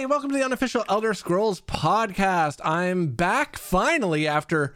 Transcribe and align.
Everybody. 0.00 0.06
Welcome 0.06 0.30
to 0.30 0.38
the 0.38 0.44
unofficial 0.44 0.84
Elder 0.88 1.12
Scrolls 1.12 1.60
podcast. 1.62 2.58
I'm 2.64 3.08
back 3.08 3.58
finally 3.58 4.26
after 4.26 4.74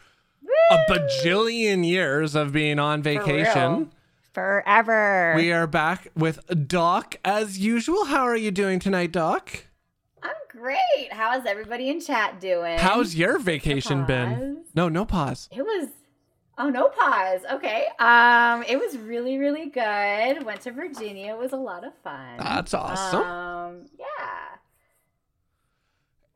a 0.70 0.77
bajillion 0.91 1.87
years 1.87 2.34
of 2.34 2.52
being 2.52 2.78
on 2.78 3.02
vacation. 3.02 3.91
Forever. 4.34 5.33
We 5.37 5.50
are 5.50 5.66
back 5.66 6.09
with 6.14 6.69
Doc 6.69 7.16
as 7.24 7.59
usual. 7.59 8.05
How 8.06 8.23
are 8.24 8.37
you 8.37 8.50
doing 8.50 8.78
tonight, 8.80 9.12
Doc? 9.12 9.64
I'm 10.23 10.33
great. 10.50 11.10
How's 11.12 11.47
everybody 11.47 11.88
in 11.88 12.00
chat 12.00 12.38
doing? 12.41 12.78
How's 12.78 13.14
your 13.14 13.38
vacation 13.38 14.05
been? 14.05 14.64
No, 14.75 14.88
no 14.91 15.05
pause. 15.06 15.48
It 15.50 15.62
was 15.62 15.88
Oh, 16.59 16.69
no 16.69 16.88
pause. 16.88 17.41
Okay. 17.50 17.86
Um 17.98 18.62
it 18.69 18.78
was 18.78 18.98
really 18.98 19.38
really 19.38 19.70
good. 19.70 20.44
Went 20.44 20.61
to 20.62 20.72
Virginia. 20.72 21.33
It 21.34 21.38
was 21.38 21.53
a 21.53 21.56
lot 21.56 21.84
of 21.84 21.94
fun. 22.03 22.36
That's 22.38 22.75
awesome. 22.75 23.22
Um 23.22 23.86
yeah. 23.98 24.06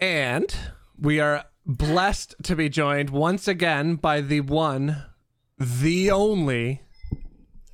And 0.01 0.55
we 0.99 1.21
are 1.21 1.45
blessed 1.67 2.35
to 2.45 2.57
be 2.57 2.69
joined 2.69 3.11
once 3.11 3.49
again 3.49 3.97
by 3.97 4.21
the 4.21 4.41
one, 4.41 5.05
the 5.59 6.11
only 6.11 6.83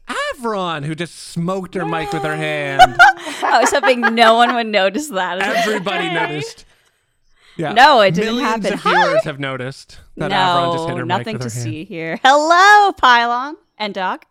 Avron, 0.08 0.84
who 0.84 0.94
just 0.94 1.14
smoked 1.14 1.74
her 1.74 1.84
mic 1.84 2.12
with 2.12 2.22
her 2.22 2.36
hand. 2.36 2.96
I 2.98 3.58
was 3.60 3.70
hoping 3.70 4.00
no 4.14 4.34
one 4.34 4.54
would 4.54 4.66
notice 4.66 5.08
that. 5.08 5.38
Everybody 5.40 6.06
Okay. 6.06 6.14
noticed. 6.14 6.64
Yeah. 7.56 7.72
No, 7.72 8.00
it 8.00 8.14
didn't 8.14 8.36
Millions 8.36 8.64
happen. 8.66 8.72
of 8.74 8.82
viewers 8.82 9.24
have 9.24 9.38
noticed 9.38 10.00
that 10.16 10.32
Avron 10.32 10.74
just 10.74 10.88
hit 10.88 10.96
her 10.98 11.04
nothing 11.06 11.34
mic 11.34 11.40
to 11.42 11.44
with 11.44 11.54
her 11.54 11.60
hand. 11.60 11.72
see 11.72 11.84
here. 11.84 12.18
Hello, 12.24 12.90
Pylawn 12.92 13.54
and 13.78 13.94
Doc. 13.94 14.26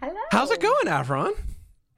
Hello. 0.00 0.14
How's 0.32 0.50
it 0.50 0.60
going, 0.60 0.86
Avron? 0.86 1.34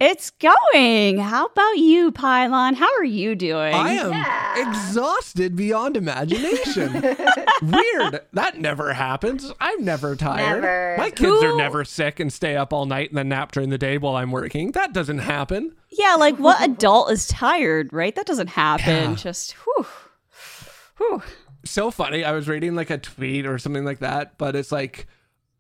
It's 0.01 0.31
going. 0.31 1.19
How 1.19 1.47
about 1.47 1.77
you, 1.79 2.13
Pylawn? 2.13 2.75
How 2.77 2.89
are 2.99 3.05
you 3.05 3.35
doing? 3.35 3.75
I 3.75 3.95
am 3.95 4.13
Yeah. 4.13 4.69
exhausted 4.71 5.57
beyond 5.57 5.97
imagination. 5.97 6.93
Weird. 7.63 8.21
That 8.33 8.59
never 8.61 8.93
happens. 8.93 9.53
I'm 9.61 9.85
never 9.85 10.15
tired. 10.15 10.63
Never. 10.63 10.95
My 10.99 11.11
kids 11.11 11.43
are 11.43 11.57
never 11.57 11.85
sick 11.85 12.21
and 12.21 12.33
stay 12.33 12.55
up 12.57 12.73
all 12.73 12.87
night 12.87 13.09
and 13.11 13.19
then 13.19 13.29
nap 13.31 13.51
during 13.51 13.71
the 13.71 13.79
day 13.79 13.99
while 13.99 14.15
I'm 14.15 14.31
working. 14.31 14.71
That 14.71 14.93
doesn't 14.93 15.19
happen. 15.19 15.75
yeah, 15.91 16.15
like 16.15 16.37
what 16.39 16.63
adult 16.63 17.11
is 17.11 17.27
tired, 17.27 17.93
right? 17.93 18.15
That 18.15 18.27
doesn't 18.27 18.51
happen. 18.51 19.11
Yeah. 19.11 19.15
Just 19.17 19.53
whew. 19.65 19.87
Whew. 20.99 21.23
so 21.65 21.91
funny. 21.91 22.23
I 22.23 22.31
was 22.31 22.49
reading 22.49 22.77
like 22.77 22.91
a 22.91 22.99
tweet 22.99 23.47
or 23.47 23.59
something 23.59 23.85
like 23.85 23.99
that, 23.99 24.39
but 24.39 24.55
it's 24.55 24.71
like 24.71 25.09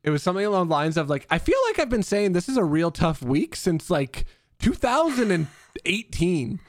it 0.08 0.10
was 0.10 0.22
something 0.22 0.44
along 0.44 0.68
the 0.68 0.72
lines 0.72 0.96
of 0.96 1.08
like 1.10 1.26
I 1.30 1.38
feel 1.38 1.58
like 1.68 1.78
I've 1.78 1.90
been 1.90 2.02
saying 2.02 2.32
this 2.32 2.48
is 2.48 2.56
a 2.56 2.64
real 2.64 2.90
tough 2.90 3.22
week 3.22 3.54
since 3.54 3.90
like 3.90 4.24
2018. 4.60 6.60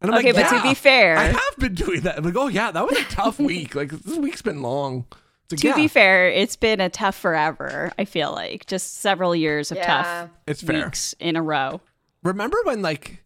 And 0.00 0.10
I'm 0.12 0.18
Okay, 0.18 0.32
like, 0.32 0.50
but 0.50 0.56
to 0.56 0.62
be 0.62 0.74
fair- 0.74 1.16
I 1.16 1.24
have 1.24 1.56
been 1.58 1.74
doing 1.74 2.02
that. 2.02 2.18
I'm 2.18 2.24
like, 2.24 2.36
oh 2.36 2.48
yeah, 2.48 2.70
that 2.70 2.86
was 2.86 2.98
a 2.98 3.04
tough 3.04 3.38
week. 3.52 3.74
Like 3.74 3.90
this 3.90 4.16
week's 4.16 4.42
been 4.42 4.62
long. 4.62 5.06
Like, 5.50 5.60
To 5.60 5.68
yeah, 5.68 5.76
be 5.76 5.88
fair, 5.88 6.28
it's 6.28 6.56
been 6.56 6.80
a 6.80 6.88
tough 6.88 7.16
forever. 7.16 7.92
I 7.98 8.04
feel 8.06 8.32
like 8.32 8.66
just 8.66 9.00
several 9.00 9.36
years 9.36 9.70
of 9.70 9.76
Yeah. 9.78 9.86
tough 10.02 10.30
it's 10.46 10.62
fair. 10.62 10.84
weeks 10.86 11.14
in 11.20 11.36
a 11.36 11.42
row. 11.42 11.80
Remember 12.22 12.56
when 12.64 12.82
like 12.82 13.22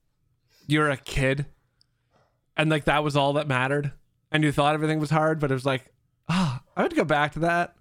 you're 0.67 0.91
a 0.91 0.97
kid 0.97 1.47
and 2.57 2.69
like 2.71 2.85
that 2.85 3.03
was 3.05 3.17
all 3.17 3.33
that 3.35 3.49
mattered 3.49 3.93
and 4.31 4.45
you 4.45 4.53
thought 4.53 4.75
everything 4.75 5.01
was 5.01 5.11
hard, 5.11 5.41
but 5.41 5.51
it 5.51 5.55
was 5.55 5.65
like, 5.65 5.87
ah, 6.29 6.61
I 6.77 6.83
would 6.83 6.95
go 6.95 7.05
back 7.05 7.33
to 7.33 7.39
that. 7.41 7.75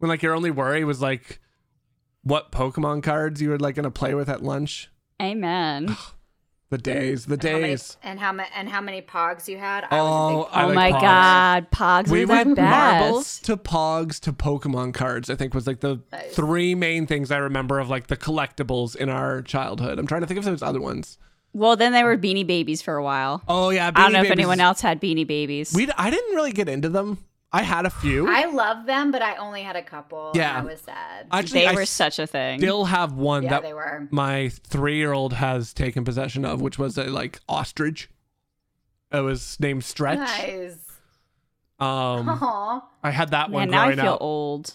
When 0.00 0.08
like 0.08 0.22
your 0.22 0.34
only 0.34 0.50
worry 0.50 0.82
was 0.84 1.00
like 1.00 1.40
what 2.22 2.50
Pokemon 2.52 3.02
cards 3.02 3.40
you 3.40 3.50
were 3.50 3.58
like 3.58 3.76
gonna 3.76 3.90
play 3.90 4.14
with 4.14 4.28
at 4.28 4.42
lunch. 4.42 4.90
Amen. 5.22 5.96
The 6.70 6.78
days, 6.78 7.26
the 7.26 7.34
How 7.36 7.54
many, 7.58 7.66
days. 7.70 7.96
and 8.00 8.20
how 8.20 8.30
many 8.30 8.48
and 8.54 8.68
how 8.68 8.80
many 8.80 9.02
pogs 9.02 9.48
you 9.48 9.58
had? 9.58 9.88
Oh, 9.90 9.96
I 9.96 9.96
was 9.96 10.04
a 10.04 10.28
big 10.28 10.46
oh, 10.46 10.48
I 10.52 10.62
oh 10.62 10.66
like 10.68 10.74
my 10.76 10.92
Pogs. 10.92 11.00
god, 11.00 11.70
Pogs 11.72 12.08
We 12.12 12.24
went 12.24 12.54
best. 12.54 12.70
marbles 13.00 13.38
to 13.40 13.56
Pogs 13.56 14.20
to 14.20 14.32
Pokemon 14.32 14.94
cards. 14.94 15.28
I 15.28 15.34
think 15.34 15.52
was 15.52 15.66
like 15.66 15.80
the 15.80 15.98
Nice. 16.12 16.32
three 16.32 16.76
main 16.76 17.08
things 17.08 17.32
I 17.32 17.38
remember 17.38 17.80
of 17.80 17.88
like 17.90 18.06
the 18.06 18.16
collectibles 18.16 18.94
in 18.94 19.08
our 19.08 19.42
childhood. 19.42 19.98
I'm 19.98 20.06
trying 20.06 20.20
to 20.20 20.28
think 20.28 20.38
of 20.38 20.44
there's 20.44 20.62
other 20.62 20.80
ones. 20.80 21.18
Well, 21.52 21.74
then 21.74 21.90
they 21.90 22.04
were 22.04 22.16
Beanie 22.16 22.46
Babies 22.46 22.82
for 22.82 22.94
a 22.94 23.02
while. 23.02 23.42
Oh 23.48 23.70
yeah, 23.70 23.88
I 23.88 23.90
don't 23.90 24.10
Beanie 24.10 24.12
know 24.12 24.22
if 24.22 24.30
anyone 24.30 24.60
else 24.60 24.80
had 24.80 25.00
Beanie 25.00 25.26
Babies. 25.26 25.72
We 25.74 25.90
I 25.98 26.08
didn't 26.08 26.36
really 26.36 26.52
get 26.52 26.68
into 26.68 26.88
them. 26.88 27.18
I 27.52 27.62
had 27.62 27.84
a 27.84 27.90
few. 27.90 28.28
I 28.28 28.44
love 28.44 28.86
them, 28.86 29.10
but 29.10 29.22
I 29.22 29.34
only 29.36 29.62
had 29.62 29.74
a 29.74 29.82
couple. 29.82 30.30
Yeah. 30.34 30.56
I 30.56 30.62
was 30.62 30.80
sad. 30.82 31.26
Actually, 31.32 31.60
they 31.62 31.66
I 31.66 31.72
were 31.74 31.84
such 31.86 32.18
a 32.20 32.26
thing. 32.26 32.60
still 32.60 32.84
have 32.84 33.12
one 33.14 33.42
yeah, 33.42 33.50
that 33.50 33.62
they 33.62 33.72
were. 33.74 34.06
my 34.12 34.50
three-year-old 34.50 35.32
has 35.32 35.74
taken 35.74 36.04
possession 36.04 36.44
of, 36.44 36.60
which 36.60 36.78
was 36.78 36.96
a 36.96 37.04
like 37.04 37.40
ostrich. 37.48 38.08
It 39.12 39.20
was 39.20 39.58
named 39.58 39.82
Stretch. 39.84 40.18
Nice. 40.18 40.76
Um, 41.80 42.28
Aw. 42.28 42.84
I 43.02 43.10
had 43.10 43.30
that 43.30 43.50
one 43.50 43.70
Man, 43.70 43.70
now 43.70 43.88
I 43.88 43.96
feel 43.96 44.12
up 44.14 44.20
old. 44.20 44.74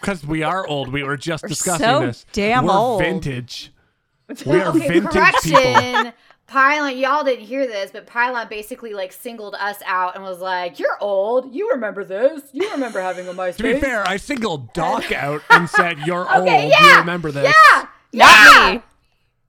because 0.00 0.24
we 0.24 0.42
are 0.44 0.64
old. 0.66 0.92
We 0.92 1.02
were 1.02 1.16
just 1.16 1.42
We're 1.42 1.48
discussing 1.48 1.84
so 1.86 2.06
this. 2.06 2.26
damn 2.32 2.66
we're 2.66 2.72
old. 2.72 3.00
vintage. 3.00 3.72
We 4.46 4.58
are 4.60 4.68
Okay, 4.68 5.00
vintage 5.00 5.42
people. 5.42 6.12
correction. 6.46 6.82
Pylawn, 6.84 7.00
y'all 7.00 7.24
didn't 7.24 7.44
hear 7.46 7.66
this, 7.66 7.90
but 7.90 8.06
Pylawn 8.06 8.48
basically 8.48 8.92
like 8.94 9.12
singled 9.12 9.54
us 9.54 9.76
out 9.86 10.14
and 10.14 10.24
was 10.24 10.40
like, 10.40 10.78
"You're 10.78 10.96
old. 11.00 11.54
You 11.54 11.70
remember 11.70 12.04
this. 12.04 12.42
You 12.52 12.70
remember 12.70 13.00
having 13.00 13.26
a 13.28 13.32
MySpace." 13.32 13.56
To 13.56 13.62
be 13.62 13.80
fair, 13.80 14.06
I 14.08 14.16
singled 14.16 14.72
Doc 14.74 15.10
out 15.12 15.42
and 15.50 15.68
said, 15.68 15.98
"You're 16.06 16.26
Okay, 16.40 16.62
old. 16.64 16.70
yeah, 16.70 16.92
you 16.92 16.98
remember 16.98 17.30
this?" 17.30 17.54
yeah, 17.72 17.86
Not 18.12 18.74
me. 18.74 18.82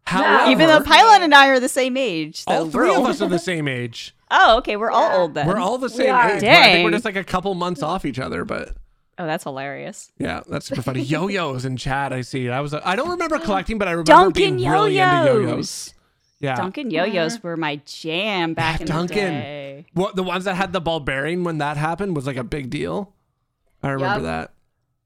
However, 0.07 0.51
Even 0.51 0.67
though 0.67 0.81
Pylawn 0.81 1.21
and 1.21 1.33
I 1.33 1.47
are 1.47 1.59
the 1.59 1.67
same 1.69 1.97
age. 1.97 2.43
So 2.43 2.51
all 2.51 2.69
three 2.69 2.93
of 2.93 3.03
us 3.05 3.21
are 3.21 3.27
the 3.29 3.39
same 3.51 3.67
age. 3.67 4.15
Oh, 4.29 4.57
okay. 4.59 4.75
We're 4.75 4.91
all 4.91 5.21
old 5.21 5.33
then. 5.33 5.47
We're 5.47 5.57
all 5.57 5.77
the 5.79 5.89
same 5.89 6.13
age. 6.15 6.41
but 6.41 6.43
I 6.49 6.71
think 6.73 6.85
we're 6.85 6.91
just 6.91 7.05
like 7.05 7.15
a 7.15 7.23
couple 7.23 7.53
months 7.55 7.81
off 7.81 8.05
each 8.05 8.19
other, 8.19 8.45
but. 8.45 8.75
Oh, 9.17 9.25
that's 9.25 9.43
hilarious. 9.45 10.11
Yeah, 10.19 10.41
that's 10.47 10.65
super 10.67 10.81
funny. 10.83 11.01
Yo-yos 11.01 11.63
in 11.65 11.77
chat. 11.77 12.11
I 12.13 12.21
see. 12.21 12.49
I 12.49 12.59
was. 12.59 12.73
I 12.73 12.95
don't 12.95 13.09
remember 13.09 13.39
collecting, 13.43 13.77
but 13.79 13.87
I 13.87 13.91
remember 13.91 14.11
Duncan 14.11 14.33
being 14.57 14.69
really 14.69 14.99
into 14.99 15.25
yo-yos. 15.25 15.93
Yo-yos. 16.39 16.41
Yeah. 16.41 16.55
Duncan 16.55 16.91
yo-yos 16.91 17.41
were 17.43 17.57
my 17.57 17.77
jam 17.85 18.53
back 18.53 18.81
in 18.81 18.87
Duncan. 18.87 19.15
the 19.15 19.21
day. 19.39 19.85
What 19.93 20.15
the 20.15 20.23
ones 20.23 20.45
that 20.45 20.55
had 20.55 20.73
the 20.73 20.81
ball 20.81 20.99
bearing 20.99 21.43
when 21.43 21.59
that 21.59 21.77
happened 21.77 22.15
was 22.15 22.27
like 22.27 22.37
a 22.37 22.43
big 22.43 22.69
deal. 22.69 23.13
I 23.81 23.89
remember 23.91 24.23
Yup. 24.23 24.23
that. 24.23 24.51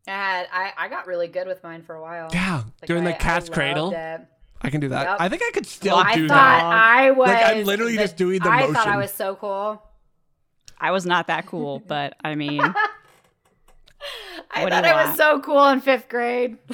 I 0.08 0.12
had 0.12 0.48
I, 0.52 0.74
I 0.86 0.90
got 0.90 1.06
really 1.06 1.28
good 1.28 1.48
with 1.48 1.64
mine 1.64 1.84
for 1.84 1.96
a 1.96 2.02
while. 2.02 2.30
Yeah, 2.34 2.64
Like, 2.82 2.88
doing 2.88 3.06
I- 3.06 3.12
the 3.12 3.18
cat's 3.18 3.46
I 3.46 3.50
loved 3.50 3.54
cradle. 3.54 3.92
it. 3.94 4.22
I 4.62 4.70
can 4.70 4.82
do 4.82 4.90
that. 4.90 5.04
Yup. 5.06 5.22
I 5.22 5.30
think 5.30 5.42
I 5.48 5.52
could 5.54 5.66
still 5.66 5.96
Well, 5.98 6.06
I 6.06 6.16
do 6.16 6.28
thought 6.28 6.36
that. 6.36 6.64
I 6.66 7.12
was. 7.12 7.28
Like, 7.30 7.46
I'm 7.46 7.64
literally 7.64 7.96
the- 7.96 8.02
just 8.04 8.18
doing 8.18 8.40
the 8.40 8.50
I 8.50 8.62
thought 8.64 8.72
motion. 8.74 8.92
I 8.92 8.98
was 8.98 9.12
so 9.14 9.36
cool. 9.36 9.82
I 10.80 10.92
was 10.92 11.06
not 11.06 11.28
that 11.28 11.46
cool, 11.46 11.80
but 11.88 12.16
I 12.24 12.36
mean, 12.36 12.62
I 12.62 14.64
What 14.64 14.70
do 14.70 14.76
thought 14.76 14.84
you 14.86 14.90
I 14.92 14.96
was 14.96 15.06
want? 15.08 15.18
so 15.18 15.40
cool 15.42 15.68
in 15.70 15.82
fifth 15.82 16.10
grade. 16.10 16.58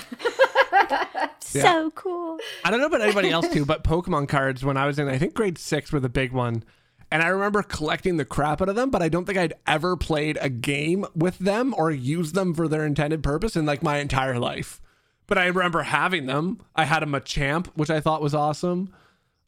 so 1.39 1.91
cool. 1.91 2.37
I 2.63 2.71
don't 2.71 2.79
know 2.79 2.87
about 2.87 3.01
anybody 3.01 3.29
else 3.29 3.47
too, 3.49 3.65
but 3.65 3.83
Pokemon 3.83 4.27
cards 4.27 4.63
when 4.63 4.77
I 4.77 4.85
was 4.85 4.99
in 4.99 5.07
I 5.07 5.17
think 5.17 5.33
grade 5.33 5.57
six 5.57 5.91
were 5.91 5.99
the 5.99 6.09
big 6.09 6.31
one. 6.31 6.63
And 7.11 7.21
I 7.21 7.27
remember 7.27 7.61
collecting 7.61 8.17
the 8.17 8.25
crap 8.25 8.61
out 8.61 8.69
of 8.69 8.75
them, 8.75 8.89
but 8.89 9.01
I 9.03 9.09
don't 9.09 9.25
think 9.25 9.37
I'd 9.37 9.53
ever 9.67 9.95
played 9.95 10.37
a 10.41 10.49
game 10.49 11.05
with 11.15 11.37
them 11.37 11.73
or 11.77 11.91
used 11.91 12.33
them 12.33 12.53
for 12.53 12.67
their 12.67 12.83
intended 12.85 13.21
purpose 13.21 13.55
in 13.55 13.65
like 13.65 13.83
my 13.83 13.97
entire 13.97 14.39
life. 14.39 14.81
But 15.27 15.37
I 15.37 15.45
remember 15.45 15.83
having 15.83 16.25
them. 16.25 16.61
I 16.75 16.85
had 16.85 17.03
a 17.03 17.05
Machamp, 17.05 17.67
which 17.75 17.89
I 17.91 17.99
thought 17.99 18.21
was 18.21 18.33
awesome. 18.33 18.93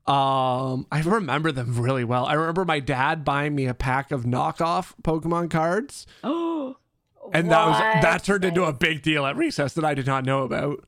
Um, 0.06 0.88
I 0.92 1.02
remember 1.04 1.52
them 1.52 1.82
really 1.82 2.06
well. 2.06 2.26
I 2.26 2.34
remember 2.34 2.64
my 2.64 2.80
dad 2.80 3.26
buying 3.26 3.54
me 3.56 3.66
a 3.66 3.74
pack 3.74 4.12
of 4.12 4.24
knockoff 4.24 4.94
Pokemon 5.04 5.50
cards, 5.50 6.08
Oh, 6.24 6.78
and 7.34 7.52
that 7.52 7.66
was 7.68 7.78
that 7.78 8.24
turned 8.24 8.46
into 8.46 8.64
a 8.64 8.72
big 8.72 9.02
deal 9.02 9.26
at 9.26 9.36
recess 9.36 9.74
that 9.74 9.84
I 9.84 9.94
did 9.94 10.06
not 10.08 10.24
know 10.24 10.44
about. 10.44 10.86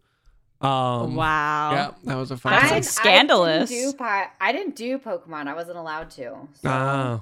Um, 0.62 1.16
wow. 1.16 1.72
Yeah, 1.72 1.92
that 2.04 2.16
was 2.16 2.32
a 2.32 2.38
fun. 2.38 2.52
That's 2.54 2.64
time. 2.66 2.72
like 2.76 2.84
scandalous. 2.84 3.72
I 3.72 3.74
didn't, 3.74 3.92
do, 3.92 3.98
pi- 3.98 4.30
I 4.42 4.52
didn't 4.52 4.76
do 4.76 5.00
Pokemon. 5.00 5.48
I 5.48 5.54
wasn't 5.56 5.78
allowed 5.78 6.10
to. 6.12 6.22
So. 6.22 6.48
Ah. 6.66 7.22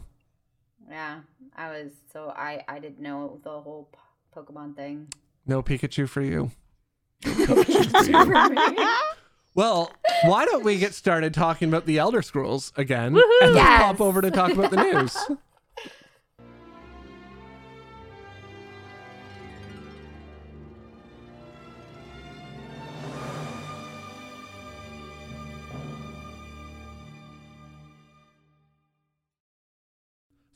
Yeah, 0.90 1.20
I 1.56 1.70
was 1.70 1.92
so 2.14 2.34
I 2.36 2.64
I 2.68 2.80
didn't 2.80 3.00
know 3.00 3.40
the 3.44 3.60
whole 3.60 3.90
Pokemon 4.36 4.76
thing. 4.76 5.08
No 5.46 5.62
Pikachu 5.62 6.08
for 6.10 6.22
you. 6.22 6.52
For 7.24 8.50
me. 8.50 8.78
Well, 9.56 9.92
why 10.26 10.46
don't 10.46 10.64
we 10.64 10.78
get 10.78 10.94
started 10.94 11.34
talking 11.34 11.68
about 11.68 11.86
the 11.88 11.98
Elder 11.98 12.22
Scrolls 12.22 12.72
again 12.78 13.14
Woohoo! 13.14 13.22
and 13.42 13.50
then 13.50 13.56
Yes. 13.56 13.82
pop 13.84 14.02
over 14.02 14.22
to 14.22 14.30
talk 14.30 14.52
about 14.52 14.70
the 14.72 14.78
news? 14.78 15.18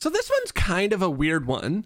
So 0.01 0.09
this 0.09 0.31
one's 0.39 0.51
kind 0.51 0.93
of 0.93 1.03
a 1.03 1.09
weird 1.11 1.45
one 1.45 1.85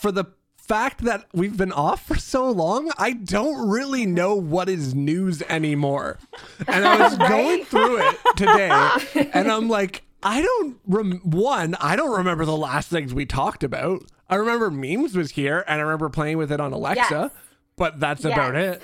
for 0.00 0.10
the 0.10 0.24
fact 0.56 1.04
that 1.04 1.26
we've 1.34 1.56
been 1.56 1.70
off 1.70 2.04
for 2.06 2.16
so 2.16 2.50
long. 2.50 2.90
I 2.96 3.12
don't 3.12 3.68
really 3.68 4.06
know 4.06 4.34
what 4.34 4.70
is 4.70 4.94
news 4.94 5.42
anymore. 5.42 6.18
And 6.66 6.86
I 6.86 6.98
was 7.08 7.18
going 7.28 7.64
through 7.66 7.98
it 8.08 8.16
today 8.36 9.30
and 9.34 9.52
I'm 9.52 9.68
like, 9.68 10.02
I 10.22 10.40
don't 10.40 10.78
rem- 10.86 11.20
one, 11.24 11.74
I 11.78 11.94
don't 11.94 12.16
remember 12.16 12.46
the 12.46 12.56
last 12.56 12.88
things 12.88 13.12
we 13.12 13.26
talked 13.26 13.62
about. 13.62 14.02
I 14.30 14.36
remember 14.36 14.70
memes 14.70 15.14
was 15.14 15.32
here 15.32 15.62
and 15.68 15.78
I 15.78 15.82
remember 15.84 16.08
playing 16.08 16.38
with 16.38 16.50
it 16.50 16.58
on 16.58 16.72
Alexa, 16.72 17.30
Yes. 17.34 17.42
but 17.76 18.00
that's 18.00 18.24
about 18.24 18.56
it. 18.56 18.80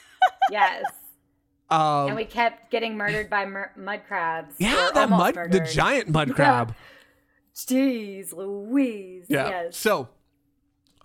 yes, 0.50 0.84
Um, 1.68 2.08
and 2.08 2.16
we 2.16 2.24
kept 2.24 2.70
getting 2.70 2.96
murdered 2.96 3.28
by 3.28 3.44
mur- 3.44 3.72
mud 3.76 4.00
crabs. 4.08 4.54
yeah, 4.58 4.88
that 4.94 5.10
mud, 5.10 5.34
the 5.50 5.60
giant 5.60 6.08
mud 6.08 6.34
crab. 6.34 6.74
Jeez, 7.54 8.32
Louise. 8.34 9.26
Yeah. 9.28 9.48
Yes. 9.48 9.76
So 9.76 10.08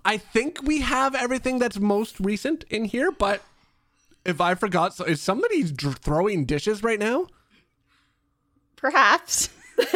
I 0.04 0.18
think 0.18 0.60
we 0.64 0.82
have 0.82 1.16
everything 1.16 1.60
that's 1.60 1.80
most 1.80 2.20
recent 2.20 2.64
in 2.70 2.86
here, 2.86 3.12
but 3.12 3.42
if 4.24 4.40
I 4.42 4.56
forgot, 4.56 4.94
so 4.96 5.04
is 5.06 5.22
somebody 5.22 5.64
dr- 5.64 5.98
throwing 5.98 6.46
dishes 6.46 6.82
right 6.84 7.00
now? 7.00 7.28
Perhaps. 8.76 9.50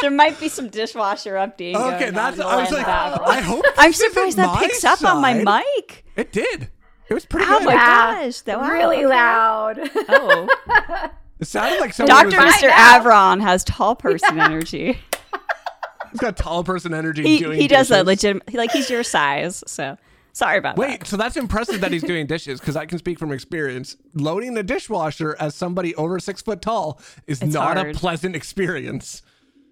there 0.00 0.10
might 0.10 0.38
be 0.40 0.48
some 0.48 0.68
dishwasher 0.68 1.34
updating. 1.34 1.74
Okay, 1.76 2.00
going 2.00 2.14
that's. 2.14 2.40
on 2.40 2.46
I 2.46 2.56
was 2.62 2.70
like, 2.70 2.86
bathroom. 2.86 3.28
I 3.28 3.40
hope. 3.40 3.64
I'm 3.78 3.92
surprised 3.92 4.36
that 4.38 4.46
my 4.46 4.60
picks 4.62 4.84
up 4.84 5.02
on 5.04 5.20
my 5.20 5.34
mic. 5.34 6.04
It 6.16 6.32
did. 6.32 6.68
It 7.08 7.14
was 7.14 7.24
pretty 7.24 7.46
Oh 7.48 7.58
good. 7.60 7.66
my 7.66 7.74
gosh, 7.74 8.40
that 8.42 8.60
wow, 8.60 8.70
really 8.70 8.98
okay. 8.98 9.06
loud. 9.06 9.78
Oh, 10.10 10.48
It 11.40 11.46
sounded 11.46 11.80
like 11.80 11.92
someone 11.94 12.30
Doctor 12.30 12.44
was. 12.44 12.54
Mr. 12.54 12.68
Avron 12.70 13.40
has 13.40 13.64
tall 13.64 13.94
person 13.96 14.38
energy. 14.40 14.98
He's 16.10 16.20
got 16.20 16.36
tall 16.36 16.64
person 16.64 16.94
energy. 16.94 17.22
He 17.22 17.38
doing 17.38 17.60
he 17.60 17.68
does 17.68 17.88
that 17.88 18.06
dishes. 18.06 18.24
legit. 18.24 18.54
Like 18.54 18.72
he's 18.72 18.88
your 18.90 19.02
size. 19.02 19.62
So 19.66 19.96
sorry 20.32 20.58
about 20.58 20.76
Wait, 20.76 20.86
that. 20.86 21.00
Wait, 21.00 21.06
so 21.06 21.16
that's 21.16 21.36
impressive 21.36 21.80
that 21.82 21.92
he's 21.92 22.02
doing 22.14 22.26
dishes 22.26 22.60
because 22.60 22.76
I 22.76 22.86
can 22.86 22.98
speak 22.98 23.18
from 23.18 23.30
experience. 23.32 23.96
Loading 24.14 24.54
the 24.54 24.62
dishwasher 24.62 25.36
as 25.38 25.54
somebody 25.54 25.94
over 25.96 26.18
six 26.18 26.40
foot 26.42 26.62
tall 26.62 27.00
is 27.26 27.42
It's 27.42 27.52
not 27.54 27.76
hard. 27.76 27.94
a 27.94 27.98
pleasant 27.98 28.34
experience 28.34 29.22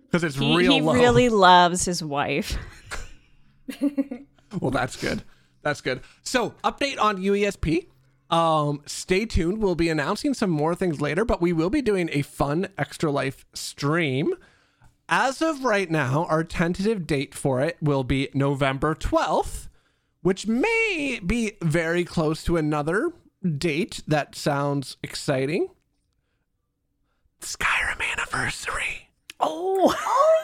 because 0.07 0.23
it's 0.25 0.37
He, 0.37 0.57
real 0.57 0.73
he 0.73 0.81
low. 0.83 0.93
really 0.95 1.29
loves 1.31 1.85
his 1.85 2.03
wife. 2.05 2.57
Well, 4.61 4.71
that's 4.71 4.97
good. 4.97 5.23
That's 5.63 5.81
good. 5.81 6.01
So, 6.23 6.55
update 6.63 7.01
on 7.01 7.17
UESP. 7.19 7.89
Um, 8.31 8.83
stay 8.87 9.25
tuned. 9.25 9.59
We'll 9.59 9.75
be 9.75 9.89
announcing 9.89 10.35
some 10.35 10.51
more 10.51 10.75
things 10.75 11.01
later, 11.01 11.25
but 11.25 11.41
we 11.41 11.53
will 11.53 11.71
be 11.71 11.83
doing 11.83 12.11
a 12.13 12.23
fun 12.23 12.69
Extra 12.77 13.11
Life 13.11 13.47
stream. 13.55 14.35
As 15.09 15.41
of 15.41 15.65
right 15.65 15.89
now, 15.89 16.25
our 16.29 16.43
tentative 16.43 17.07
date 17.07 17.35
for 17.35 17.61
it 17.61 17.77
will 17.81 18.03
be 18.03 18.29
November 18.35 18.95
12th, 18.95 19.69
which 20.23 20.49
may 20.49 21.21
be 21.25 21.53
very 21.63 22.05
close 22.05 22.43
to 22.45 22.57
another 22.57 23.13
date 23.57 24.03
that 24.09 24.35
sounds 24.35 24.97
exciting. 25.05 25.69
Skyrim 27.41 28.03
anniversary. 28.13 29.06
Oh, 29.41 29.95
oh 29.97 30.43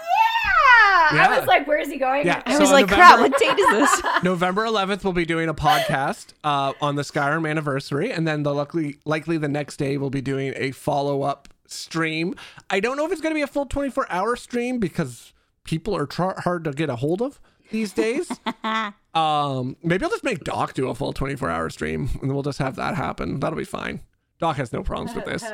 yeah. 1.10 1.16
Yeah. 1.16 1.28
I 1.28 1.38
was 1.38 1.46
like, 1.48 1.66
where's 1.66 1.88
he 1.88 1.98
going? 1.98 2.26
Yeah. 2.26 2.42
I 2.46 2.54
So 2.54 2.60
was 2.60 2.70
like, 2.70 2.88
November- 2.90 2.94
crap. 2.94 3.20
What 3.20 3.38
date 3.38 3.58
is 3.58 3.70
this? 3.70 4.02
November 4.22 4.64
11th, 4.64 5.04
we'll 5.04 5.12
be 5.12 5.24
doing 5.24 5.48
a 5.48 5.54
podcast 5.54 6.32
uh, 6.44 6.72
on 6.80 6.96
the 6.96 7.02
Skyrim 7.02 7.48
anniversary, 7.48 8.10
and 8.12 8.26
then 8.26 8.42
the 8.42 8.54
luckily, 8.54 8.98
likely 9.04 9.36
the 9.38 9.48
next 9.48 9.76
day 9.76 9.96
we'll 9.96 10.10
be 10.10 10.20
doing 10.22 10.52
a 10.56 10.70
follow 10.72 11.22
up 11.22 11.48
stream. 11.66 12.34
I 12.70 12.80
don't 12.80 12.96
know 12.96 13.04
if 13.06 13.12
it's 13.12 13.20
going 13.20 13.32
to 13.34 13.38
be 13.38 13.42
a 13.42 13.46
full 13.46 13.66
24 13.66 14.10
hour 14.10 14.36
stream 14.36 14.78
because 14.78 15.32
people 15.64 15.96
are 15.96 16.06
tr- 16.06 16.38
hard 16.40 16.64
to 16.64 16.72
get 16.72 16.88
a 16.90 16.96
hold 16.96 17.22
of 17.22 17.40
these 17.70 17.92
days. 17.92 18.30
um, 19.14 19.76
maybe 19.82 20.04
I'll 20.04 20.10
just 20.10 20.24
make 20.24 20.44
Doc 20.44 20.74
do 20.74 20.88
a 20.88 20.94
full 20.94 21.12
24 21.12 21.50
hour 21.50 21.70
stream, 21.70 22.10
and 22.22 22.32
we'll 22.32 22.42
just 22.42 22.58
have 22.58 22.76
that 22.76 22.94
happen. 22.96 23.40
That'll 23.40 23.58
be 23.58 23.64
fine. 23.64 24.00
Doc 24.38 24.56
has 24.56 24.72
no 24.72 24.82
problems 24.82 25.14
with 25.14 25.24
this. 25.24 25.44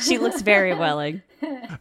She 0.00 0.18
looks 0.18 0.42
very 0.42 0.74
willing. 0.74 1.22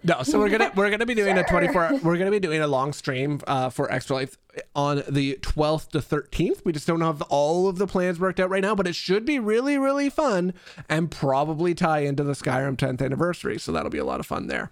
No, 0.06 0.24
so 0.24 0.40
we're 0.40 0.48
gonna 0.48 0.72
we're 0.74 0.90
gonna 0.90 1.06
be 1.06 1.14
doing 1.14 1.38
a 1.38 1.44
24 1.44 2.00
we're 2.02 2.18
gonna 2.18 2.32
be 2.32 2.40
doing 2.40 2.62
a 2.62 2.68
long 2.68 2.94
stream 2.94 3.42
uh, 3.46 3.70
for 3.70 3.92
Extra 3.92 4.16
Life 4.16 4.38
on 4.74 5.04
the 5.10 5.38
12th 5.42 5.90
to 5.90 6.00
13th. 6.00 6.64
We 6.64 6.72
just 6.72 6.88
don't 6.88 7.02
have 7.02 7.22
all 7.24 7.68
of 7.68 7.78
the 7.78 7.86
plans 7.86 8.22
worked 8.22 8.40
out 8.40 8.50
right 8.50 8.62
now, 8.62 8.74
but 8.74 8.88
it 8.88 8.96
should 8.96 9.26
be 9.26 9.38
really 9.38 9.78
really 9.78 10.10
fun 10.10 10.54
and 10.88 11.12
probably 11.12 11.76
tie 11.76 12.00
into 12.00 12.24
the 12.24 12.32
Skyrim 12.32 12.78
10th 12.78 13.02
anniversary. 13.02 13.60
So 13.60 13.74
that'll 13.74 13.90
be 13.92 13.98
a 13.98 14.06
lot 14.06 14.22
of 14.22 14.26
fun 14.26 14.48
there. 14.48 14.72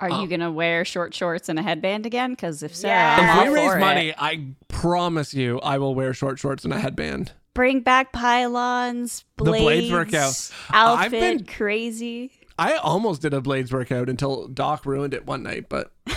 Are 0.00 0.08
you 0.08 0.26
gonna 0.26 0.50
wear 0.50 0.86
short 0.86 1.12
shorts 1.12 1.50
and 1.50 1.58
a 1.58 1.62
headband 1.62 2.06
again? 2.06 2.30
Because 2.30 2.62
if 2.62 2.74
so, 2.74 2.88
Yeah. 2.88 3.18
I'm 3.20 3.46
If 3.48 3.52
we 3.52 3.54
raise 3.60 3.70
for 3.72 3.76
it. 3.76 3.80
money, 3.80 4.14
I 4.16 4.46
promise 4.68 5.34
you, 5.34 5.60
I 5.60 5.76
will 5.76 5.94
wear 5.94 6.14
short 6.14 6.38
shorts 6.38 6.64
and 6.64 6.72
a 6.72 6.78
headband. 6.78 7.32
Bring 7.54 7.80
back 7.80 8.12
Pylawn's, 8.12 9.24
The 9.36 9.44
blades, 9.44 9.62
blades 9.64 9.92
workout. 9.92 10.50
Uh, 10.72 10.76
outfit, 10.76 11.04
I've 11.04 11.10
been- 11.38 11.44
crazy. 11.46 12.30
I 12.58 12.74
almost 12.76 13.22
did 13.22 13.32
a 13.34 13.40
blades 13.40 13.72
workout 13.72 14.08
until 14.10 14.46
Doc 14.48 14.84
ruined 14.84 15.14
it 15.14 15.24
one 15.26 15.42
night, 15.42 15.66
but 15.70 15.90
Why 16.06 16.14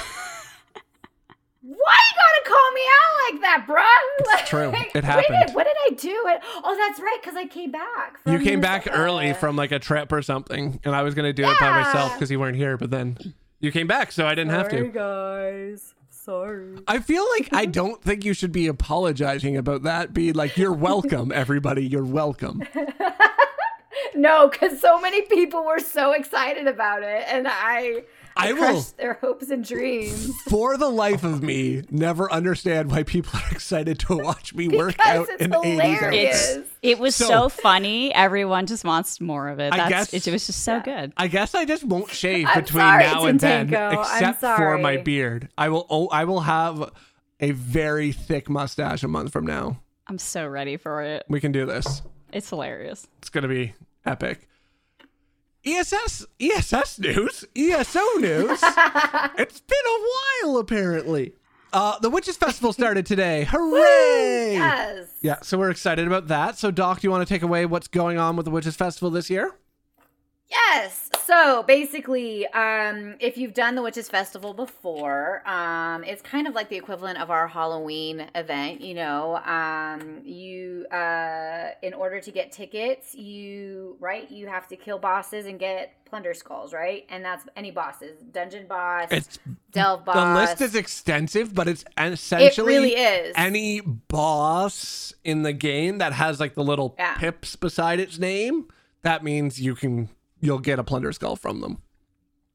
you 1.66 1.72
gotta 1.72 2.44
call 2.46 2.72
me 2.74 2.82
out 2.82 3.32
like 3.32 3.42
that, 3.42 3.66
bruh? 3.68 4.40
It's 4.42 4.50
true. 4.50 4.70
It 4.74 4.94
What 4.96 5.04
happened. 5.06 5.38
did, 5.48 5.56
what 5.56 5.64
did 5.66 5.76
I 5.86 5.96
do? 5.96 6.10
It. 6.28 6.42
Oh, 6.64 6.76
that's 6.78 7.00
right, 7.00 7.18
because 7.22 7.38
I 7.38 7.46
came 7.46 7.72
back. 7.72 8.20
you 8.26 8.40
came 8.40 8.60
back 8.60 8.86
Minnesota. 8.86 9.04
early 9.06 9.32
uh, 9.32 9.36
from 9.36 9.56
like 9.56 9.72
a 9.72 9.80
trip 9.80 10.12
or 10.12 10.22
something, 10.22 10.80
and 10.84 10.94
I 10.96 11.04
was 11.04 11.16
gonna 11.16 11.32
do 11.34 11.44
it 11.46 11.58
by 11.60 11.70
myself 11.82 12.14
because 12.14 12.30
you 12.30 12.40
weren't 12.40 12.58
here. 12.58 12.78
But 12.78 12.92
then 12.92 13.18
you 13.62 13.72
came 13.72 13.88
back, 13.88 14.12
so 14.12 14.28
I 14.28 14.36
didn't 14.36 14.52
have 14.52 14.70
Sorry, 14.70 14.84
to. 14.84 14.90
guys. 14.90 15.94
Sorry. 16.24 16.78
I 16.88 17.00
feel 17.00 17.28
like 17.32 17.50
I 17.52 17.66
don't 17.66 18.02
think 18.02 18.24
you 18.24 18.34
should 18.34 18.54
be 18.54 18.68
apologizing 18.68 19.58
about 19.58 19.84
that. 19.84 20.14
Be 20.14 20.32
like, 20.32 20.56
you're 20.56 20.72
welcome, 20.72 21.32
everybody. 21.36 21.86
You're 21.86 22.06
welcome. 22.06 22.64
No, 24.16 24.48
because 24.48 24.80
so 24.80 25.00
many 25.00 25.24
people 25.24 25.66
were 25.66 25.80
so 25.80 26.12
excited 26.12 26.68
about 26.68 27.02
it, 27.04 27.24
and 27.28 27.48
I, 27.48 28.04
I 28.36 28.54
will- 28.54 28.60
crushed 28.60 28.98
their 28.98 29.14
hopes 29.16 29.50
and 29.50 29.64
dreams. 29.64 30.32
For 30.50 30.78
the 30.78 30.90
life 30.90 31.24
of 31.24 31.44
me, 31.44 31.84
never 31.92 32.32
understand 32.32 32.92
why 32.92 33.04
people 33.04 33.40
are 33.40 33.52
excited 33.52 34.00
to 34.00 34.18
watch 34.18 34.54
me 34.56 34.68
work 34.68 34.96
out 35.06 35.28
it's 35.30 35.42
in 35.44 35.52
80s 35.52 35.64
hilarious. 35.64 36.50
outfits. 36.58 36.70
It 36.82 37.00
was 37.00 37.16
So- 37.16 37.28
so, 37.28 37.50
funny. 37.50 38.14
Everyone 38.14 38.66
just 38.66 38.84
wants 38.84 39.22
more 39.22 39.50
of 39.50 39.60
it. 39.60 39.72
I 39.74 39.78
That's, 39.78 39.90
guess- 39.90 40.14
it, 40.14 40.28
it 40.28 40.32
was 40.32 40.46
just 40.48 40.64
so 40.64 40.80
good. 40.82 41.14
I 41.18 41.28
guess 41.28 41.54
I 41.56 41.66
just 41.66 41.84
won't 41.84 42.10
shave 42.10 42.48
between 42.48 42.82
sorry, 42.82 43.04
now 43.04 43.26
and 43.26 43.40
then, 43.40 43.70
Tintinko. 43.70 44.02
Except 44.02 44.42
for 44.42 44.78
my 44.78 44.98
beard. 44.98 45.50
I 45.58 45.70
will. 45.70 45.86
Oh, 45.90 46.08
I 46.10 46.26
will 46.26 46.42
have 46.42 46.92
a 47.40 47.52
very 47.52 48.12
thick 48.12 48.50
mustache 48.50 49.04
a 49.04 49.08
month 49.08 49.32
from 49.32 49.46
now. 49.46 49.80
I'm 50.08 50.18
so 50.18 50.46
ready 50.48 50.78
for 50.78 51.02
it. 51.02 51.24
We 51.30 51.40
can 51.40 51.52
do 51.52 51.66
this. 51.66 52.02
It's 52.32 52.50
hilarious. 52.50 53.08
It's 53.20 53.30
gonna 53.30 53.48
be 53.48 53.74
epic. 54.06 54.48
ESS 55.66 56.26
ESS 56.42 57.00
news, 57.00 57.46
ESO 57.56 58.06
news. 58.20 58.60
it's 59.38 59.62
been 59.62 59.86
a 59.88 60.46
while 60.46 60.58
apparently. 60.58 61.34
Uh, 61.72 61.98
the 62.00 62.10
Witches 62.10 62.36
Festival 62.38 62.74
started 62.74 63.06
today. 63.06 63.46
Hooray! 63.50 64.54
Yes. 64.54 65.08
Yeah, 65.22 65.38
so 65.42 65.58
we're 65.58 65.72
excited 65.72 66.06
about 66.06 66.28
that. 66.28 66.58
So, 66.58 66.70
Doc, 66.70 67.00
do 67.00 67.08
you 67.08 67.12
want 67.12 67.28
to 67.28 67.34
take 67.34 67.42
away 67.42 67.66
what's 67.66 67.88
going 67.88 68.18
on 68.18 68.36
with 68.36 68.46
the 68.46 68.52
Witches 68.52 68.76
Festival 68.76 69.10
this 69.10 69.30
year? 69.30 69.56
Yes. 70.50 71.10
So 71.26 71.64
basically, 71.64 72.46
um, 72.48 73.16
if 73.20 73.38
you've 73.38 73.54
done 73.54 73.76
the 73.76 73.82
Witches 73.82 74.08
Festival 74.10 74.54
before, 74.54 75.42
um, 75.50 76.04
it's 76.04 76.22
kind 76.22 76.48
of 76.48 76.54
like 76.54 76.70
the 76.70 76.76
equivalent 76.76 77.18
of 77.20 77.32
our 77.32 77.48
Halloween 77.48 78.28
event. 78.36 78.82
You 78.82 78.94
know, 78.96 79.38
um, 79.38 80.22
you 80.24 80.86
uh, 80.92 81.70
in 81.82 81.94
order 81.94 82.20
to 82.20 82.32
get 82.32 82.52
tickets, 82.52 83.16
you 83.16 83.96
right, 84.00 84.30
you 84.30 84.48
have 84.48 84.68
to 84.68 84.76
kill 84.76 85.00
bosses 85.00 85.46
and 85.48 85.58
get 85.60 85.94
plunder 86.06 86.34
skulls, 86.36 86.72
right? 86.74 87.06
And 87.10 87.26
that's 87.26 87.46
any 87.56 87.72
bosses, 87.72 88.20
dungeon 88.32 88.68
boss, 88.68 89.08
It's 89.10 89.40
delve 89.72 90.06
boss. 90.06 90.16
the 90.16 90.40
list 90.40 90.62
is 90.62 90.76
extensive, 90.76 91.56
but 91.56 91.68
it's 91.68 91.84
essentially 91.98 92.74
It 92.74 92.78
really 92.78 92.96
is. 92.96 93.34
any 93.36 93.82
boss 93.82 95.16
in 95.24 95.42
the 95.42 95.54
game 95.54 95.98
that 95.98 96.14
has 96.14 96.40
like 96.40 96.54
the 96.54 96.64
little 96.64 96.96
Yeah. 97.00 97.16
pips 97.16 97.56
beside 97.56 98.00
its 98.00 98.20
name. 98.20 98.68
That 99.02 99.24
means 99.24 99.60
you 99.60 99.74
can 99.74 100.10
you'll 100.44 100.60
get 100.60 100.78
a 100.78 100.84
plunder 100.84 101.12
skull 101.14 101.36
from 101.36 101.62
them. 101.62 101.82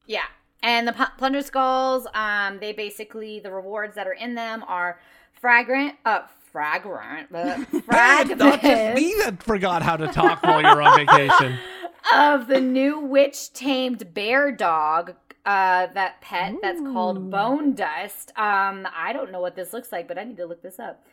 Yeah. 0.05 0.25
and 0.61 0.87
the 0.87 1.09
plunder 1.17 1.41
skulls, 1.41 2.07
um, 2.13 2.59
they 2.59 2.71
basically 2.71 3.39
the 3.39 3.51
rewards 3.51 3.95
that 3.95 4.07
are 4.07 4.13
in 4.13 4.35
them 4.35 4.63
are 4.67 4.99
fragrant, 5.33 5.95
uh, 6.05 6.21
fragrant, 6.51 7.33
uh, 7.33 7.55
Hey, 7.71 8.21
it's 8.21 8.35
not 8.35 8.61
just 8.61 8.95
me 8.95 9.15
that 9.19 9.41
forgot 9.41 9.81
how 9.81 9.97
to 9.97 10.07
talk 10.07 10.43
while 10.43 10.61
you're 10.61 10.81
on 10.81 10.97
vacation. 10.97 11.57
of 12.13 12.47
the 12.47 12.61
new 12.61 12.99
witch 12.99 13.53
tamed 13.53 14.13
bear 14.13 14.51
dog. 14.51 15.15
Uh, 15.45 15.87
that 15.93 16.21
pet 16.21 16.53
that's 16.61 16.81
called 16.81 17.31
Bone 17.31 17.73
Dust. 17.73 18.31
Um, 18.35 18.87
I 18.95 19.13
don't 19.13 19.31
know 19.31 19.41
what 19.41 19.55
this 19.55 19.73
looks 19.73 19.91
like, 19.91 20.07
but 20.07 20.17
I 20.19 20.23
need 20.23 20.37
to 20.37 20.45
look 20.45 20.61
this 20.61 20.77
up. 20.79 21.03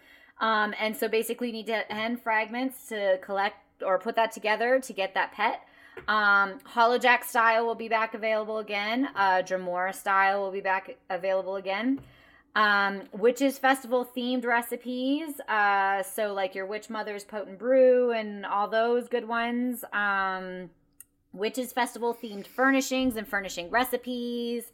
Um, 0.40 0.75
and 0.78 0.95
so 0.95 1.09
basically, 1.09 1.47
you 1.47 1.52
need 1.54 1.66
to 1.68 1.85
ten 1.88 2.18
fragments 2.18 2.88
to 2.88 3.18
collect 3.23 3.56
or 3.83 3.99
put 3.99 4.16
that 4.16 4.33
together 4.33 4.78
to 4.80 4.92
get 4.92 5.14
that 5.14 5.33
pet. 5.33 5.61
Um, 6.08 6.58
Hollowjack 6.74 7.24
style 7.24 7.66
will 7.66 7.74
be 7.74 7.88
back 7.88 8.14
available 8.14 8.58
again. 8.58 9.08
Uh, 9.14 9.42
Dremora 9.42 9.94
style 9.94 10.42
will 10.42 10.52
be 10.52 10.60
back 10.60 10.96
available 11.10 11.56
again. 11.56 12.00
Um, 12.54 13.02
Witches 13.12 13.58
Festival 13.58 14.08
themed 14.16 14.44
recipes. 14.46 15.40
Uh, 15.48 16.02
so 16.02 16.32
like 16.32 16.54
your 16.54 16.64
Witch 16.64 16.88
Mother's 16.88 17.24
Potent 17.24 17.58
Brew 17.58 18.12
and 18.12 18.46
all 18.46 18.68
those 18.68 19.08
good 19.08 19.28
ones. 19.28 19.84
Um, 19.92 20.70
Witches 21.32 21.72
Festival 21.72 22.16
themed 22.20 22.46
furnishings 22.46 23.16
and 23.16 23.28
furnishing 23.28 23.70
recipes. 23.70 24.72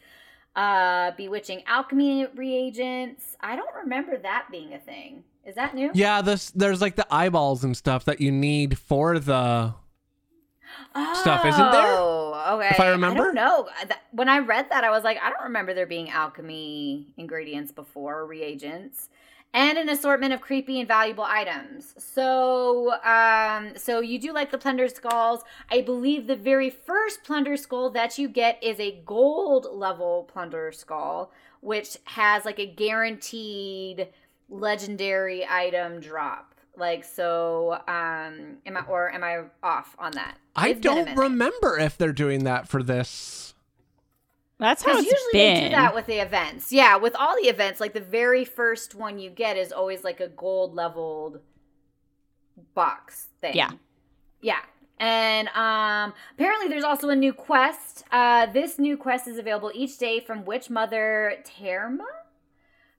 Uh, 0.55 1.13
bewitching 1.17 1.63
alchemy 1.67 2.27
reagents. 2.37 3.37
I 3.41 3.57
don't 3.57 3.75
remember 3.75 4.19
that 4.19 4.47
being 4.53 4.75
a 4.75 4.79
thing. 4.79 5.25
Is 5.45 5.55
that 5.57 5.75
new? 5.75 5.91
Yeah, 5.95 6.23
this 6.23 6.51
there's 6.51 6.81
like 6.81 6.95
the 6.95 7.07
eyeballs 7.13 7.65
and 7.65 7.77
stuff 7.77 8.05
that 8.05 8.21
you 8.21 8.31
need 8.31 8.79
for 8.79 9.19
the 9.19 9.75
stuff, 11.15 11.45
isn't 11.45 11.71
there? 11.73 11.97
Oh, 11.99 12.57
okay. 12.59 12.69
If 12.71 12.81
I 12.81 12.91
remember? 12.91 13.23
I 13.23 13.25
don't 13.27 13.35
know. 13.35 13.69
Th- 13.83 14.01
When 14.13 14.29
I 14.29 14.39
read 14.39 14.71
that, 14.71 14.85
I 14.85 14.91
was 14.91 15.05
like, 15.05 15.19
I 15.23 15.31
don't 15.31 15.43
remember 15.45 15.75
there 15.75 15.87
being 15.87 16.11
alchemy 16.11 17.09
ingredients 17.17 17.73
before, 17.73 18.27
reagents, 18.27 19.09
and 19.55 19.77
an 19.77 19.89
assortment 19.91 20.33
of 20.33 20.41
creepy 20.41 20.79
and 20.81 20.89
valuable 20.89 21.25
items. 21.25 21.95
So, 21.99 22.93
um, 23.03 23.73
so 23.77 24.01
you 24.01 24.19
do 24.19 24.33
like 24.33 24.51
the 24.51 24.57
plunder 24.59 24.89
skulls. 24.89 25.43
I 25.71 25.83
believe 25.83 26.27
the 26.27 26.37
very 26.37 26.71
first 26.71 27.23
plunder 27.23 27.57
skull 27.59 27.91
that 27.91 28.17
you 28.19 28.29
get 28.29 28.63
is 28.63 28.81
a 28.81 29.03
gold 29.05 29.67
level 29.71 30.29
plunder 30.33 30.73
skull, 30.73 31.33
which 31.61 31.99
has 32.05 32.45
like 32.47 32.59
a 32.59 32.67
guaranteed 32.67 34.09
legendary 34.49 35.47
item 35.49 36.01
drop. 36.01 36.52
Like 36.77 37.05
so, 37.05 37.73
um, 37.87 38.59
am 38.67 38.77
I 38.77 38.81
or 38.89 39.11
am 39.13 39.23
I 39.23 39.43
off 39.63 39.95
on 39.99 40.13
that? 40.13 40.39
I 40.57 40.69
It's 40.71 40.81
been 40.81 40.99
a 40.99 41.05
don't 41.05 41.17
remember 41.17 41.79
if 41.79 41.99
they're 41.99 42.13
doing 42.13 42.45
that 42.45 42.67
for 42.69 42.83
this. 42.83 43.55
That's 44.59 44.83
how 44.83 44.93
Because 44.93 45.05
it's 45.05 45.13
usually 45.13 45.33
been. 45.33 45.55
they 45.65 45.69
do 45.71 45.75
that 45.77 45.95
with 45.95 46.07
the 46.07 46.23
events. 46.23 46.73
Yeah, 46.73 46.97
with 46.97 47.15
all 47.17 47.35
the 47.37 47.49
events, 47.49 47.81
like 47.81 47.93
the 47.95 48.01
very 48.01 48.45
first 48.45 48.95
one 48.95 49.19
you 49.19 49.29
get 49.29 49.57
is 49.57 49.73
always 49.73 50.03
like 50.05 50.21
a 50.21 50.29
gold 50.29 50.75
leveled 50.75 51.41
box 52.75 53.29
thing. 53.41 53.55
Yeah. 53.55 53.71
Yeah. 54.41 54.61
And 54.99 55.49
um 55.49 56.15
apparently 56.35 56.69
there's 56.69 56.85
also 56.85 57.09
a 57.09 57.17
new 57.17 57.33
quest. 57.33 58.05
Uh 58.13 58.47
this 58.47 58.79
new 58.79 58.97
quest 58.97 59.27
is 59.27 59.37
available 59.37 59.73
each 59.75 59.99
day 59.99 60.21
from 60.21 60.45
Witch 60.45 60.71
Mother 60.71 61.39
Terma, 61.45 62.07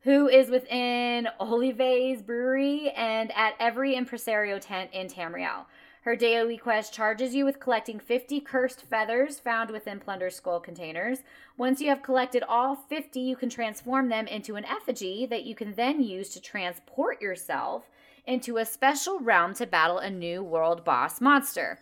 who 0.04 0.28
is 0.28 0.50
within 0.50 1.28
Olive's 1.40 2.22
brewery 2.22 2.92
and 2.92 3.32
at 3.36 3.56
every 3.60 3.96
impresario 3.96 4.60
tent 4.60 4.90
in 4.94 5.08
Tamriel. 5.08 5.66
Her 6.02 6.18
daily 6.18 6.58
quest 6.58 6.94
charges 6.94 7.34
you 7.34 7.46
with 7.46 7.62
collecting 7.62 7.98
50 7.98 8.42
cursed 8.42 8.82
feathers 8.82 9.40
found 9.40 9.72
within 9.72 10.02
Plunder 10.02 10.30
Skull 10.30 10.60
containers. 10.60 11.20
Once 11.56 11.80
you 11.80 11.88
have 11.88 12.04
collected 12.04 12.44
all 12.44 12.76
50, 12.76 13.22
you 13.22 13.38
can 13.38 13.50
transform 13.50 14.10
them 14.10 14.28
into 14.28 14.58
an 14.58 14.66
effigy 14.66 15.26
that 15.26 15.46
you 15.46 15.56
can 15.56 15.76
then 15.76 16.04
use 16.04 16.30
to 16.32 16.42
transport 16.42 17.22
yourself 17.22 17.90
into 18.26 18.58
a 18.58 18.66
special 18.66 19.20
realm 19.20 19.54
to 19.54 19.66
battle 19.66 20.00
a 20.00 20.10
new 20.10 20.44
world 20.44 20.84
boss 20.84 21.22
monster. 21.22 21.80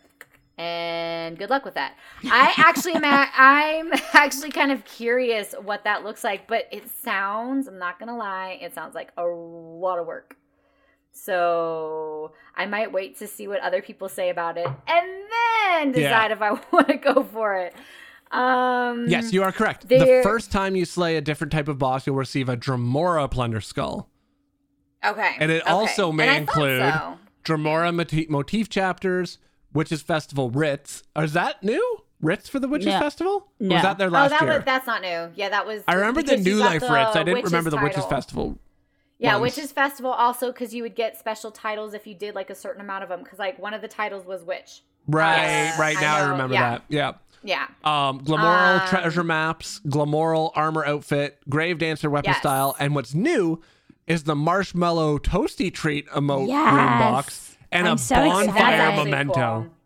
And 0.58 1.38
good 1.38 1.50
luck 1.50 1.64
with 1.64 1.74
that. 1.74 1.96
I 2.24 2.52
actually 2.58 2.92
am 2.94 3.04
a- 3.04 3.30
I'm 3.36 3.90
actually 4.12 4.50
kind 4.50 4.70
of 4.70 4.84
curious 4.84 5.54
what 5.62 5.84
that 5.84 6.04
looks 6.04 6.22
like, 6.22 6.46
but 6.46 6.68
it 6.70 6.88
sounds, 7.02 7.66
I'm 7.66 7.78
not 7.78 7.98
going 7.98 8.08
to 8.08 8.14
lie, 8.14 8.58
it 8.60 8.74
sounds 8.74 8.94
like 8.94 9.12
a 9.16 9.24
lot 9.24 9.98
of 9.98 10.06
work. 10.06 10.36
So 11.12 12.32
I 12.56 12.66
might 12.66 12.92
wait 12.92 13.18
to 13.18 13.26
see 13.26 13.46
what 13.48 13.60
other 13.60 13.82
people 13.82 14.08
say 14.08 14.30
about 14.30 14.56
it 14.56 14.66
and 14.66 14.76
then 14.86 15.94
Yeah. 15.94 16.08
decide 16.08 16.30
if 16.32 16.42
I 16.42 16.52
want 16.72 16.88
to 16.88 16.96
go 16.96 17.22
for 17.22 17.54
it. 17.56 17.74
Um, 18.30 19.06
Yes, 19.08 19.32
you 19.32 19.42
are 19.42 19.52
correct. 19.52 19.88
The 19.88 20.20
first 20.22 20.50
time 20.50 20.74
you 20.74 20.84
slay 20.84 21.16
a 21.16 21.20
different 21.20 21.52
type 21.52 21.68
of 21.68 21.78
boss, 21.78 22.06
you'll 22.06 22.16
receive 22.16 22.48
a 22.48 22.56
Dremora 22.56 23.30
plunder 23.30 23.60
skull. 23.60 24.08
Okay. 25.04 25.36
And 25.38 25.50
it 25.50 25.62
okay. 25.62 25.70
also 25.70 26.12
may 26.12 26.36
include 26.38 26.80
so. 26.80 27.18
Dremora 27.44 27.94
motif, 27.94 28.30
motif 28.30 28.68
chapters, 28.68 29.38
Witches 29.74 30.02
Festival 30.02 30.50
Ritz. 30.50 31.02
Is 31.16 31.32
that 31.32 31.62
new? 31.62 31.98
Ritz 32.20 32.48
for 32.48 32.60
the 32.60 32.68
Witches 32.68 32.86
No. 32.86 33.00
Festival? 33.00 33.32
Or 33.32 33.66
No. 33.66 33.74
was 33.74 33.82
that 33.82 33.98
their 33.98 34.08
Oh, 34.08 34.10
that 34.12 34.40
year? 34.42 34.54
was 34.56 34.64
that's 34.64 34.86
not 34.86 35.02
new. 35.02 35.30
Yeah, 35.34 35.48
that 35.48 35.66
was. 35.66 35.82
I 35.88 35.94
remember 35.94 36.22
the 36.22 36.36
New 36.36 36.56
Life 36.56 36.80
the 36.80 36.92
Ritz. 36.92 37.16
I 37.16 37.22
didn't 37.24 37.44
remember 37.44 37.70
the 37.70 37.78
Witches. 37.78 38.04
Festival. 38.04 38.58
Yeah, 39.18 39.36
ones. 39.38 39.56
Witches 39.56 39.72
Festival 39.72 40.10
also 40.12 40.52
because 40.52 40.74
you 40.74 40.82
would 40.82 40.94
get 40.94 41.18
special 41.18 41.50
titles 41.50 41.94
if 41.94 42.06
you 42.06 42.14
did 42.14 42.34
like 42.34 42.50
a 42.50 42.54
certain 42.54 42.80
amount 42.80 43.02
of 43.02 43.08
them. 43.08 43.22
Because 43.22 43.38
like 43.38 43.58
one 43.58 43.74
of 43.74 43.80
the 43.80 43.88
titles 43.88 44.24
was 44.26 44.42
Witch. 44.44 44.82
Right, 45.08 45.36
Yes, 45.36 45.78
right 45.80 46.00
now 46.00 46.16
I, 46.16 46.20
know, 46.24 46.30
remember 46.30 46.54
yeah. 46.54 46.70
that. 46.70 46.82
Yeah. 46.88 47.12
Yeah. 47.44 47.66
Um, 47.82 48.20
Glenmoril 48.20 48.80
Um, 48.82 48.88
treasure 48.88 49.24
maps, 49.24 49.80
Glenmoril 49.86 50.52
armor 50.54 50.84
outfit, 50.84 51.38
Grave 51.48 51.78
Dancer 51.78 52.08
weapon 52.08 52.30
Yes. 52.30 52.38
style, 52.38 52.76
and 52.78 52.94
what's 52.94 53.14
new 53.14 53.60
is 54.06 54.24
the 54.24 54.36
Marshmallow 54.36 55.18
Toasty 55.18 55.72
Treat 55.74 56.08
emote 56.10 56.46
Yes. 56.48 56.72
room 56.72 56.98
box 57.00 57.56
and 57.72 57.88
I'm 57.88 57.94
a 57.94 57.98
so 57.98 58.14
bonfire 58.14 58.44
excited. 58.90 59.04
Memento. 59.04 59.70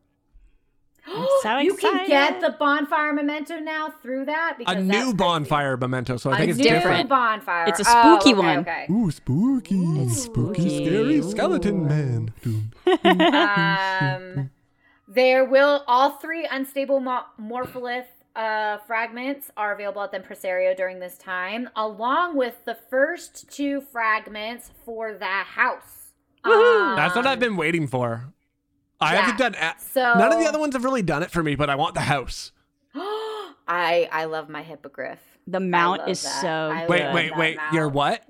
I'm 1.09 1.27
so 1.43 1.59
you 1.59 1.75
can 1.77 2.09
get 2.09 2.41
the 2.41 2.51
bonfire 2.59 3.13
memento 3.13 3.61
now 3.61 3.95
through 4.03 4.25
that 4.25 4.55
A 4.57 4.59
because 4.59 4.75
that's 4.75 4.87
new 4.89 5.03
crazy. 5.05 5.17
bonfire 5.17 5.77
memento, 5.77 6.17
so 6.17 6.31
I 6.33 6.39
think 6.39 6.49
a 6.49 6.51
it's 6.55 6.61
different. 6.61 7.09
bonfire. 7.09 7.67
It's 7.69 7.79
a 7.79 7.85
Oh, 7.87 8.19
spooky 8.19 8.35
okay, 8.37 8.47
one. 8.47 8.59
Okay. 8.59 8.87
Ooh, 8.91 9.11
spooky, 9.13 9.81
It's 10.03 10.23
spooky. 10.23 10.85
scary 10.85 11.23
skeleton 11.23 11.87
man. 11.87 12.33
um, 13.05 14.51
there 15.09 15.45
will 15.45 15.85
all 15.87 16.11
three 16.19 16.47
unstable 16.51 16.99
mo- 17.01 17.25
morpholith 17.41 18.07
uh, 18.35 18.79
fragments 18.87 19.51
are 19.57 19.73
available 19.75 20.03
at 20.03 20.11
the 20.11 20.17
impresario 20.19 20.75
during 20.75 20.99
this 20.99 21.17
time, 21.17 21.71
along 21.77 22.37
with 22.37 22.65
the 22.65 22.77
first 22.91 23.49
two 23.51 23.81
fragments 23.81 24.73
for 24.85 25.15
the 25.15 25.25
house. 25.25 26.06
Woohoo! 26.47 26.97
That's 26.97 27.15
what 27.17 27.27
Um, 27.27 27.33
I've 27.33 27.41
been 27.41 27.57
waiting 27.57 27.87
for. 27.87 28.33
I 29.01 29.13
yeah. 29.15 29.21
haven't 29.23 29.39
done. 29.39 29.55
A- 29.55 29.75
So 29.93 30.15
None 30.15 30.33
of 30.33 30.39
the 30.39 30.47
other 30.47 30.59
ones 30.59 30.75
have 30.75 30.85
really 30.85 31.03
done 31.03 31.23
it 31.23 31.31
for 31.31 31.43
me, 31.43 31.55
but 31.55 31.69
I 31.69 31.75
want 31.75 31.95
the 31.95 32.01
house. 32.01 32.53
I 33.69 34.09
I 34.13 34.25
love 34.27 34.49
my 34.49 34.63
hippogriff. 34.63 35.19
The 35.47 35.61
mount 35.61 36.09
is 36.09 36.23
that. 36.23 36.41
so 36.41 36.49
I 36.49 36.87
Wait, 36.87 37.13
wait, 37.13 37.37
wait. 37.37 37.57
mount. 37.57 37.75
You're 37.75 37.89
what? 37.89 38.23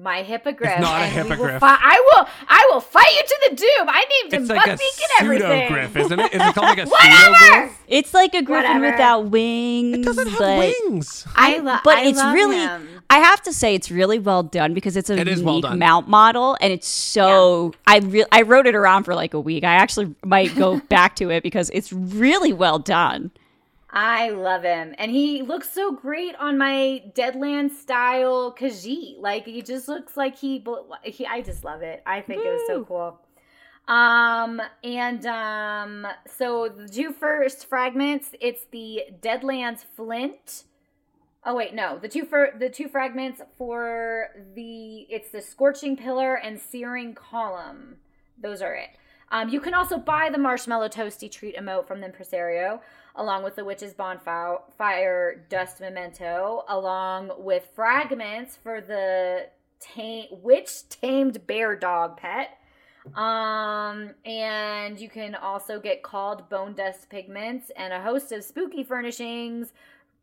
My 0.00 0.22
hippogriff. 0.22 0.70
It's 0.72 0.80
not 0.80 1.00
a 1.00 1.04
and 1.04 1.14
will 1.14 1.22
hippogriff. 1.36 1.60
fi- 1.60 1.78
I 1.80 2.10
will. 2.16 2.28
I 2.48 2.68
will 2.72 2.80
fight 2.80 3.06
you 3.08 3.22
to 3.22 3.50
the 3.50 3.56
doom. 3.56 3.88
I 3.88 4.04
named 4.22 4.32
him 4.34 4.42
It's 4.42 4.50
like 4.50 4.66
a 4.66 4.70
Buckbeak 4.70 5.00
and 5.02 5.20
everything. 5.26 5.68
pseudo 5.68 5.68
griff, 5.74 5.96
isn't 5.96 6.20
it? 6.20 6.34
Is 6.34 6.42
it 6.42 6.54
called 6.54 6.66
like 6.66 6.78
a 6.78 6.86
pseudo 6.86 6.90
Whatever. 6.90 7.60
griff? 7.60 7.82
It's 7.86 8.12
like 8.14 8.34
a 8.34 8.42
griffin 8.42 8.68
Whatever. 8.80 8.90
without 8.92 9.26
wings. 9.30 9.98
It 9.98 10.04
doesn't 10.04 10.28
have 10.28 10.38
but 10.38 10.58
wings. 10.58 11.26
I 11.36 11.58
love. 11.58 11.80
but 11.84 12.04
it's 12.04 12.22
really 12.24 12.56
him. 12.58 12.88
I 13.08 13.18
have 13.18 13.40
to 13.42 13.52
say 13.52 13.74
it's 13.74 13.90
really 13.90 14.18
well 14.18 14.42
done 14.42 14.74
because 14.74 14.96
it's 14.96 15.08
a 15.10 15.16
It 15.18 15.28
is 15.28 15.42
well 15.42 15.54
unique 15.56 15.70
done. 15.70 15.78
mount 15.78 16.08
model 16.08 16.56
and 16.60 16.72
it's 16.72 16.88
so 16.88 17.72
I 17.86 17.98
re- 17.98 18.24
I 18.32 18.42
wrote 18.42 18.66
it 18.66 18.74
around 18.74 19.04
for 19.04 19.14
like 19.14 19.32
a 19.34 19.40
week. 19.40 19.64
I 19.64 19.74
actually 19.74 20.14
might 20.24 20.54
go 20.56 20.80
back 20.88 21.16
to 21.16 21.30
it 21.30 21.42
because 21.42 21.70
it's 21.72 21.92
really 21.92 22.52
well 22.52 22.78
done. 22.78 23.30
I 23.88 24.28
love 24.28 24.62
him, 24.64 24.94
and 24.98 25.10
he 25.10 25.40
looks 25.40 25.70
so 25.70 25.90
great 25.92 26.34
on 26.36 26.58
my 26.58 27.02
Deadland 27.14 27.70
style 27.72 28.54
Khajiit. 28.54 29.20
Like 29.20 29.46
he 29.46 29.62
just 29.62 29.88
looks 29.88 30.16
like 30.18 30.36
he. 30.36 30.62
he 31.04 31.24
I 31.26 31.40
just 31.40 31.64
love 31.64 31.80
it. 31.82 32.02
I 32.04 32.20
think 32.20 32.44
it 32.44 32.48
was 32.48 32.62
so 32.66 32.84
cool. 32.84 33.20
Um 33.88 34.60
and 34.84 35.24
um 35.26 36.06
so 36.26 36.68
the 36.68 36.88
two 36.88 37.12
first 37.12 37.66
fragments, 37.66 38.30
it's 38.40 38.66
the 38.72 39.04
Deadlands 39.22 39.84
Flint. 39.94 40.64
Oh 41.48 41.54
wait, 41.54 41.74
no. 41.74 41.96
The 41.96 42.08
two 42.08 42.24
for 42.24 42.50
the 42.58 42.68
two 42.68 42.88
fragments 42.88 43.40
for 43.56 44.30
the 44.56 45.06
it's 45.08 45.30
the 45.30 45.40
Scorching 45.40 45.96
Pillar 45.96 46.34
and 46.34 46.60
Searing 46.60 47.14
Column. 47.14 47.98
Those 48.36 48.60
are 48.62 48.74
it. 48.74 48.90
Um, 49.30 49.48
you 49.48 49.60
can 49.60 49.72
also 49.72 49.96
buy 49.96 50.28
the 50.28 50.38
Marshmallow 50.38 50.88
Toasty 50.88 51.30
Treat 51.30 51.56
emote 51.56 51.86
from 51.86 52.00
the 52.00 52.06
Impresario, 52.06 52.80
along 53.14 53.44
with 53.44 53.54
the 53.54 53.64
Witch's 53.64 53.94
Bonfire 53.94 54.58
Fire 54.76 55.44
Dust 55.48 55.80
Memento, 55.80 56.64
along 56.68 57.30
with 57.38 57.68
fragments 57.76 58.56
for 58.56 58.80
the 58.80 59.46
tame, 59.78 60.26
Witch 60.32 60.88
Tamed 60.88 61.46
Bear 61.46 61.76
Dog 61.76 62.16
Pet. 62.16 62.58
Um, 63.14 64.10
and 64.24 64.98
you 64.98 65.08
can 65.08 65.36
also 65.36 65.78
get 65.78 66.02
called 66.02 66.48
Bone 66.48 66.74
Dust 66.74 67.08
Pigments 67.08 67.70
and 67.76 67.92
a 67.92 68.00
host 68.00 68.32
of 68.32 68.42
spooky 68.42 68.82
furnishings, 68.82 69.72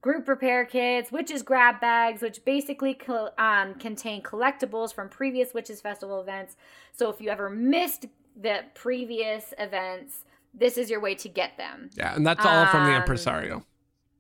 group 0.04 0.28
repair 0.28 0.66
kits, 0.66 1.12
witches 1.12 1.42
grab 1.42 1.80
bags, 1.80 2.22
which 2.22 2.44
basically 2.46 2.94
co- 2.94 3.30
um, 3.40 3.74
contain 3.76 4.22
collectibles 4.22 4.94
from 4.94 5.08
previous 5.08 5.54
witches 5.54 5.80
festival 5.82 6.22
events. 6.22 6.56
So 6.92 7.10
if 7.10 7.22
you 7.22 7.30
ever 7.30 7.50
missed 7.50 8.06
the 8.40 8.66
previous 8.76 9.54
events, 9.58 10.26
this 10.54 10.78
is 10.78 10.90
your 10.90 11.00
way 11.00 11.16
to 11.16 11.30
get 11.30 11.58
them. 11.58 11.90
Yeah, 11.96 12.16
and 12.16 12.28
that's 12.28 12.46
all 12.46 12.68
from 12.68 12.84
the 12.84 12.92
Um, 12.92 12.98
impresario. 12.98 13.66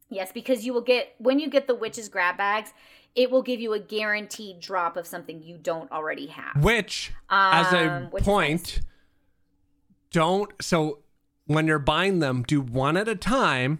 Yes, 0.09 0.31
because 0.31 0.65
you 0.65 0.73
will 0.73 0.81
get 0.81 1.15
when 1.17 1.37
you 1.37 1.49
get 1.49 1.67
the 1.67 1.75
witches 1.75 2.07
grab 2.07 2.37
bags, 2.37 2.73
it 3.13 3.29
will 3.29 3.41
give 3.43 3.59
you 3.59 3.73
a 3.73 3.79
guaranteed 3.79 4.61
drop 4.61 4.95
of 4.95 5.05
something 5.05 5.43
you 5.43 5.57
don't 5.57 5.91
already 5.91 6.27
have. 6.27 6.63
Which, 6.63 7.11
as 7.29 7.73
a 7.73 7.91
Um, 7.91 8.11
which 8.11 8.23
point, 8.23 8.79
don't. 10.11 10.49
So 10.61 10.99
when 11.45 11.67
you're 11.67 11.77
buying 11.77 12.19
them, 12.19 12.43
do 12.43 12.61
one 12.61 12.95
at 12.95 13.07
a 13.09 13.15
time, 13.15 13.79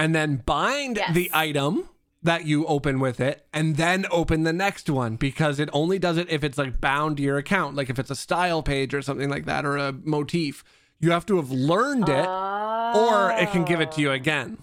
and 0.00 0.14
then 0.14 0.36
bind 0.36 0.96
Yes. 0.96 1.14
the 1.14 1.30
item 1.32 1.88
that 2.22 2.44
you 2.44 2.66
open 2.66 3.00
with 3.00 3.20
it, 3.20 3.46
and 3.52 3.76
then 3.76 4.06
open 4.10 4.42
the 4.42 4.52
next 4.52 4.90
one 4.90 5.16
because 5.16 5.58
it 5.58 5.68
only 5.72 5.98
does 5.98 6.16
it 6.16 6.28
if 6.30 6.44
it's 6.44 6.58
like 6.58 6.80
bound 6.80 7.16
to 7.16 7.22
your 7.22 7.38
account, 7.38 7.76
like 7.76 7.88
if 7.88 7.98
it's 7.98 8.10
a 8.10 8.16
style 8.16 8.62
page 8.62 8.92
or 8.92 9.00
something 9.02 9.30
like 9.30 9.46
that, 9.46 9.64
or 9.64 9.76
a 9.76 9.92
motif. 9.92 10.62
You 10.98 11.12
have 11.12 11.24
to 11.26 11.36
have 11.36 11.50
learned 11.50 12.10
it, 12.10 12.26
or 12.28 13.30
it 13.32 13.50
can 13.52 13.64
give 13.64 13.80
it 13.80 13.90
to 13.92 14.02
you 14.02 14.10
again. 14.10 14.62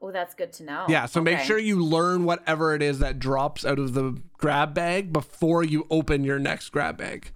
Oh, 0.00 0.10
that's 0.12 0.34
good 0.34 0.52
to 0.54 0.64
know. 0.64 0.86
Yeah, 0.88 1.04
so 1.06 1.20
make 1.20 1.40
sure 1.40 1.58
you 1.58 1.82
learn 1.82 2.24
whatever 2.24 2.74
it 2.74 2.82
is 2.82 2.98
that 3.00 3.18
drops 3.18 3.64
out 3.66 3.78
of 3.78 3.92
the 3.94 4.20
grab 4.38 4.72
bag 4.74 5.12
before 5.12 5.62
you 5.62 5.86
open 5.90 6.24
your 6.24 6.38
next 6.38 6.70
grab 6.70 6.96
bag. 6.96 7.32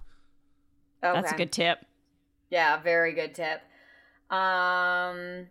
That's 1.01 1.31
a 1.31 1.35
good 1.35 1.51
tip. 1.51 1.85
Yeah, 2.49 2.81
very 2.81 3.13
good 3.13 3.35
tip. 3.35 3.61
Um 4.31 5.47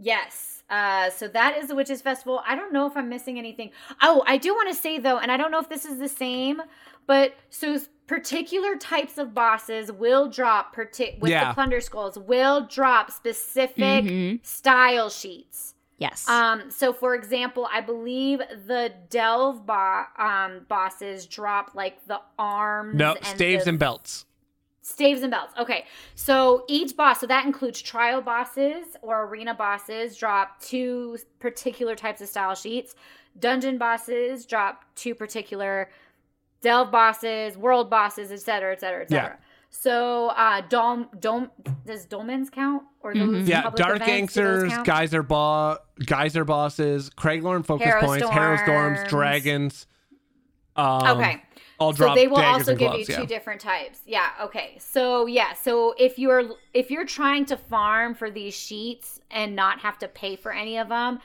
yes. 0.00 0.62
Uh 0.70 1.10
so 1.10 1.26
that 1.28 1.56
is 1.58 1.66
the 1.68 1.74
Witches 1.74 2.00
Festival. 2.00 2.40
I 2.46 2.54
don't 2.54 2.72
know 2.72 2.86
if 2.86 2.96
I'm 2.96 3.08
missing 3.08 3.38
anything. 3.38 3.70
Oh, 4.00 4.22
I 4.26 4.36
do 4.38 4.54
want 4.54 4.68
to 4.68 4.74
say 4.74 4.98
though, 4.98 5.18
and 5.18 5.30
I 5.32 5.36
don't 5.36 5.50
know 5.50 5.58
if 5.60 5.68
this 5.68 5.84
is 5.84 5.98
the 5.98 6.08
same, 6.08 6.62
but 7.06 7.34
so 7.50 7.78
particular 8.06 8.76
types 8.76 9.18
of 9.18 9.34
bosses 9.34 9.90
will 9.92 10.28
drop 10.28 10.74
partic- 10.74 11.18
with 11.20 11.30
Yeah. 11.30 11.48
the 11.48 11.54
plunder 11.54 11.80
skulls 11.80 12.18
will 12.18 12.62
drop 12.66 13.10
specific 13.10 14.04
Mhm. 14.04 14.46
style 14.46 15.10
sheets. 15.10 15.74
Yes. 15.98 16.26
Um, 16.28 16.70
so 16.70 16.92
for 16.92 17.14
example, 17.14 17.68
I 17.70 17.80
believe 17.82 18.38
the 18.66 18.92
delve 19.10 19.66
bo- 19.66 20.04
um, 20.18 20.64
bosses 20.68 21.26
drop 21.26 21.74
like 21.74 22.04
the 22.06 22.20
arms. 22.38 22.94
No, 22.96 23.14
and 23.14 23.24
staves 23.26 23.64
the 23.64 23.70
and 23.70 23.78
belts. 23.78 24.24
Staves 24.82 25.22
and 25.22 25.30
belts. 25.30 25.52
Okay. 25.58 25.84
So 26.14 26.64
each 26.68 26.96
boss, 26.96 27.20
so 27.20 27.26
that 27.26 27.44
includes 27.44 27.82
trial 27.82 28.22
bosses 28.22 28.96
or 29.02 29.24
arena 29.26 29.54
bosses, 29.54 30.16
drop 30.16 30.60
two 30.60 31.18
particular 31.38 31.94
types 31.94 32.20
of 32.22 32.28
style 32.28 32.54
sheets. 32.54 32.94
Dungeon 33.38 33.76
bosses 33.78 34.46
drop 34.46 34.84
two 34.96 35.14
particular 35.14 35.90
delve 36.62 36.90
bosses, 36.90 37.56
world 37.56 37.90
bosses, 37.90 38.32
et 38.32 38.40
cetera, 38.40 38.72
et 38.72 38.80
cetera, 38.80 39.02
et 39.02 39.10
Yeah. 39.10 39.36
So 39.68 40.28
uh 40.28 40.62
dom 40.62 41.08
dom 41.20 41.50
does 41.86 42.06
dolmens 42.06 42.50
count? 42.50 42.82
Or 43.02 43.14
those 43.14 43.44
Mhm. 43.44 43.48
Yeah, 43.48 43.70
Dark 43.70 43.96
events, 44.02 44.34
do 44.34 44.40
Gangsters. 44.42 44.72
Geyser 44.84 45.22
Bo- 45.22 45.78
Geyser 46.00 46.44
Bosses, 46.44 47.08
Craglorn 47.10 47.64
Focus 47.64 47.86
Harrow 47.86 48.00
Points, 48.00 48.28
Harrow 48.28 48.56
Storms, 48.56 48.98
Storms. 48.98 49.10
Dragons. 49.10 49.86
Um, 50.76 51.18
okay. 51.18 51.42
All 51.80 51.94
so 51.94 52.14
they 52.14 52.28
will 52.28 52.36
also 52.36 52.76
give 52.76 52.90
gloves, 52.90 53.08
you 53.08 53.14
two 53.14 53.20
yeah. 53.22 53.26
different 53.26 53.60
types. 53.60 54.00
Yeah 54.04 54.28
okay. 54.42 54.76
So 54.78 55.26
yeah 55.26 55.54
so 55.54 55.94
if 55.98 56.18
you're 56.18 56.50
if 56.74 56.90
you're 56.90 57.06
trying 57.06 57.46
to 57.46 57.56
farm 57.56 58.14
for 58.14 58.30
these 58.30 58.54
sheets 58.54 59.18
and 59.30 59.56
not 59.56 59.80
have 59.80 59.98
to 60.00 60.08
pay 60.08 60.36
for 60.36 60.52
any 60.52 60.78
of 60.78 60.90
them 60.90 61.20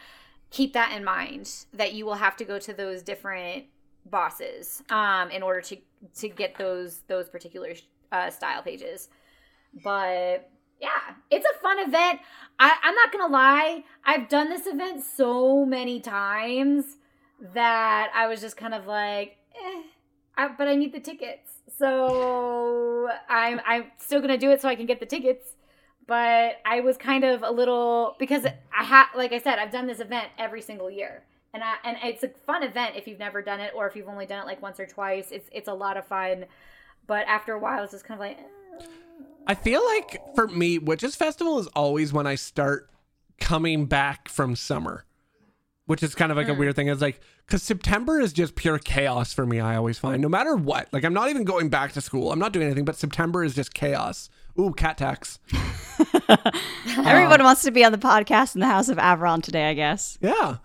keep 0.52 0.72
that 0.74 0.94
in 0.96 1.04
mind 1.04 1.66
that 1.74 1.94
you 1.94 2.06
will 2.06 2.16
have 2.16 2.38
to 2.38 2.46
go 2.46 2.58
to 2.58 2.74
those 2.74 3.02
different 3.02 3.66
bosses 4.06 4.82
um 4.90 5.30
in 5.32 5.44
order 5.44 5.60
to 5.60 5.78
to 6.16 6.30
get 6.30 6.56
those 6.58 7.02
those 7.08 7.28
particular 7.28 7.74
uh, 8.12 8.30
style 8.30 8.62
pages. 8.62 9.10
But 9.84 10.50
yeah 10.80 11.16
it's 11.30 11.46
a 11.46 11.60
fun 11.60 11.80
event. 11.80 12.20
I, 12.60 12.74
i'm 12.84 12.96
not 12.96 13.12
gonna 13.12 13.32
lie 13.32 13.84
i've 14.06 14.30
done 14.30 14.50
this 14.50 14.66
event 14.66 15.04
so 15.04 15.66
many 15.66 16.00
times 16.00 16.98
that 17.54 18.12
i 18.16 18.28
was 18.28 18.40
just 18.40 18.56
kind 18.56 18.74
of 18.74 18.88
like 18.88 19.38
eh, 19.56 19.82
I, 20.38 20.50
but 20.50 20.68
I 20.68 20.76
need 20.76 20.94
the 20.94 21.00
tickets. 21.00 21.52
So 21.78 23.10
I'm 23.30 23.60
I'm 23.66 23.92
still 23.98 24.22
gonna 24.22 24.38
do 24.38 24.52
it 24.52 24.62
so 24.62 24.70
I 24.70 24.76
can 24.76 24.86
get 24.86 25.00
the 25.00 25.06
tickets. 25.06 25.50
But 26.08 26.58
I 26.66 26.82
was 26.82 26.98
kind 26.98 27.24
of 27.24 27.42
a 27.44 27.50
little 27.52 28.16
because 28.20 28.46
I 28.46 28.84
had 28.84 29.06
like 29.16 29.34
I 29.34 29.40
said 29.40 29.60
I've 29.60 29.72
done 29.72 29.88
this 29.88 30.00
event 30.00 30.28
every 30.38 30.62
single 30.62 30.90
year, 30.92 31.24
and 31.54 31.64
I 31.64 31.76
and 31.84 31.98
it's 32.04 32.24
a 32.24 32.30
fun 32.46 32.64
event 32.64 32.96
if 32.96 33.08
you've 33.08 33.20
never 33.20 33.42
done 33.42 33.60
it 33.60 33.74
or 33.76 33.88
if 33.88 33.96
you've 33.96 34.08
only 34.08 34.26
done 34.26 34.44
it 34.44 34.46
like 34.46 34.62
once 34.62 34.80
or 34.80 34.86
twice. 34.86 35.30
It's 35.32 35.50
it's 35.52 35.68
a 35.68 35.74
lot 35.74 35.98
of 35.98 36.06
fun. 36.08 36.46
But 37.08 37.28
after 37.28 37.54
a 37.54 37.60
while, 37.60 37.84
it's 37.84 37.92
just 37.92 38.06
kind 38.06 38.20
of 38.20 38.28
like. 38.28 38.38
eh. 38.38 38.86
I 39.48 39.54
feel 39.54 39.86
like 39.86 40.20
for 40.34 40.48
me, 40.48 40.80
Witches 40.80 41.16
Festival 41.16 41.60
is 41.60 41.68
always 41.68 42.12
when 42.12 42.26
I 42.26 42.34
start 42.36 42.90
coming 43.40 43.86
back 43.86 44.28
from 44.28 44.56
summer, 44.56 45.06
which 45.86 46.02
is 46.02 46.16
kind 46.16 46.32
of 46.32 46.38
like 46.38 46.48
a 46.48 46.52
mm. 46.52 46.58
weird 46.58 46.76
thing. 46.76 46.88
It's 46.88 47.02
like, 47.02 47.22
because 47.46 47.64
September 47.64 48.20
is 48.20 48.34
just 48.34 48.56
pure 48.56 48.80
chaos 48.80 49.34
for 49.34 49.46
me, 49.46 49.60
I 49.60 49.76
always 49.76 50.00
find, 50.00 50.22
no 50.22 50.30
matter 50.30 50.56
what. 50.56 50.88
Like, 50.92 51.04
I'm 51.04 51.14
not 51.14 51.30
even 51.30 51.44
going 51.44 51.70
back 51.70 51.94
to 51.94 52.02
school, 52.02 52.32
I'm 52.32 52.40
not 52.40 52.54
doing 52.54 52.66
anything, 52.66 52.86
but 52.86 52.96
September 52.96 53.44
is 53.44 53.56
just 53.56 53.74
chaos. 53.74 54.30
Ooh, 54.60 54.74
cat 54.74 54.98
tax. 54.98 55.40
Um, 56.98 57.06
Everyone 57.06 57.44
wants 57.44 57.62
to 57.64 57.72
be 57.72 57.84
on 57.84 57.92
the 57.92 57.98
podcast 57.98 58.56
in 58.56 58.62
the 58.62 58.68
House 58.68 58.90
of 58.90 58.98
Avron 58.98 59.44
today, 59.44 59.70
I 59.70 59.74
guess. 59.74 60.18
Yeah. 60.22 60.58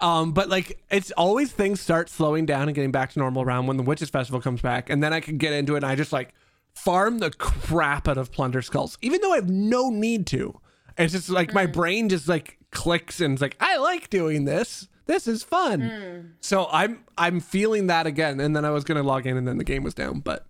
Um, 0.00 0.32
but 0.32 0.48
like 0.48 0.82
it's 0.90 1.10
always 1.12 1.52
things 1.52 1.80
start 1.80 2.08
slowing 2.08 2.44
down 2.44 2.68
and 2.68 2.74
getting 2.74 2.92
back 2.92 3.12
to 3.12 3.18
normal 3.18 3.42
around 3.42 3.66
when 3.66 3.76
the 3.76 3.82
Witches 3.82 4.10
Festival 4.10 4.40
comes 4.40 4.60
back, 4.60 4.90
and 4.90 5.02
then 5.02 5.12
I 5.12 5.20
can 5.20 5.38
get 5.38 5.52
into 5.52 5.74
it 5.74 5.78
and 5.78 5.86
I 5.86 5.94
just 5.94 6.12
like 6.12 6.34
farm 6.74 7.18
the 7.18 7.30
crap 7.30 8.06
out 8.08 8.18
of 8.18 8.30
plunder 8.30 8.62
skulls, 8.62 8.98
even 9.00 9.20
though 9.22 9.32
I 9.32 9.36
have 9.36 9.48
no 9.48 9.90
need 9.90 10.26
to. 10.28 10.60
It's 10.98 11.12
just 11.12 11.30
like 11.30 11.54
my 11.54 11.66
mm. 11.66 11.72
brain 11.72 12.08
just 12.08 12.28
like 12.28 12.58
clicks 12.70 13.20
and 13.20 13.34
it's 13.34 13.42
like, 13.42 13.56
I 13.60 13.76
like 13.78 14.10
doing 14.10 14.44
this. 14.44 14.88
This 15.06 15.28
is 15.28 15.42
fun. 15.42 15.80
Hmm. 15.82 16.26
So 16.40 16.68
I'm 16.70 17.04
I'm 17.16 17.40
feeling 17.40 17.86
that 17.86 18.06
again. 18.06 18.40
And 18.40 18.56
then 18.56 18.64
I 18.64 18.70
was 18.70 18.84
gonna 18.84 19.04
log 19.04 19.26
in 19.26 19.36
and 19.36 19.46
then 19.46 19.58
the 19.58 19.64
game 19.64 19.82
was 19.84 19.94
down. 19.94 20.20
But 20.20 20.46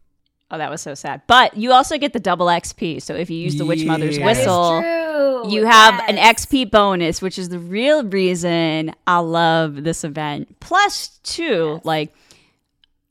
Oh, 0.51 0.59
that 0.59 0.71
was 0.71 0.81
so 0.81 0.95
sad. 0.95 1.23
But 1.27 1.57
you 1.57 1.73
also 1.73 1.99
get 1.99 2.13
the 2.13 2.21
double 2.21 2.47
XP. 2.47 3.03
So 3.03 3.15
if 3.15 3.29
you 3.31 3.37
use 3.37 3.57
the 3.57 3.67
Witch 3.67 3.85
Mother's 3.85 4.17
Yeah. 4.17 4.25
That 4.25 4.31
is 4.31 4.39
whistle, 4.39 5.51
you 5.51 5.67
have 5.67 6.01
an 6.09 6.17
XP 6.17 6.71
bonus, 6.71 7.21
which 7.21 7.39
is 7.39 7.49
the 7.49 7.59
real 7.59 8.05
reason 8.05 8.93
I 9.07 9.19
love 9.19 9.83
this 9.83 10.05
event. 10.05 10.61
Plus, 10.61 11.19
two, 11.25 11.81
like, 11.83 12.15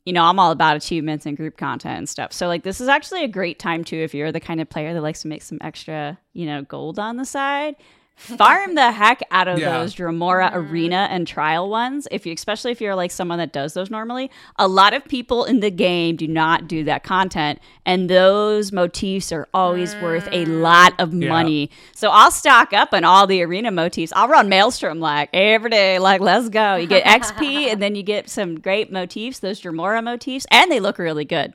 you 0.06 0.12
know, 0.14 0.22
I'm 0.22 0.38
all 0.38 0.50
about 0.50 0.76
achievements 0.76 1.26
and 1.26 1.36
group 1.36 1.58
content 1.58 1.98
and 1.98 2.08
stuff. 2.08 2.32
So, 2.32 2.46
like, 2.46 2.62
this 2.62 2.80
is 2.80 2.88
actually 2.88 3.24
a 3.24 3.28
great 3.28 3.58
time, 3.58 3.84
too, 3.84 3.96
if 3.96 4.14
you're 4.14 4.32
the 4.32 4.40
kind 4.40 4.60
of 4.60 4.70
player 4.70 4.94
that 4.94 5.02
likes 5.02 5.20
to 5.22 5.28
make 5.28 5.42
some 5.42 5.58
extra, 5.60 6.18
you 6.32 6.46
know, 6.46 6.62
gold 6.62 6.98
on 6.98 7.16
the 7.16 7.24
side. 7.24 7.76
Farm 8.16 8.74
the 8.76 8.92
heck 8.92 9.20
out 9.30 9.46
of 9.46 9.58
Yeah. 9.58 9.78
those 9.78 9.94
Dremora 9.94 10.50
mm-hmm. 10.50 10.72
arena 10.72 11.06
and 11.10 11.26
trial 11.26 11.68
ones. 11.68 12.08
If 12.10 12.24
you, 12.24 12.32
especially 12.32 12.72
if 12.72 12.80
you're 12.80 12.94
like 12.94 13.10
someone 13.10 13.36
that 13.38 13.52
does 13.52 13.74
those 13.74 13.90
normally, 13.90 14.30
a 14.58 14.66
lot 14.66 14.94
of 14.94 15.04
people 15.04 15.44
in 15.44 15.60
the 15.60 15.70
game 15.70 16.16
do 16.16 16.26
not 16.26 16.66
do 16.66 16.82
that 16.84 17.04
content, 17.04 17.58
and 17.84 18.08
those 18.08 18.72
motifs 18.72 19.32
are 19.32 19.46
always 19.52 19.94
worth 19.96 20.26
a 20.28 20.46
mm. 20.46 20.62
lot 20.62 20.94
of 20.98 21.12
Yeah. 21.12 21.28
money. 21.28 21.70
So 21.94 22.08
I'll 22.10 22.30
stock 22.30 22.72
up 22.72 22.94
on 22.94 23.04
all 23.04 23.26
the 23.26 23.42
arena 23.42 23.70
motifs. 23.70 24.14
I'll 24.16 24.28
run 24.28 24.48
Maelstrom 24.48 24.98
like 24.98 25.28
every 25.34 25.70
day. 25.70 25.98
Like, 25.98 26.22
let's 26.22 26.48
go. 26.48 26.76
You 26.76 26.86
get 26.86 27.04
XP, 27.04 27.66
and 27.70 27.82
then 27.82 27.94
you 27.94 28.02
get 28.02 28.30
some 28.30 28.58
great 28.58 28.90
motifs, 28.90 29.40
those 29.40 29.60
Dremora 29.60 30.02
motifs, 30.02 30.46
and 30.50 30.72
they 30.72 30.80
look 30.80 30.98
really 30.98 31.26
good. 31.26 31.52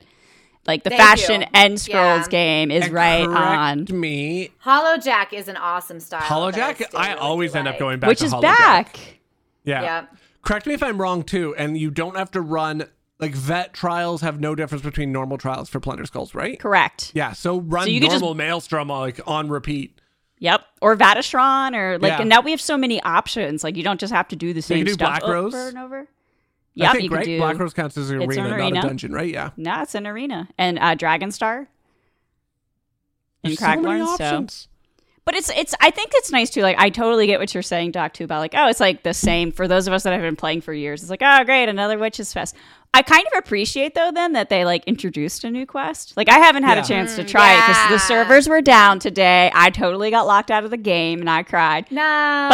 Like 0.66 0.84
the 0.84 0.90
Thank 0.90 1.02
fashion 1.02 1.40
you. 1.40 1.46
and 1.54 1.80
scrolls 1.80 2.26
Yeah. 2.26 2.28
game 2.30 2.70
is 2.70 2.84
and 2.84 2.92
right 2.94 3.26
correct 3.26 3.90
on, 3.90 4.00
me. 4.00 4.50
Hollow 4.58 4.96
Jack 4.96 5.32
is 5.32 5.48
an 5.48 5.56
awesome 5.56 5.98
style. 5.98 6.20
Hollow 6.20 6.50
that 6.52 6.60
I 6.62 6.72
Jack, 6.74 6.94
I 6.94 7.08
really 7.08 7.20
always 7.20 7.52
do 7.52 7.58
end 7.58 7.68
up 7.68 7.78
going 7.78 7.98
back 7.98 8.08
which 8.08 8.20
to 8.20 8.26
is 8.26 8.30
Hollow 8.30 8.42
Jack. 8.42 8.58
back. 8.94 8.98
Yeah. 9.64 9.82
Yeah. 9.82 10.04
Correct 10.42 10.66
me 10.66 10.74
if 10.74 10.82
I'm 10.82 11.00
wrong 11.00 11.22
too, 11.24 11.54
and 11.56 11.76
you 11.76 11.90
don't 11.90 12.16
have 12.16 12.30
to 12.32 12.40
run 12.40 12.84
like 13.18 13.34
vet 13.34 13.72
trials 13.72 14.20
have 14.22 14.40
no 14.40 14.54
difference 14.54 14.82
between 14.84 15.12
normal 15.12 15.38
trials 15.38 15.68
for 15.68 15.78
Plunder 15.80 16.04
Skulls, 16.06 16.34
right? 16.34 16.58
Correct. 16.58 17.12
Yeah, 17.14 17.32
so 17.32 17.60
run 17.60 17.84
So 17.84 17.90
you 17.90 18.00
could 18.00 18.10
just- 18.10 18.20
normal 18.20 18.34
Maelstrom 18.34 18.90
on, 18.90 19.00
like 19.00 19.20
on 19.26 19.48
repeat. 19.48 20.00
Yep. 20.38 20.62
Or 20.80 20.96
Vateshran 20.96 21.76
or 21.76 21.98
like 22.00 22.10
Yeah. 22.10 22.20
and 22.20 22.28
now 22.28 22.40
we 22.40 22.50
have 22.50 22.60
so 22.60 22.76
many 22.76 23.00
options. 23.02 23.62
Like 23.62 23.76
you 23.76 23.84
don't 23.84 24.00
just 24.00 24.12
have 24.12 24.26
to 24.28 24.36
do 24.36 24.52
the 24.52 24.62
same 24.62 24.78
can 24.78 24.86
do 24.86 24.92
stuff 24.94 25.20
Black 25.20 25.32
Rose. 25.32 25.54
over 25.54 25.68
and 25.68 25.78
over. 25.78 26.08
I 26.80 26.92
think 26.92 27.02
you 27.04 27.08
can 27.10 27.18
right? 27.18 27.24
do 27.26 27.38
Black 27.38 27.58
Rose 27.58 27.74
counts 27.74 27.96
as 27.98 28.10
an 28.10 28.22
It's 28.22 28.36
arena, 28.36 28.54
an 28.54 28.72
not 28.74 28.84
a 28.84 28.88
dungeon, 28.88 29.12
right? 29.12 29.30
Yeah. 29.32 29.50
No, 29.56 29.82
it's 29.82 29.94
an 29.94 30.06
arena. 30.06 30.48
And 30.58 30.78
uh 30.78 30.94
Dragonstar 30.96 31.66
in 33.44 33.50
There's 33.50 33.58
so 33.58 33.66
many 33.66 33.82
Craglorn. 33.82 34.06
So 34.06 34.24
options. 34.24 34.68
But 35.24 35.36
it's 35.36 35.50
it's 35.50 35.74
I 35.80 35.90
think 35.90 36.10
it's 36.14 36.32
nice 36.32 36.50
too. 36.50 36.62
Like 36.62 36.78
I 36.78 36.90
totally 36.90 37.26
get 37.26 37.38
what 37.38 37.52
you're 37.54 37.62
saying, 37.62 37.92
Doc, 37.92 38.12
too, 38.14 38.24
about 38.24 38.40
like, 38.40 38.54
oh, 38.56 38.68
it's 38.68 38.80
like 38.80 39.02
the 39.04 39.14
same 39.14 39.52
for 39.52 39.68
those 39.68 39.86
of 39.86 39.92
us 39.92 40.02
that 40.02 40.12
have 40.12 40.22
been 40.22 40.34
playing 40.36 40.62
for 40.62 40.72
years. 40.72 41.02
It's 41.02 41.10
like, 41.10 41.22
oh 41.22 41.44
great, 41.44 41.68
another 41.68 41.96
Witches 41.98 42.32
Fest. 42.32 42.56
I 42.94 43.02
kind 43.02 43.24
of 43.32 43.38
appreciate 43.38 43.94
though 43.94 44.10
then 44.12 44.32
that 44.32 44.48
they 44.48 44.64
like 44.64 44.82
introduced 44.84 45.44
a 45.44 45.50
new 45.50 45.64
quest. 45.64 46.16
Like 46.16 46.28
I 46.28 46.38
haven't 46.38 46.64
had 46.64 46.76
Yeah. 46.76 46.82
a 46.82 46.86
chance 46.86 47.14
to 47.16 47.24
try 47.24 47.54
it 47.54 47.60
because 47.66 47.88
the 47.90 47.98
servers 47.98 48.48
were 48.48 48.60
down 48.62 48.98
today. 48.98 49.50
I 49.54 49.70
totally 49.70 50.10
got 50.10 50.26
locked 50.26 50.50
out 50.50 50.64
of 50.64 50.70
the 50.70 50.76
game 50.76 51.20
and 51.20 51.30
I 51.30 51.44
cried. 51.44 51.86
No. 51.92 52.48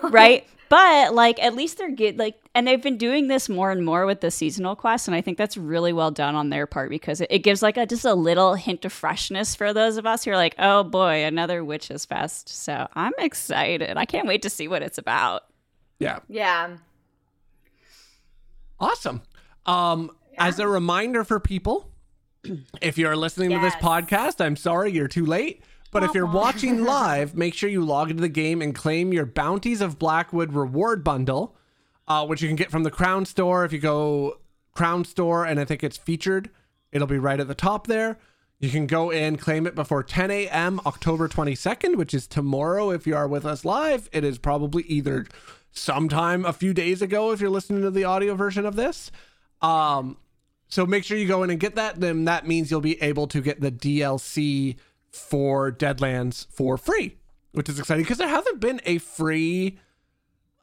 But 0.00 0.12
right? 0.12 0.46
But 0.72 1.14
like 1.14 1.38
at 1.42 1.54
least 1.54 1.76
they're 1.76 1.90
good 1.90 2.18
like 2.18 2.34
and 2.54 2.66
they've 2.66 2.82
been 2.82 2.96
doing 2.96 3.28
this 3.28 3.50
more 3.50 3.70
and 3.70 3.84
more 3.84 4.06
with 4.06 4.22
the 4.22 4.30
seasonal 4.30 4.74
quests 4.74 5.06
and 5.06 5.14
i 5.14 5.20
think 5.20 5.36
that's 5.36 5.58
really 5.58 5.92
well 5.92 6.10
done 6.10 6.34
on 6.34 6.48
their 6.48 6.66
part 6.66 6.88
because 6.88 7.20
it, 7.20 7.28
it 7.30 7.40
gives 7.40 7.60
like 7.62 7.76
a 7.76 7.84
just 7.84 8.06
a 8.06 8.14
little 8.14 8.54
hint 8.54 8.82
of 8.86 8.92
freshness 8.92 9.54
for 9.54 9.74
those 9.74 9.98
of 9.98 10.06
us 10.06 10.24
who 10.24 10.30
are 10.30 10.36
like 10.36 10.54
oh 10.58 10.82
boy 10.82 11.24
another 11.24 11.62
witches 11.62 12.06
fest 12.06 12.48
so 12.48 12.88
i'm 12.94 13.12
excited 13.18 13.98
i 13.98 14.06
can't 14.06 14.26
wait 14.26 14.40
to 14.40 14.48
see 14.48 14.66
what 14.66 14.82
it's 14.82 14.96
about 14.96 15.42
Yeah. 15.98 16.20
Yeah. 16.28 16.78
Awesome. 18.80 19.22
Um, 19.66 20.10
As 20.38 20.58
a 20.58 20.66
reminder 20.66 21.22
for 21.22 21.38
people, 21.38 21.88
if 22.80 22.98
you're 22.98 23.14
listening 23.14 23.50
to 23.50 23.58
this 23.60 23.76
podcast, 23.76 24.44
I'm 24.44 24.56
sorry 24.56 24.90
you're 24.90 25.06
too 25.06 25.24
late. 25.26 25.62
But 25.92 26.02
if 26.02 26.14
you're 26.14 26.26
watching 26.26 26.84
live, 26.84 27.36
make 27.36 27.54
sure 27.54 27.70
you 27.70 27.84
log 27.84 28.10
into 28.10 28.22
the 28.22 28.28
game 28.28 28.60
and 28.60 28.74
claim 28.74 29.12
your 29.12 29.26
Bounties 29.26 29.80
of 29.80 29.98
Blackwood 29.98 30.52
reward 30.52 31.04
bundle, 31.04 31.54
uh, 32.08 32.26
which 32.26 32.42
you 32.42 32.48
can 32.48 32.56
get 32.56 32.72
from 32.72 32.82
the 32.82 32.90
Crown 32.90 33.24
Store. 33.24 33.64
If 33.64 33.72
you 33.72 33.78
go 33.78 34.40
Crown 34.74 35.04
Store 35.04 35.44
and 35.44 35.60
I 35.60 35.64
think 35.64 35.84
it's 35.84 35.98
featured, 35.98 36.50
it'll 36.90 37.06
be 37.06 37.18
right 37.18 37.38
at 37.38 37.46
the 37.46 37.54
top 37.54 37.86
there. 37.86 38.18
You 38.58 38.70
can 38.70 38.86
go 38.86 39.10
in, 39.10 39.36
claim 39.36 39.66
it 39.66 39.74
before 39.74 40.02
10 40.02 40.30
a.m. 40.30 40.80
October 40.86 41.28
22nd, 41.28 41.96
which 41.96 42.14
is 42.14 42.26
tomorrow. 42.26 42.90
If 42.90 43.06
you 43.06 43.14
are 43.16 43.28
with 43.28 43.44
us 43.44 43.64
live, 43.64 44.08
it 44.12 44.24
is 44.24 44.38
probably 44.38 44.84
either 44.84 45.26
sometime 45.72 46.44
a 46.44 46.52
few 46.52 46.72
days 46.72 47.02
ago 47.02 47.32
if 47.32 47.40
you're 47.40 47.50
listening 47.50 47.82
to 47.82 47.90
the 47.90 48.04
audio 48.04 48.34
version 48.34 48.64
of 48.64 48.76
this. 48.76 49.10
Um, 49.60 50.16
so 50.68 50.86
make 50.86 51.04
sure 51.04 51.18
you 51.18 51.26
go 51.26 51.42
in 51.42 51.50
and 51.50 51.60
get 51.60 51.74
that. 51.74 52.00
Then 52.00 52.24
that 52.26 52.46
means 52.46 52.70
you'll 52.70 52.80
be 52.80 53.02
able 53.02 53.26
to 53.28 53.42
get 53.42 53.60
the 53.60 53.72
DLC 53.72 54.76
for 55.12 55.70
Deadlands 55.70 56.46
for 56.50 56.76
free, 56.76 57.16
which 57.52 57.68
is 57.68 57.78
exciting 57.78 58.02
because 58.04 58.18
there 58.18 58.28
hasn't 58.28 58.60
been 58.60 58.80
a 58.84 58.98
free 58.98 59.78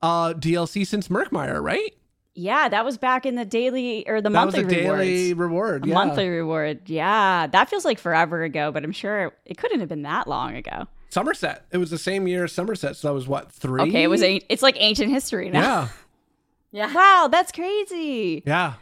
uh 0.02 0.34
DLC 0.34 0.86
since 0.86 1.08
Murkmire, 1.08 1.62
right? 1.62 1.94
yeah 2.36 2.70
that 2.70 2.86
was 2.86 2.98
back 2.98 3.26
in 3.26 3.36
the 3.36 3.44
daily 3.44 4.08
or 4.08 4.22
the 4.22 4.30
That 4.30 4.46
was 4.46 4.56
monthly 4.56 4.78
a 4.78 4.80
daily 4.84 5.34
rewards 5.34 5.40
reward. 5.40 5.86
a 5.86 5.88
yeah. 5.90 5.94
monthly 5.94 6.30
reward 6.30 6.80
yeah 6.88 7.48
that 7.48 7.70
feels 7.70 7.84
like 7.84 8.00
forever 8.00 8.44
ago 8.44 8.72
but 8.72 8.86
i'm 8.86 8.92
sure 8.94 9.34
it 9.46 9.58
couldn't 9.58 9.80
have 9.82 9.90
been 9.90 10.04
that 10.04 10.28
long 10.28 10.56
ago 10.56 10.88
Somerset. 11.10 11.66
It 11.72 11.80
was 11.80 11.90
the 11.90 11.98
same 11.98 12.28
year 12.28 12.44
as 12.44 12.52
Somerset, 12.54 12.96
so 12.96 13.08
that 13.08 13.14
was 13.16 13.28
what 13.28 13.52
three? 13.52 13.82
okay 13.82 14.04
it 14.04 14.08
was 14.08 14.22
a, 14.22 14.40
it's 14.48 14.62
like 14.62 14.76
ancient 14.78 15.12
history 15.12 15.50
now 15.50 15.90
yeah, 16.72 16.88
Yeah. 16.88 16.94
wow 16.94 17.28
that's 17.30 17.52
crazy 17.52 18.44
yeah. 18.46 18.76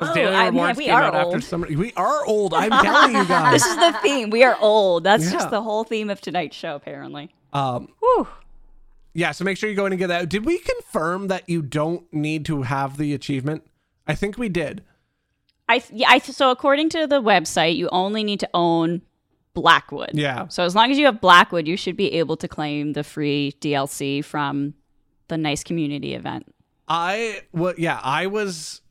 Oh, 0.00 0.12
daily 0.14 0.34
I 0.34 0.44
mean, 0.50 0.54
rewards 0.54 0.78
we 0.78 0.84
came 0.86 0.94
are 0.94 1.02
out 1.04 1.14
after 1.14 1.26
old. 1.36 1.44
summer. 1.44 1.68
We 1.68 1.92
are 1.94 2.26
old. 2.26 2.52
I'm 2.52 2.70
telling 2.84 3.14
you 3.16 3.24
guys. 3.26 3.52
this 3.62 3.66
is 3.66 3.76
the 3.76 3.92
theme. 4.02 4.30
We 4.30 4.42
are 4.42 4.56
old. 4.60 5.04
That's 5.04 5.24
Yeah. 5.26 5.32
just 5.32 5.50
the 5.50 5.62
whole 5.62 5.84
theme 5.84 6.10
of 6.10 6.20
tonight's 6.20 6.56
show, 6.56 6.74
apparently. 6.74 7.32
Um, 7.52 7.88
Whew. 8.00 8.26
yeah. 9.12 9.30
So 9.30 9.44
make 9.44 9.56
sure 9.56 9.70
you 9.70 9.76
go 9.76 9.86
in 9.86 9.92
and 9.92 9.98
get 9.98 10.08
that. 10.08 10.28
Did 10.28 10.44
we 10.44 10.58
confirm 10.58 11.28
that 11.28 11.48
you 11.48 11.62
don't 11.62 12.12
need 12.12 12.44
to 12.46 12.62
have 12.62 12.96
the 12.96 13.14
achievement? 13.14 13.62
I 14.06 14.14
think 14.14 14.36
we 14.36 14.48
did. 14.48 14.82
I, 15.68 15.78
th- 15.78 15.98
yeah, 16.00 16.08
I 16.10 16.18
th- 16.18 16.36
so 16.36 16.50
according 16.50 16.88
to 16.90 17.06
the 17.06 17.22
website, 17.22 17.76
you 17.76 17.88
only 17.90 18.22
need 18.24 18.40
to 18.40 18.48
own 18.52 19.00
Blackwood. 19.54 20.10
Yeah. 20.12 20.48
So 20.48 20.64
as 20.64 20.74
long 20.74 20.90
as 20.90 20.98
you 20.98 21.06
have 21.06 21.20
Blackwood, 21.20 21.66
you 21.68 21.76
should 21.76 21.96
be 21.96 22.12
able 22.14 22.36
to 22.38 22.48
claim 22.48 22.92
the 22.94 23.04
free 23.04 23.54
DLC 23.60 24.22
from 24.24 24.74
the 25.28 25.38
nice 25.38 25.62
community 25.62 26.14
event. 26.14 26.52
I 26.88 27.42
well, 27.52 27.72
yeah, 27.78 27.98
I 28.02 28.26
was 28.26 28.82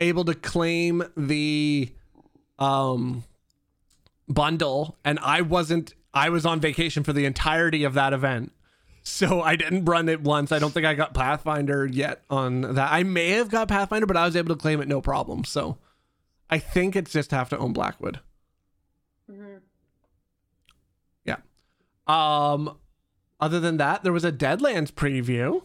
able 0.00 0.24
to 0.24 0.34
claim 0.34 1.04
the 1.16 1.92
um 2.58 3.24
bundle 4.28 4.96
and 5.04 5.18
I 5.20 5.42
wasn't 5.42 5.94
I 6.12 6.28
was 6.30 6.44
on 6.44 6.60
vacation 6.60 7.04
for 7.04 7.12
the 7.12 7.24
entirety 7.24 7.84
of 7.84 7.94
that 7.94 8.12
event. 8.12 8.52
So 9.02 9.40
I 9.40 9.56
didn't 9.56 9.86
run 9.86 10.10
it 10.10 10.20
once. 10.20 10.52
I 10.52 10.58
don't 10.58 10.72
think 10.72 10.84
I 10.84 10.92
got 10.94 11.14
Pathfinder 11.14 11.86
yet 11.86 12.22
on 12.28 12.60
that. 12.74 12.92
I 12.92 13.02
may 13.02 13.30
have 13.30 13.48
got 13.48 13.66
Pathfinder, 13.68 14.06
but 14.06 14.16
I 14.16 14.26
was 14.26 14.36
able 14.36 14.54
to 14.54 14.60
claim 14.60 14.80
it 14.82 14.88
no 14.88 15.00
problem. 15.00 15.44
So 15.44 15.78
I 16.50 16.58
think 16.58 16.96
it's 16.96 17.10
just 17.12 17.30
have 17.30 17.48
to 17.48 17.58
own 17.58 17.72
Blackwood. 17.72 18.20
Yeah. 21.24 21.36
Um 22.06 22.76
other 23.40 23.58
than 23.58 23.78
that, 23.78 24.02
there 24.02 24.12
was 24.12 24.24
a 24.24 24.32
Deadlands 24.32 24.92
preview. 24.92 25.62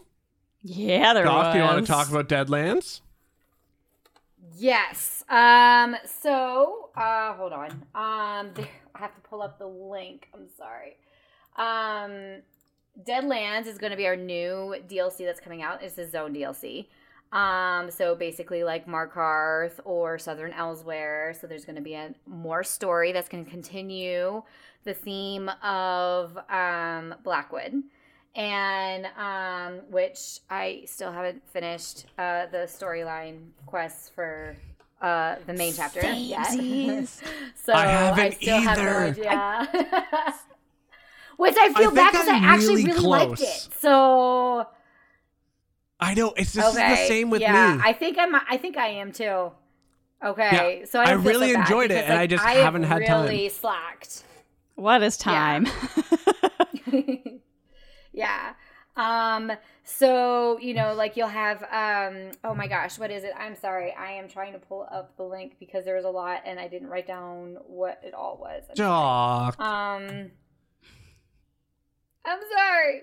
Yeah, 0.62 1.12
there 1.12 1.24
Goff, 1.24 1.46
was. 1.46 1.52
do 1.54 1.58
you 1.58 1.64
want 1.64 1.86
to 1.86 1.92
talk 1.92 2.08
about 2.08 2.28
Deadlands? 2.28 3.00
Yes. 4.58 5.24
Um. 5.28 5.96
So, 6.04 6.90
uh, 6.96 7.34
hold 7.34 7.52
on. 7.52 7.70
Um, 7.94 8.52
I 8.54 8.98
have 8.98 9.14
to 9.14 9.20
pull 9.28 9.42
up 9.42 9.58
the 9.58 9.66
link. 9.66 10.28
I'm 10.34 10.48
sorry. 10.56 10.96
Um, 11.56 12.42
Deadlands 13.06 13.66
is 13.66 13.76
going 13.78 13.90
to 13.90 13.96
be 13.96 14.06
our 14.06 14.16
new 14.16 14.74
DLC 14.88 15.18
that's 15.18 15.40
coming 15.40 15.62
out. 15.62 15.82
It's 15.82 15.94
the 15.94 16.08
Zone 16.08 16.34
DLC. 16.34 16.86
Um, 17.32 17.90
so 17.90 18.14
basically 18.14 18.64
like 18.64 18.86
Markarth 18.86 19.80
or 19.84 20.18
Southern 20.18 20.52
Elsweyr. 20.52 21.38
So 21.38 21.46
there's 21.46 21.64
going 21.64 21.76
to 21.76 21.82
be 21.82 21.94
a 21.94 22.14
more 22.26 22.62
story 22.64 23.12
that's 23.12 23.28
going 23.28 23.44
to 23.44 23.50
continue 23.50 24.42
the 24.84 24.94
theme 24.94 25.50
of 25.62 26.38
um, 26.48 27.14
Blackwood. 27.24 27.82
And 28.36 29.06
um, 29.18 29.80
which 29.90 30.40
I 30.50 30.82
still 30.84 31.10
haven't 31.10 31.42
finished 31.48 32.04
uh, 32.18 32.46
the 32.46 32.68
storyline 32.68 33.38
quests 33.64 34.10
for 34.10 34.56
uh, 35.00 35.36
the 35.46 35.54
main 35.54 35.72
chapter 35.74 36.00
yet. 36.12 36.48
So 37.54 37.72
I 37.72 37.86
haven't 37.86 38.34
still 38.34 38.60
have 38.60 38.78
no 38.78 38.84
either. 38.84 39.04
idea. 39.04 39.68
Which 41.36 41.56
I 41.58 41.72
feel 41.72 41.90
think 41.90 41.94
bad 41.94 42.12
because 42.12 42.28
I 42.28 42.36
actually 42.36 42.84
really 42.84 42.92
really 42.92 43.06
liked 43.06 43.40
it. 43.40 43.68
So 43.80 44.66
I 45.98 46.14
know 46.14 46.32
it's 46.36 46.52
this 46.52 46.64
okay, 46.64 46.92
is 46.92 46.98
the 47.00 47.06
same 47.06 47.30
with 47.30 47.42
yeah, 47.42 47.76
me. 47.76 47.82
I 47.84 47.92
think 47.92 48.18
I'm. 48.18 48.34
I 48.34 48.56
think 48.56 48.76
I 48.76 48.88
am 48.88 49.12
too. 49.12 49.50
Okay, 50.24 50.84
so 50.88 51.00
I, 51.00 51.02
I 51.02 51.10
don't 51.10 51.24
so 51.24 51.28
really 51.28 51.52
bad 51.52 51.60
enjoyed 51.60 51.90
it, 51.90 51.94
because, 51.94 52.04
and 52.10 52.18
I 52.18 52.26
just 52.26 52.44
have 52.44 52.56
haven't 52.56 52.84
had 52.84 53.06
time. 53.06 53.24
really 53.24 53.48
slacked. 53.48 54.24
What 54.76 55.02
is 55.02 55.16
time? 55.16 55.66
yeah. 56.86 57.16
Um. 58.96 59.52
So 59.84 60.58
you 60.58 60.74
know, 60.74 60.94
like 60.94 61.16
you'll 61.16 61.28
have. 61.28 61.62
Um. 61.64 62.32
Oh 62.42 62.54
my 62.54 62.66
gosh, 62.66 62.98
what 62.98 63.10
is 63.10 63.24
it? 63.24 63.32
I'm 63.38 63.54
sorry. 63.54 63.92
I 63.92 64.12
am 64.12 64.28
trying 64.28 64.52
to 64.54 64.58
pull 64.58 64.88
up 64.90 65.16
the 65.16 65.22
link 65.22 65.56
because 65.60 65.84
there 65.84 65.94
was 65.94 66.04
a 66.04 66.10
lot, 66.10 66.42
and 66.44 66.58
I 66.58 66.68
didn't 66.68 66.88
write 66.88 67.06
down 67.06 67.58
what 67.66 68.00
it 68.02 68.14
all 68.14 68.38
was. 68.40 68.62
Jock. 68.74 69.60
Um, 69.60 70.30
I'm 72.24 72.40
sorry. 72.56 73.02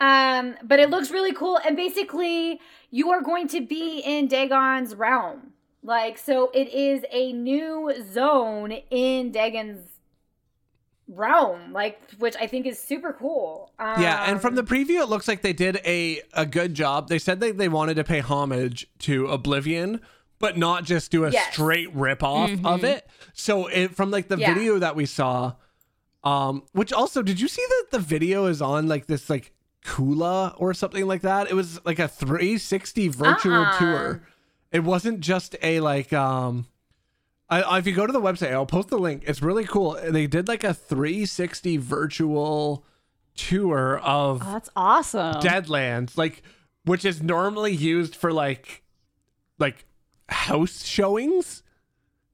Um, 0.00 0.56
but 0.62 0.80
it 0.80 0.88
looks 0.88 1.10
really 1.10 1.34
cool, 1.34 1.58
and 1.66 1.76
basically, 1.76 2.58
you 2.90 3.10
are 3.10 3.20
going 3.20 3.48
to 3.48 3.60
be 3.60 3.98
in 3.98 4.28
Dagon's 4.28 4.94
realm. 4.94 5.52
Like, 5.82 6.18
so 6.18 6.50
it 6.52 6.68
is 6.68 7.04
a 7.10 7.32
new 7.32 7.92
zone 8.10 8.72
in 8.90 9.32
Dagon's 9.32 9.89
realm, 11.10 11.72
like, 11.72 12.00
which 12.18 12.36
I 12.40 12.46
think 12.46 12.66
is 12.66 12.78
super 12.78 13.12
cool. 13.12 13.72
Um, 13.78 14.00
yeah, 14.00 14.30
and 14.30 14.40
from 14.40 14.54
the 14.54 14.62
preview, 14.62 15.00
it 15.02 15.08
looks 15.08 15.26
like 15.28 15.42
they 15.42 15.52
did 15.52 15.80
a 15.84 16.22
a 16.32 16.46
good 16.46 16.74
job. 16.74 17.08
They 17.08 17.18
said 17.18 17.40
that 17.40 17.58
they 17.58 17.68
wanted 17.68 17.94
to 17.94 18.04
pay 18.04 18.20
homage 18.20 18.86
to 19.00 19.26
Oblivion, 19.26 20.00
but 20.38 20.56
not 20.56 20.84
just 20.84 21.10
do 21.10 21.24
a 21.24 21.30
Yes. 21.30 21.52
straight 21.52 21.94
rip 21.94 22.22
off 22.22 22.50
of 22.64 22.84
it. 22.84 23.06
So 23.32 23.66
it 23.66 23.94
from 23.94 24.10
like 24.10 24.28
the 24.28 24.38
Yeah. 24.38 24.54
video 24.54 24.78
that 24.78 24.94
we 24.96 25.04
saw, 25.06 25.54
um, 26.24 26.62
which 26.72 26.92
also 26.92 27.22
did 27.22 27.40
you 27.40 27.48
see 27.48 27.64
that 27.68 27.86
the 27.90 27.98
video 27.98 28.46
is 28.46 28.62
on 28.62 28.86
like 28.88 29.06
this 29.06 29.28
like 29.28 29.52
Kuula 29.84 30.54
or 30.58 30.74
something 30.74 31.06
like 31.06 31.22
that? 31.22 31.50
It 31.50 31.54
was 31.54 31.84
like 31.84 31.98
a 31.98 32.08
360 32.08 33.08
virtual 33.08 33.54
Uh-uh. 33.56 33.78
tour. 33.78 34.22
It 34.72 34.84
wasn't 34.84 35.20
just 35.20 35.56
a 35.62 35.80
like 35.80 36.12
um 36.12 36.66
I, 37.50 37.78
if 37.78 37.86
you 37.86 37.92
go 37.92 38.06
to 38.06 38.12
the 38.12 38.20
website, 38.20 38.52
I'll 38.52 38.64
post 38.66 38.88
the 38.88 38.98
link. 38.98 39.24
It's 39.26 39.42
really 39.42 39.64
cool. 39.64 39.98
They 40.02 40.26
did 40.28 40.46
like 40.46 40.62
a 40.62 40.72
360 40.72 41.78
virtual 41.78 42.84
tour 43.34 43.98
of 43.98 44.42
Oh, 44.44 44.52
that's 44.52 44.70
awesome. 44.76 45.34
Deadlands, 45.42 46.16
like 46.16 46.42
which 46.84 47.04
is 47.04 47.22
normally 47.22 47.74
used 47.74 48.14
for 48.14 48.32
like 48.32 48.82
like 49.58 49.84
house 50.28 50.84
showings. 50.84 51.62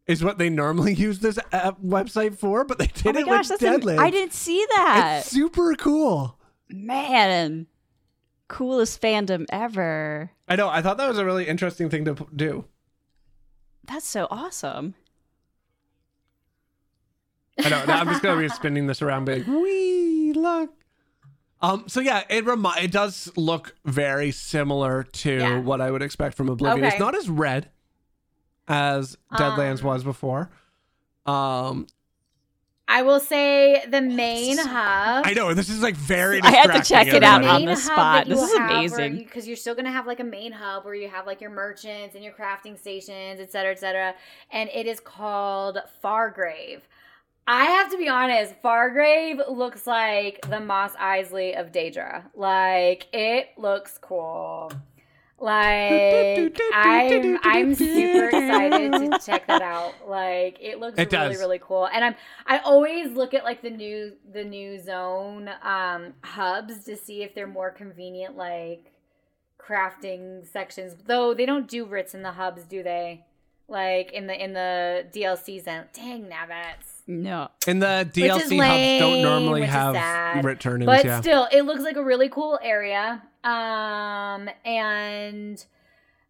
Is 0.06 0.22
what 0.22 0.38
they 0.38 0.48
normally 0.50 0.94
use 1.08 1.18
this 1.18 1.36
website 1.36 2.38
for, 2.38 2.64
but 2.64 2.78
they 2.78 2.84
oh 2.84 3.02
did 3.02 3.14
my 3.14 3.20
it 3.22 3.26
gosh, 3.26 3.50
with 3.50 3.60
Deadlands. 3.60 3.98
I 3.98 4.10
didn't 4.10 4.34
see 4.34 4.64
that. 4.76 5.20
It's 5.20 5.30
super 5.30 5.74
cool. 5.74 6.38
Man, 6.68 7.66
coolest 8.48 9.00
fandom 9.00 9.46
ever. 9.48 10.30
I 10.46 10.54
know. 10.56 10.68
I 10.68 10.82
thought 10.82 10.98
that 10.98 11.08
was 11.08 11.18
a 11.18 11.24
really 11.24 11.48
interesting 11.48 11.90
thing 11.90 12.04
to 12.04 12.14
do. 12.36 12.66
That's 13.84 14.06
so 14.06 14.28
awesome. 14.30 14.94
I 17.64 17.68
know. 17.68 17.84
I'm 17.86 18.06
just 18.08 18.22
gonna 18.22 18.40
be 18.40 18.48
spinning 18.48 18.86
this 18.86 19.02
around, 19.02 19.24
big. 19.24 19.46
Wee 19.46 20.32
look. 20.34 20.70
Um. 21.62 21.84
So 21.88 22.00
yeah, 22.00 22.22
it 22.28 22.44
remi- 22.44 22.68
It 22.82 22.92
does 22.92 23.32
look 23.36 23.74
very 23.84 24.30
similar 24.30 25.02
to 25.04 25.32
Yeah. 25.38 25.58
what 25.60 25.80
I 25.80 25.90
would 25.90 26.02
expect 26.02 26.36
from 26.36 26.48
Oblivion. 26.48 26.84
It's 26.84 26.98
not 27.00 27.14
as 27.14 27.28
red 27.30 27.70
as 28.68 29.16
Deadlands 29.32 29.80
Um. 29.80 29.86
was 29.86 30.04
before. 30.04 30.50
Um. 31.24 31.86
I 32.88 33.02
will 33.02 33.18
say 33.18 33.84
the 33.90 34.00
main 34.00 34.58
hub. 34.58 35.26
I 35.26 35.32
know 35.34 35.52
this 35.54 35.68
is 35.68 35.82
like 35.82 35.96
very. 35.96 36.40
I 36.40 36.50
had 36.52 36.72
to 36.72 36.82
check 36.88 37.08
it 37.08 37.24
out 37.24 37.42
everybody. 37.42 37.64
on 37.64 37.68
the 37.68 37.74
spot. 37.76 38.26
This 38.28 38.40
is 38.40 38.54
amazing. 38.54 39.16
because 39.16 39.48
you're 39.48 39.56
still 39.56 39.74
gonna 39.74 39.90
have 39.90 40.06
like 40.06 40.20
a 40.20 40.24
main 40.24 40.52
hub 40.52 40.84
where 40.84 40.94
you 40.94 41.08
have 41.08 41.26
like 41.26 41.40
your 41.40 41.50
merchants 41.50 42.14
and 42.14 42.22
your 42.22 42.32
crafting 42.32 42.78
stations, 42.78 43.40
et 43.40 43.50
cetera, 43.50 43.72
et 43.72 43.80
cetera. 43.80 44.14
And 44.52 44.70
it 44.72 44.86
is 44.86 45.00
called 45.00 45.78
Fargrave. 46.04 46.82
I 47.48 47.64
have 47.66 47.90
to 47.92 47.98
be 47.98 48.08
honest, 48.08 48.60
Fargrave 48.62 49.40
looks 49.50 49.86
like 49.86 50.40
the 50.48 50.58
Mos 50.60 50.92
Eisley 50.96 51.58
of 51.58 51.70
Daedra. 51.72 52.24
Like 52.34 53.06
it 53.12 53.50
looks 53.56 53.98
cool. 53.98 54.72
Like 55.38 56.58
I'm 56.72 57.38
I'm 57.42 57.74
super 57.74 58.26
excited 58.28 58.92
to 58.92 59.18
check 59.26 59.46
that 59.46 59.62
out. 59.62 59.92
Like 60.08 60.58
it 60.60 60.80
looks 60.80 60.98
It 60.98 61.12
really 61.12 61.28
does. 61.34 61.38
really 61.40 61.60
cool. 61.62 61.86
And 61.86 62.04
I'm 62.04 62.14
I 62.46 62.58
always 62.58 63.12
look 63.12 63.34
at 63.34 63.44
like 63.44 63.62
the 63.62 63.70
new 63.70 64.14
the 64.32 64.42
new 64.44 64.80
zone 64.80 65.50
um 65.62 66.14
hubs 66.22 66.84
to 66.84 66.96
see 66.96 67.22
if 67.22 67.34
they're 67.34 67.46
more 67.46 67.70
convenient 67.70 68.36
like 68.36 68.92
crafting 69.60 70.50
sections. 70.50 70.94
Though 71.06 71.34
they 71.34 71.46
don't 71.46 71.68
do 71.68 71.84
Ritz 71.84 72.14
in 72.14 72.22
the 72.22 72.32
hubs, 72.32 72.64
do 72.64 72.82
they? 72.82 73.24
Like 73.68 74.12
in 74.12 74.26
the 74.26 74.42
in 74.42 74.52
the 74.54 75.06
DLC 75.12 75.62
zone. 75.62 75.84
Dang 75.92 76.24
nabbits. 76.24 76.95
No. 77.06 77.48
And 77.66 77.80
the 77.80 78.08
DLC 78.12 78.60
hubs 78.60 79.00
don't 79.00 79.22
normally 79.22 79.62
have 79.62 80.44
returnings. 80.44 80.86
But 80.86 81.04
yeah. 81.04 81.20
still, 81.20 81.48
it 81.52 81.62
looks 81.62 81.82
like 81.82 81.96
a 81.96 82.04
really 82.04 82.28
cool 82.28 82.58
area. 82.62 83.22
Um, 83.44 84.50
and 84.64 85.64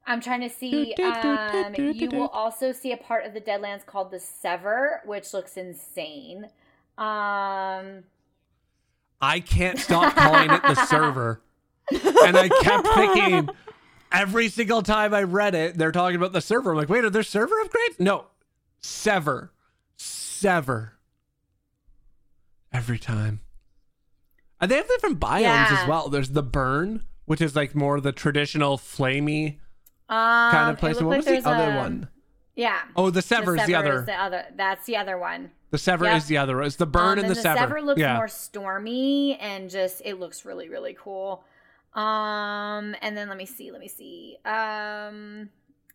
I'm 0.07 0.21
trying 0.21 0.43
to 0.43 0.51
see. 0.51 0.95
Um, 0.95 1.75
you 1.77 2.11
will 2.11 2.29
also 2.29 2.73
see 2.73 2.93
a 2.93 2.97
part 2.97 3.25
of 3.25 3.33
the 3.33 3.41
Deadlands 3.41 3.87
called 3.87 4.11
the 4.11 4.21
Sever, 4.21 5.01
which 5.07 5.33
looks 5.33 5.57
insane. 5.57 6.45
Um, 6.99 8.05
I 9.21 9.41
can't 9.41 9.79
stop 9.79 10.15
calling 10.15 10.51
it 10.51 10.63
the 10.63 10.75
server. 10.87 11.41
and 11.91 12.37
I 12.37 12.49
kept 12.49 12.87
thinking 12.89 13.49
every 14.13 14.49
single 14.49 14.83
time 14.83 15.15
I 15.15 15.23
read 15.23 15.55
it, 15.55 15.79
they're 15.79 15.93
talking 15.93 16.17
about 16.17 16.33
the 16.33 16.41
server. 16.41 16.73
I'm 16.73 16.77
like, 16.77 16.89
wait, 16.89 17.05
are 17.05 17.11
there 17.11 17.23
server 17.23 17.55
upgrades? 17.65 17.99
No. 17.99 18.27
Sever. 18.81 19.53
Sever. 20.37 20.93
Every 22.73 22.99
time. 22.99 23.41
And 24.61 24.71
they 24.71 24.77
have 24.77 24.89
different 24.89 25.21
biomes 25.21 25.41
Yeah. 25.43 25.79
as 25.83 25.89
well. 25.89 26.09
There's 26.09 26.31
the 26.31 26.43
burn, 26.43 27.05
which 27.25 27.41
is 27.41 27.55
like 27.57 27.75
more 27.75 28.01
the 28.01 28.13
traditional 28.13 28.79
flamey 28.79 29.59
um, 30.09 30.51
kind 30.53 30.71
of 30.71 30.79
place. 30.79 30.99
And 30.99 31.07
what 31.07 31.19
like 31.25 31.27
was 31.27 31.45
the 31.45 31.49
other 31.51 31.73
a- 31.73 31.77
one? 31.77 32.09
Yeah. 32.55 32.81
Oh, 32.97 33.11
the 33.11 33.23
sever 33.23 33.57
is 33.57 33.67
the 33.67 33.75
other. 33.75 34.01
is 34.01 34.07
the 34.07 34.15
other. 34.15 34.45
That's 34.57 34.87
the 34.87 34.97
other 34.97 35.19
one. 35.19 35.51
The 35.71 35.79
sever 35.79 36.07
Yep. 36.07 36.17
is 36.17 36.27
the 36.27 36.39
other. 36.39 36.63
It's 36.63 36.77
the 36.77 36.87
burn 36.87 37.19
Um, 37.19 37.25
and 37.25 37.29
the, 37.31 37.35
several. 37.35 37.55
The 37.55 37.61
sever. 37.75 37.83
looks 37.83 38.01
yeah. 38.01 38.17
more 38.17 38.29
stormy 38.29 39.37
and 39.39 39.69
just 39.69 40.01
it 40.05 40.15
looks 40.19 40.45
really 40.45 40.69
really 40.69 40.97
cool. 40.99 41.45
Um, 41.93 42.95
and 43.03 43.17
then 43.17 43.29
let 43.29 43.37
me 43.37 43.47
see, 43.47 43.71
let 43.71 43.81
me 43.81 43.89
see. 43.89 44.37
Um, 44.45 45.51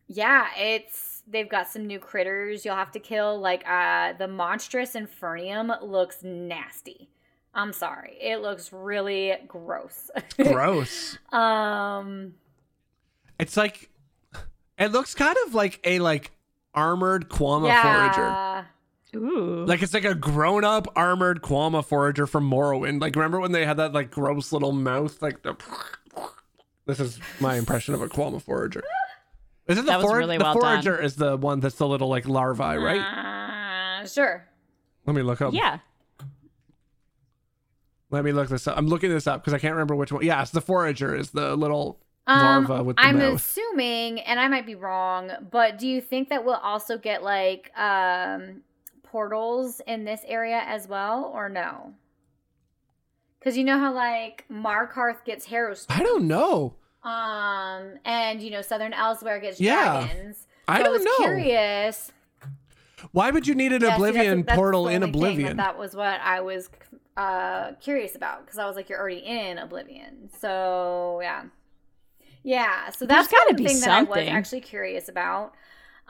yeah, 0.08 0.48
it's 0.58 1.21
they've 1.32 1.50
got 1.50 1.68
some 1.70 1.86
new 1.88 2.00
critters 2.00 2.66
you'll 2.66 2.76
have 2.76 2.92
to 2.92 3.00
kill. 3.00 3.40
Like 3.40 3.64
uh, 3.68 4.14
the 4.14 4.28
monstrous 4.28 4.94
infernium 4.94 5.82
looks 5.82 6.24
nasty. 6.24 7.10
I'm 7.54 7.74
sorry, 7.74 8.18
it 8.22 8.42
looks 8.42 8.72
really 8.72 9.34
gross. 9.48 10.10
Gross. 10.38 11.18
um, 11.34 12.36
It's 13.40 13.58
like 13.58 13.90
it 14.78 14.92
looks 14.92 15.14
kind 15.16 15.36
of 15.46 15.54
like 15.54 15.80
a 15.84 16.00
like 16.00 16.32
armored 16.74 17.30
Kwama 17.30 17.68
forager. 17.82 18.68
Ooh. 19.14 19.66
Like 19.66 19.82
it's 19.82 19.94
like 19.94 20.06
a 20.06 20.16
grown 20.16 20.64
up 20.64 20.88
armored 20.96 21.42
Kwama 21.42 21.84
forager 21.84 22.26
from 22.26 22.50
Morrowind. 22.50 23.02
Like 23.02 23.16
remember 23.18 23.42
when 23.42 23.52
they 23.52 23.66
had 23.66 23.76
that 23.78 23.92
like 23.92 24.12
gross 24.12 24.54
little 24.54 24.72
mouth? 24.72 25.22
Like 25.22 25.44
the 25.44 25.56
This 26.86 27.02
is 27.02 27.20
my 27.42 27.56
impression 27.56 27.94
of 27.94 28.02
a 28.02 28.08
Kwama 28.08 28.42
forager. 28.42 28.82
Is 29.72 29.78
it 29.78 29.86
the 29.86 29.92
That 29.92 30.04
was 30.04 30.14
really 30.14 30.38
the 30.38 30.44
well 30.44 30.54
done. 30.54 30.62
forager 30.84 31.02
is 31.02 31.16
the 31.16 31.38
one 31.38 31.60
that's 31.60 31.76
the 31.76 31.88
little 31.88 32.08
like 32.10 32.28
larvae, 32.28 32.78
right? 32.78 34.02
Uh, 34.02 34.08
sure. 34.08 34.48
Let 35.06 35.16
me 35.16 35.22
look 35.22 35.42
up. 35.42 35.54
yeah. 35.54 35.80
Let 38.10 38.26
me 38.26 38.32
look 38.34 38.50
this 38.50 38.68
up. 38.68 38.78
I'm 38.78 38.88
looking 38.88 39.10
this 39.10 39.26
up 39.26 39.42
because 39.42 39.54
I 39.54 39.58
can't 39.60 39.74
remember 39.74 39.96
which 39.96 40.12
one. 40.12 40.24
Yeah, 40.26 40.42
it's 40.42 40.52
the 40.52 40.62
forager 40.62 41.16
is 41.16 41.32
the 41.32 41.56
little 41.56 42.00
Um, 42.28 42.66
larva 42.68 42.84
with 42.84 42.98
the 42.98 43.04
I'm 43.04 43.18
mouth. 43.18 43.36
assuming, 43.36 44.20
and 44.20 44.40
I 44.40 44.48
might 44.50 44.66
be 44.66 44.76
wrong, 44.76 45.32
but 45.50 45.78
do 45.80 45.88
you 45.88 46.02
think 46.02 46.30
that 46.30 46.44
we'll 46.44 46.56
also 46.56 46.98
get 46.98 47.24
like 47.24 47.72
um 47.78 48.64
portals 49.04 49.82
in 49.88 50.04
this 50.06 50.22
area 50.28 50.62
as 50.66 50.88
well, 50.90 51.32
or 51.34 51.48
no? 51.48 51.94
Because 53.40 53.58
you 53.58 53.64
know 53.64 53.80
how 53.80 53.94
like 53.94 54.46
Markarth 54.52 55.24
gets 55.24 55.48
Harrowstorm, 55.48 55.86
I 55.98 56.04
don't 56.04 56.28
know. 56.28 56.76
Um, 57.04 57.98
and 58.06 58.42
you 58.42 58.52
know 58.52 58.62
Southern 58.62 58.92
Elsweyr 58.92 59.42
gets 59.42 59.60
Yeah. 59.60 60.06
dragons. 60.08 60.48
I 60.68 60.84
don't 60.84 60.92
was 60.94 61.04
know. 61.04 61.16
Curious. 61.18 62.12
Why 63.12 63.32
would 63.32 63.48
you 63.48 63.56
need 63.56 63.74
an 63.74 63.82
Yeah, 63.82 63.96
see, 63.98 64.02
that's- 64.04 64.10
Oblivion 64.12 64.44
that's 64.44 64.56
portal 64.56 64.88
in 64.88 65.04
only 65.04 65.12
that 65.12 65.18
Oblivion? 65.18 65.58
That 65.58 65.78
was 65.78 65.96
what 65.96 66.22
I 66.22 66.42
was 66.42 66.70
uh 67.18 67.72
curious 67.82 68.16
about 68.16 68.46
because 68.46 68.60
I 68.60 68.66
was 68.66 68.76
like, 68.76 68.88
you're 68.90 69.00
already 69.00 69.18
in 69.26 69.58
Oblivion, 69.58 70.30
so 70.40 71.20
yeah, 71.22 71.44
yeah. 72.44 72.90
So 72.92 73.06
There's 73.06 73.28
that's 73.28 73.32
gotta 73.32 73.46
kind 73.48 73.52
of 73.52 73.58
be 73.58 73.64
the 73.64 73.70
thing 73.70 73.80
that 73.82 73.90
I 73.90 74.04
was 74.04 74.28
actually 74.28 74.62
curious 74.62 75.10
about. 75.10 75.54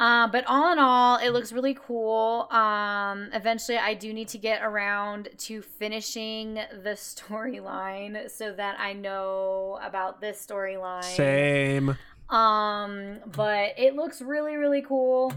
Um, 0.01 0.31
but 0.31 0.43
all 0.47 0.73
in 0.73 0.79
all, 0.79 1.17
it 1.17 1.29
looks 1.29 1.53
really 1.53 1.75
cool. 1.75 2.47
Um, 2.49 3.29
eventually, 3.33 3.77
I 3.77 3.93
do 3.93 4.11
need 4.11 4.29
to 4.29 4.39
get 4.39 4.63
around 4.63 5.29
to 5.37 5.61
finishing 5.61 6.55
the 6.55 6.89
storyline 6.95 8.27
so 8.27 8.51
that 8.51 8.79
I 8.79 8.93
know 8.93 9.77
about 9.79 10.19
this 10.19 10.43
storyline. 10.43 11.03
Same. 11.03 11.95
Um, 12.31 13.19
but 13.27 13.75
it 13.77 13.95
looks 13.95 14.23
really 14.23 14.55
really 14.55 14.81
cool. 14.81 15.33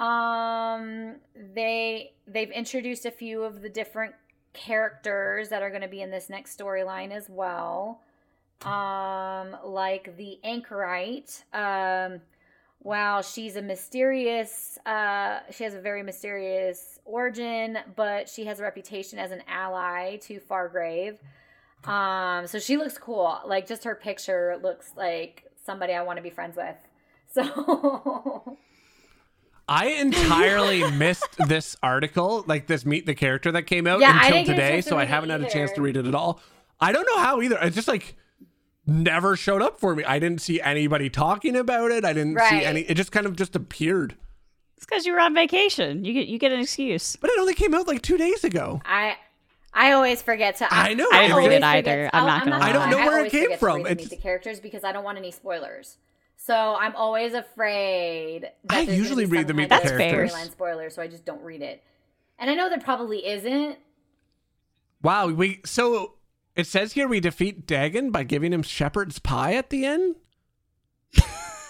Um, 0.00 1.16
they 1.54 2.14
they've 2.26 2.50
introduced 2.50 3.06
a 3.06 3.12
few 3.12 3.44
of 3.44 3.62
the 3.62 3.68
different 3.68 4.14
characters 4.54 5.50
that 5.50 5.62
are 5.62 5.70
going 5.70 5.82
to 5.82 5.88
be 5.88 6.02
in 6.02 6.10
this 6.10 6.28
next 6.28 6.58
storyline 6.58 7.12
as 7.12 7.30
well. 7.30 8.00
Um, 8.62 9.56
like 9.64 10.16
the 10.16 10.40
anchorite. 10.42 11.44
Um, 11.52 12.22
wow, 12.80 13.22
she's 13.22 13.56
a 13.56 13.62
mysterious. 13.62 14.78
Uh, 14.86 15.40
she 15.50 15.64
has 15.64 15.74
a 15.74 15.80
very 15.80 16.02
mysterious 16.02 16.98
origin, 17.04 17.78
but 17.96 18.28
she 18.28 18.44
has 18.46 18.60
a 18.60 18.62
reputation 18.62 19.18
as 19.18 19.30
an 19.30 19.42
ally 19.48 20.16
to 20.18 20.40
Fargrave. 20.40 21.18
Um, 21.84 22.46
so 22.46 22.58
she 22.58 22.76
looks 22.76 22.98
cool. 22.98 23.38
Like 23.46 23.66
just 23.66 23.84
her 23.84 23.94
picture 23.94 24.58
looks 24.62 24.92
like 24.96 25.44
somebody 25.64 25.92
I 25.92 26.02
want 26.02 26.16
to 26.18 26.22
be 26.22 26.30
friends 26.30 26.56
with. 26.56 26.76
So 27.32 28.58
I 29.68 29.86
entirely 29.86 30.90
missed 30.98 31.36
this 31.46 31.76
article, 31.80 32.42
like 32.48 32.66
this 32.66 32.84
meet 32.84 33.06
the 33.06 33.14
character 33.14 33.52
that 33.52 33.62
came 33.62 33.86
out 33.86 34.00
Yeah, 34.00 34.16
until 34.16 34.30
didn't 34.30 34.46
get 34.46 34.52
a 34.52 34.54
today, 34.56 34.80
so 34.80 34.98
I 34.98 35.04
haven't 35.04 35.30
had 35.30 35.40
a 35.42 35.48
chance 35.48 35.70
to 35.72 35.80
read 35.80 35.96
it 35.96 36.06
at 36.06 36.14
all. 36.14 36.40
I 36.80 36.90
don't 36.90 37.06
know 37.06 37.22
how 37.22 37.40
either. 37.40 37.56
It's 37.62 37.76
just 37.76 37.86
like 37.86 38.16
never 38.90 39.36
showed 39.36 39.62
up 39.62 39.80
for 39.80 39.94
me. 39.94 40.04
I 40.04 40.18
didn't 40.18 40.40
see 40.40 40.60
anybody 40.60 41.08
talking 41.08 41.56
about 41.56 41.90
it. 41.90 42.04
I 42.04 42.12
didn't 42.12 42.38
see 42.40 42.64
any. 42.64 42.80
It 42.82 42.94
just 42.94 43.12
kind 43.12 43.26
of 43.26 43.36
just 43.36 43.54
appeared. 43.56 44.16
It's 44.76 44.84
because 44.86 45.06
you 45.06 45.12
were 45.12 45.20
on 45.20 45.34
vacation. 45.34 46.04
You 46.04 46.12
get 46.12 46.26
you 46.28 46.38
get 46.38 46.52
an 46.52 46.60
excuse. 46.60 47.16
But 47.16 47.30
it 47.30 47.38
only 47.38 47.54
came 47.54 47.74
out 47.74 47.86
like 47.86 48.02
two 48.02 48.16
days 48.18 48.44
ago. 48.44 48.80
I 48.84 49.16
I 49.72 49.92
always 49.92 50.20
forget 50.22 50.56
to. 50.56 50.68
I 50.70 50.94
know. 50.94 51.06
I 51.12 51.22
didn't 51.28 51.36
read 51.36 51.52
it 51.52 51.62
either. 51.62 51.90
forget- 51.90 52.10
I'm 52.14 52.20
I'll- 52.22 52.26
not 52.26 52.44
gonna 52.44 52.56
I 52.64 52.72
don't 52.72 52.90
know 52.90 52.96
where 52.98 53.24
it 53.24 53.30
came 53.30 53.42
forget 53.44 53.58
to 53.58 53.58
from. 53.58 53.76
read 53.76 53.86
and 53.86 53.92
It's- 54.00 54.10
meet 54.10 54.16
the 54.16 54.22
characters 54.22 54.58
because 54.60 54.82
I 54.84 54.92
don't 54.92 55.04
want 55.04 55.18
any 55.18 55.30
spoilers. 55.30 55.96
So 56.36 56.54
I'm 56.78 56.96
always 56.96 57.34
afraid. 57.34 58.50
That 58.64 58.74
I 58.78 58.80
usually 58.80 59.26
read 59.26 59.46
the 59.46 59.50
some 59.50 59.56
Meet 59.58 59.68
the 59.68 59.76
kind 59.76 59.88
Characters. 59.98 60.32
storyline 60.32 60.50
spoiler, 60.50 60.88
so 60.90 61.02
I 61.02 61.06
just 61.06 61.26
don't 61.26 61.42
read 61.42 61.60
it. 61.60 61.82
And 62.38 62.50
I 62.50 62.54
know 62.54 62.70
there 62.70 62.80
probably 62.80 63.26
isn't. 63.26 63.78
Wow. 65.02 65.28
We 65.28 65.60
so 65.66 66.14
it 66.56 66.66
says 66.66 66.92
here 66.92 67.08
we 67.08 67.20
defeat 67.20 67.66
Dagon 67.66 68.10
by 68.10 68.24
giving 68.24 68.52
him 68.52 68.62
shepherd's 68.62 69.18
pie 69.18 69.54
at 69.54 69.70
the 69.70 69.84
end. 69.84 70.16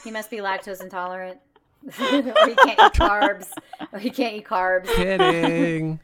He 0.04 0.10
must 0.10 0.30
be 0.30 0.38
lactose 0.38 0.80
intolerant, 0.82 1.38
or 1.84 1.90
he 1.92 2.22
can't 2.22 2.78
eat 2.78 2.92
carbs, 2.94 3.48
or 3.92 3.98
he 3.98 4.10
can't 4.10 4.34
eat 4.36 4.46
carbs. 4.46 4.86
Kidding. 4.86 6.00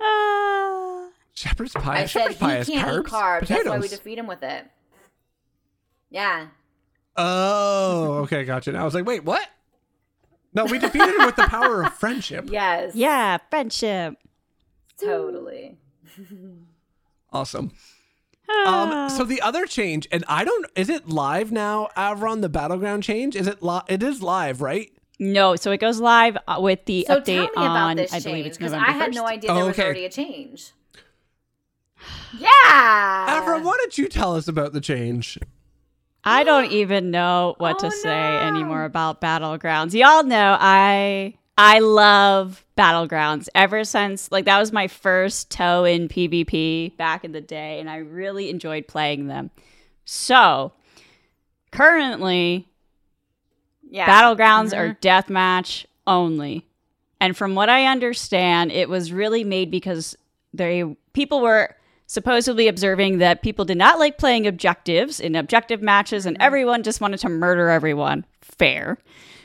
Shepherd's 1.34 1.72
pie. 1.74 1.98
I 2.02 2.06
said 2.06 2.34
shepherd's 2.34 2.38
he 2.38 2.40
pie 2.40 2.64
can't 2.64 2.86
carbs. 2.86 3.00
eat 3.00 3.06
carbs. 3.12 3.40
Potatoes. 3.40 3.64
That's 3.64 3.68
why 3.68 3.78
we 3.78 3.88
defeat 3.88 4.18
him 4.18 4.26
with 4.26 4.42
it. 4.42 4.66
Yeah. 6.10 6.46
Oh, 7.16 8.20
okay, 8.24 8.44
gotcha. 8.44 8.70
And 8.70 8.78
I 8.78 8.84
was 8.84 8.94
like, 8.94 9.06
wait, 9.06 9.24
what? 9.24 9.46
No, 10.54 10.64
we 10.64 10.78
defeated 10.78 11.14
him 11.14 11.26
with 11.26 11.36
the 11.36 11.46
power 11.48 11.82
of 11.84 11.94
friendship. 11.94 12.48
Yes. 12.50 12.94
yeah, 12.94 13.38
friendship. 13.50 14.16
Totally. 14.98 15.76
Awesome. 17.40 17.72
Ah. 18.48 19.04
Um, 19.04 19.10
so 19.10 19.24
the 19.24 19.40
other 19.40 19.66
change, 19.66 20.06
and 20.12 20.24
I 20.28 20.44
don't, 20.44 20.66
is 20.76 20.88
it 20.88 21.08
live 21.08 21.50
now, 21.52 21.88
Avron, 21.96 22.40
the 22.42 22.48
battleground 22.48 23.02
change? 23.02 23.34
Is 23.36 23.46
it 23.46 23.62
li- 23.62 23.80
It 23.88 24.02
is 24.02 24.22
live, 24.22 24.60
right? 24.60 24.90
No, 25.18 25.56
so 25.56 25.70
it 25.72 25.78
goes 25.78 25.98
live 25.98 26.36
uh, 26.46 26.58
with 26.60 26.84
the 26.84 27.04
So 27.08 27.20
update 27.20 27.24
tell 27.24 27.42
me 27.44 27.48
about 27.54 27.90
on. 27.90 27.96
this 27.96 28.12
I 28.12 28.20
believe 28.20 28.46
it's 28.46 28.56
because 28.58 28.72
November 28.72 28.90
I 28.90 28.94
had 28.94 29.10
1st. 29.10 29.14
no 29.14 29.26
idea 29.26 29.50
Oh, 29.50 29.54
there 29.54 29.64
was 29.66 29.78
already 29.78 30.04
a 30.04 30.10
change. 30.10 30.72
Yeah. 32.38 33.26
Avra, 33.40 33.62
why 33.64 33.76
don't 33.78 33.96
you 33.98 34.08
tell 34.08 34.36
us 34.36 34.46
about 34.48 34.72
the 34.72 34.80
change? 34.80 35.38
I 36.24 36.44
don't 36.44 36.70
even 36.72 37.10
know 37.10 37.54
what 37.58 37.76
Oh, 37.78 37.88
to 37.88 37.90
say 37.90 38.08
no. 38.14 38.38
anymore 38.48 38.84
about 38.84 39.20
battlegrounds. 39.20 39.92
Y'all 39.94 40.24
know 40.24 40.56
I 40.60 41.34
I 41.58 41.78
love 41.78 42.64
battlegrounds 42.76 43.48
ever 43.54 43.82
since 43.84 44.30
like 44.30 44.44
that 44.44 44.58
was 44.58 44.72
my 44.72 44.88
first 44.88 45.50
toe 45.50 45.84
in 45.84 46.08
PvP 46.08 46.96
back 46.96 47.24
in 47.24 47.32
the 47.32 47.40
day 47.40 47.80
and 47.80 47.88
I 47.88 47.96
really 47.98 48.50
enjoyed 48.50 48.86
playing 48.86 49.26
them. 49.28 49.50
So, 50.04 50.72
currently 51.70 52.68
Yeah. 53.90 54.06
battlegrounds 54.06 54.76
are 54.76 54.94
deathmatch 55.00 55.86
only. 56.06 56.66
And 57.20 57.36
from 57.36 57.54
what 57.54 57.68
I 57.70 57.86
understand, 57.86 58.70
it 58.72 58.88
was 58.88 59.10
really 59.12 59.42
made 59.42 59.70
because 59.70 60.16
they 60.52 60.84
people 61.14 61.40
were 61.40 61.74
supposedly 62.06 62.68
observing 62.68 63.18
that 63.18 63.42
people 63.42 63.64
did 63.64 63.78
not 63.78 63.98
like 63.98 64.18
playing 64.18 64.46
objectives 64.46 65.18
in 65.18 65.34
objective 65.34 65.80
matches 65.82 66.26
and 66.26 66.36
everyone 66.38 66.82
just 66.82 67.00
wanted 67.00 67.18
to 67.20 67.28
murder 67.28 67.68
everyone. 67.70 68.24
Fair. 68.42 68.98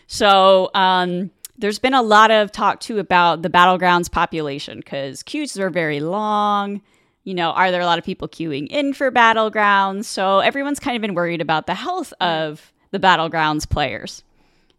So, 0.08 0.70
um 0.74 1.32
there's 1.62 1.80
been 1.80 1.94
a 1.94 2.02
lot 2.02 2.32
of 2.32 2.52
talk 2.52 2.80
too 2.80 3.00
about 3.00 3.44
the 3.44 3.50
battlegrounds 3.50 4.12
population 4.12 4.80
because 4.80 5.24
queues 5.24 5.58
are 5.58 5.70
very 5.70 6.00
long. 6.00 6.82
You 7.24 7.36
know, 7.36 7.52
are 7.52 7.72
there 7.72 7.82
a 7.82 7.86
lot 7.86 8.00
of 8.00 8.04
people 8.04 8.28
queuing 8.28 8.68
in 8.68 8.94
for 8.94 9.12
battlegrounds? 9.12 10.06
So 10.06 10.40
everyone's 10.40 10.80
kind 10.80 10.96
of 10.96 11.02
been 11.02 11.14
worried 11.14 11.40
about 11.40 11.68
the 11.68 11.76
health 11.76 12.14
of 12.20 12.74
the 12.90 13.00
battlegrounds 13.00 13.70
players. 13.70 14.24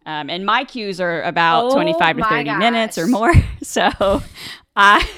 Um, 0.05 0.29
and 0.29 0.45
my 0.45 0.65
queues 0.65 0.99
are 0.99 1.21
about 1.23 1.71
Oh 1.71 1.73
25 1.73 2.17
to 2.17 2.21
my 2.21 2.29
30 2.29 2.57
minutes 2.57 2.97
or 2.97 3.07
more. 3.07 3.33
So 3.63 4.21
I 4.75 5.09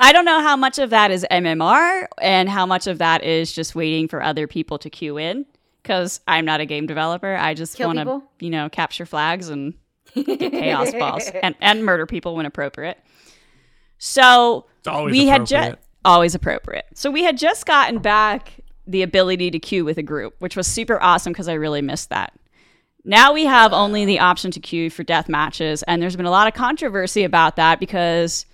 I 0.00 0.12
don't 0.12 0.24
know 0.24 0.40
how 0.42 0.56
much 0.56 0.78
of 0.80 0.90
that 0.90 1.12
is 1.12 1.24
MMR 1.30 2.06
and 2.20 2.48
how 2.48 2.66
much 2.66 2.88
of 2.88 2.98
that 2.98 3.22
is 3.22 3.52
just 3.52 3.76
waiting 3.76 4.08
for 4.08 4.20
other 4.20 4.48
people 4.48 4.78
to 4.78 4.90
queue 4.90 5.16
in 5.16 5.46
because 5.82 6.20
I'm 6.26 6.44
not 6.44 6.60
a 6.60 6.66
game 6.66 6.86
developer. 6.86 7.36
I 7.36 7.54
just 7.54 7.78
want 7.78 7.98
to, 8.00 8.22
you 8.40 8.50
know, 8.50 8.68
capture 8.68 9.06
flags 9.06 9.48
and 9.48 9.74
chaos 10.14 10.92
balls 10.92 11.28
and, 11.42 11.54
and 11.60 11.84
murder 11.84 12.06
people 12.06 12.34
when 12.34 12.46
appropriate. 12.46 12.98
So 13.98 14.66
It's 14.80 14.88
always 14.88 15.12
we 15.12 15.26
had 15.26 15.46
just 15.46 15.76
always 16.04 16.34
appropriate. 16.34 16.86
So 16.94 17.10
we 17.10 17.24
had 17.24 17.36
just 17.36 17.66
gotten 17.66 17.98
back 17.98 18.60
the 18.86 19.02
ability 19.02 19.50
to 19.50 19.58
queue 19.58 19.84
with 19.84 19.98
a 19.98 20.02
group, 20.02 20.34
which 20.38 20.56
was 20.56 20.66
super 20.66 21.00
awesome 21.02 21.32
because 21.32 21.48
I 21.48 21.54
really 21.54 21.82
missed 21.82 22.08
that. 22.10 22.32
Now 23.04 23.32
we 23.32 23.44
have 23.44 23.72
only 23.72 24.04
the 24.04 24.18
option 24.18 24.50
to 24.52 24.60
queue 24.60 24.90
for 24.90 25.02
death 25.02 25.28
matches, 25.28 25.82
and 25.84 26.02
there's 26.02 26.16
been 26.16 26.26
a 26.26 26.30
lot 26.30 26.48
of 26.48 26.54
controversy 26.54 27.24
about 27.24 27.56
that 27.56 27.80
because 27.80 28.46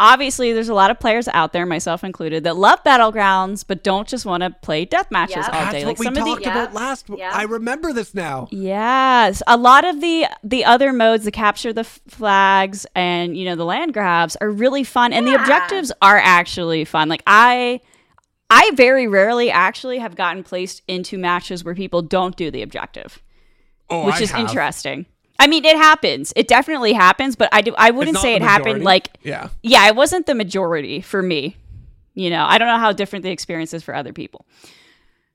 obviously 0.00 0.52
there's 0.52 0.68
a 0.68 0.74
lot 0.74 0.90
of 0.90 0.98
players 0.98 1.28
out 1.28 1.52
there, 1.52 1.64
myself 1.66 2.02
included, 2.02 2.44
that 2.44 2.56
love 2.56 2.82
battlegrounds 2.84 3.64
but 3.66 3.84
don't 3.84 4.08
just 4.08 4.26
want 4.26 4.42
to 4.42 4.50
play 4.62 4.84
death 4.84 5.10
matches 5.10 5.36
Yep. 5.36 5.46
all 5.46 5.52
That's 5.60 5.72
day. 5.72 5.84
what 5.84 5.98
we 5.98 6.04
some 6.04 6.16
of 6.16 6.24
the 6.24 6.30
talked 6.30 6.42
Yeah. 6.42 6.50
about 6.62 6.74
last. 6.74 7.06
Yeah. 7.16 7.30
I 7.32 7.42
remember 7.44 7.92
this 7.92 8.14
now. 8.14 8.48
Yes, 8.50 9.42
a 9.46 9.56
lot 9.56 9.84
of 9.84 10.00
the 10.00 10.26
the 10.42 10.64
other 10.64 10.92
modes, 10.92 11.24
the 11.24 11.30
capture 11.30 11.72
the 11.72 11.84
flags 11.84 12.86
and 12.94 13.36
you 13.36 13.44
know 13.44 13.54
the 13.56 13.64
land 13.64 13.94
grabs, 13.94 14.36
are 14.36 14.50
really 14.50 14.84
fun, 14.84 15.12
and 15.12 15.26
the 15.26 15.34
objectives 15.34 15.92
are 16.02 16.18
actually 16.18 16.84
fun. 16.84 17.08
Like 17.08 17.22
I, 17.26 17.80
I 18.50 18.70
very 18.74 19.06
rarely 19.08 19.50
actually 19.50 19.98
have 19.98 20.14
gotten 20.16 20.42
placed 20.42 20.82
into 20.88 21.16
matches 21.18 21.64
where 21.64 21.74
people 21.74 22.02
don't 22.02 22.36
do 22.36 22.50
the 22.50 22.62
objective, 22.62 23.22
Oh, 23.88 24.06
which 24.06 24.16
I 24.16 24.22
is 24.22 24.30
have. 24.30 24.40
interesting. 24.40 25.06
I 25.42 25.46
mean, 25.48 25.64
it 25.64 25.76
happens. 25.76 26.32
It 26.36 26.46
definitely 26.46 26.92
happens, 26.92 27.34
but 27.34 27.48
I 27.52 27.62
do. 27.62 27.74
I 27.76 27.90
wouldn't 27.90 28.18
say 28.18 28.34
it 28.34 28.42
happened 28.42 28.84
like 28.84 29.08
Yeah. 29.22 29.48
yeah, 29.62 29.88
it 29.88 29.96
wasn't 29.96 30.26
the 30.26 30.34
majority 30.34 31.00
for 31.00 31.20
me. 31.22 31.56
You 32.14 32.30
know, 32.30 32.44
I 32.44 32.58
don't 32.58 32.68
know 32.68 32.78
how 32.78 32.92
different 32.92 33.24
the 33.24 33.30
experience 33.30 33.74
is 33.74 33.82
for 33.82 33.94
other 33.94 34.12
people. 34.12 34.46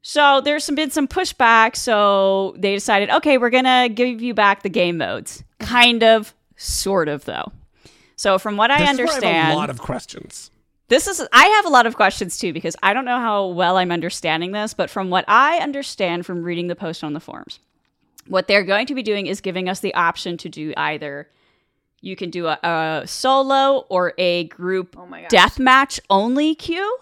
So 0.02 0.40
there's 0.40 0.64
some 0.64 0.76
been 0.76 0.92
some 0.92 1.08
pushback. 1.08 1.76
So 1.76 2.56
they 2.58 2.74
decided, 2.74 3.10
okay, 3.10 3.38
we're 3.38 3.50
gonna 3.50 3.90
give 3.90 4.22
you 4.22 4.34
back 4.34 4.64
the 4.64 4.70
game 4.70 4.98
modes. 4.98 5.44
Kind 5.60 6.04
of, 6.04 6.34
sort 6.56 7.10
of 7.10 7.26
though. 7.26 7.52
So 8.16 8.40
from 8.40 8.56
what 8.58 8.72
I 8.72 8.78
This 8.80 8.92
is 8.92 8.98
where 8.98 9.08
I 9.08 9.10
understand, 9.10 9.48
have 9.48 9.56
a 9.56 9.60
lot 9.60 9.70
of 9.70 9.80
questions. 9.80 10.52
this 10.88 11.08
is 11.08 11.28
I 11.34 11.46
have 11.48 11.66
a 11.66 11.70
lot 11.70 11.86
of 11.86 11.96
questions 11.98 12.38
too 12.40 12.54
because 12.54 12.76
I 12.82 12.94
don't 12.94 13.06
know 13.06 13.20
how 13.20 13.48
well 13.48 13.76
I'm 13.76 13.92
understanding 13.92 14.54
this, 14.54 14.74
but 14.74 14.90
from 14.90 15.10
what 15.10 15.26
I 15.28 15.58
understand 15.58 16.26
from 16.26 16.44
reading 16.44 16.68
the 16.68 16.76
post 16.76 17.04
on 17.04 17.12
the 17.14 17.20
forums, 17.20 17.60
what 18.28 18.48
they're 18.48 18.64
going 18.64 18.86
to 18.88 18.96
be 18.96 19.04
doing 19.04 19.28
is 19.28 19.42
giving 19.42 19.70
us 19.70 19.80
the 19.80 19.94
option 19.94 20.38
to 20.38 20.50
do 20.50 20.74
either 20.78 21.30
you 22.02 22.16
can 22.16 22.30
do 22.30 22.48
a, 22.48 22.60
a 22.64 23.04
solo 23.08 23.86
or 23.90 24.14
a 24.18 24.46
group 24.46 24.96
Oh 24.98 25.06
my 25.08 25.24
gosh. 25.24 25.32
deathmatch 25.32 26.00
only 26.10 26.56
queue, 26.56 26.98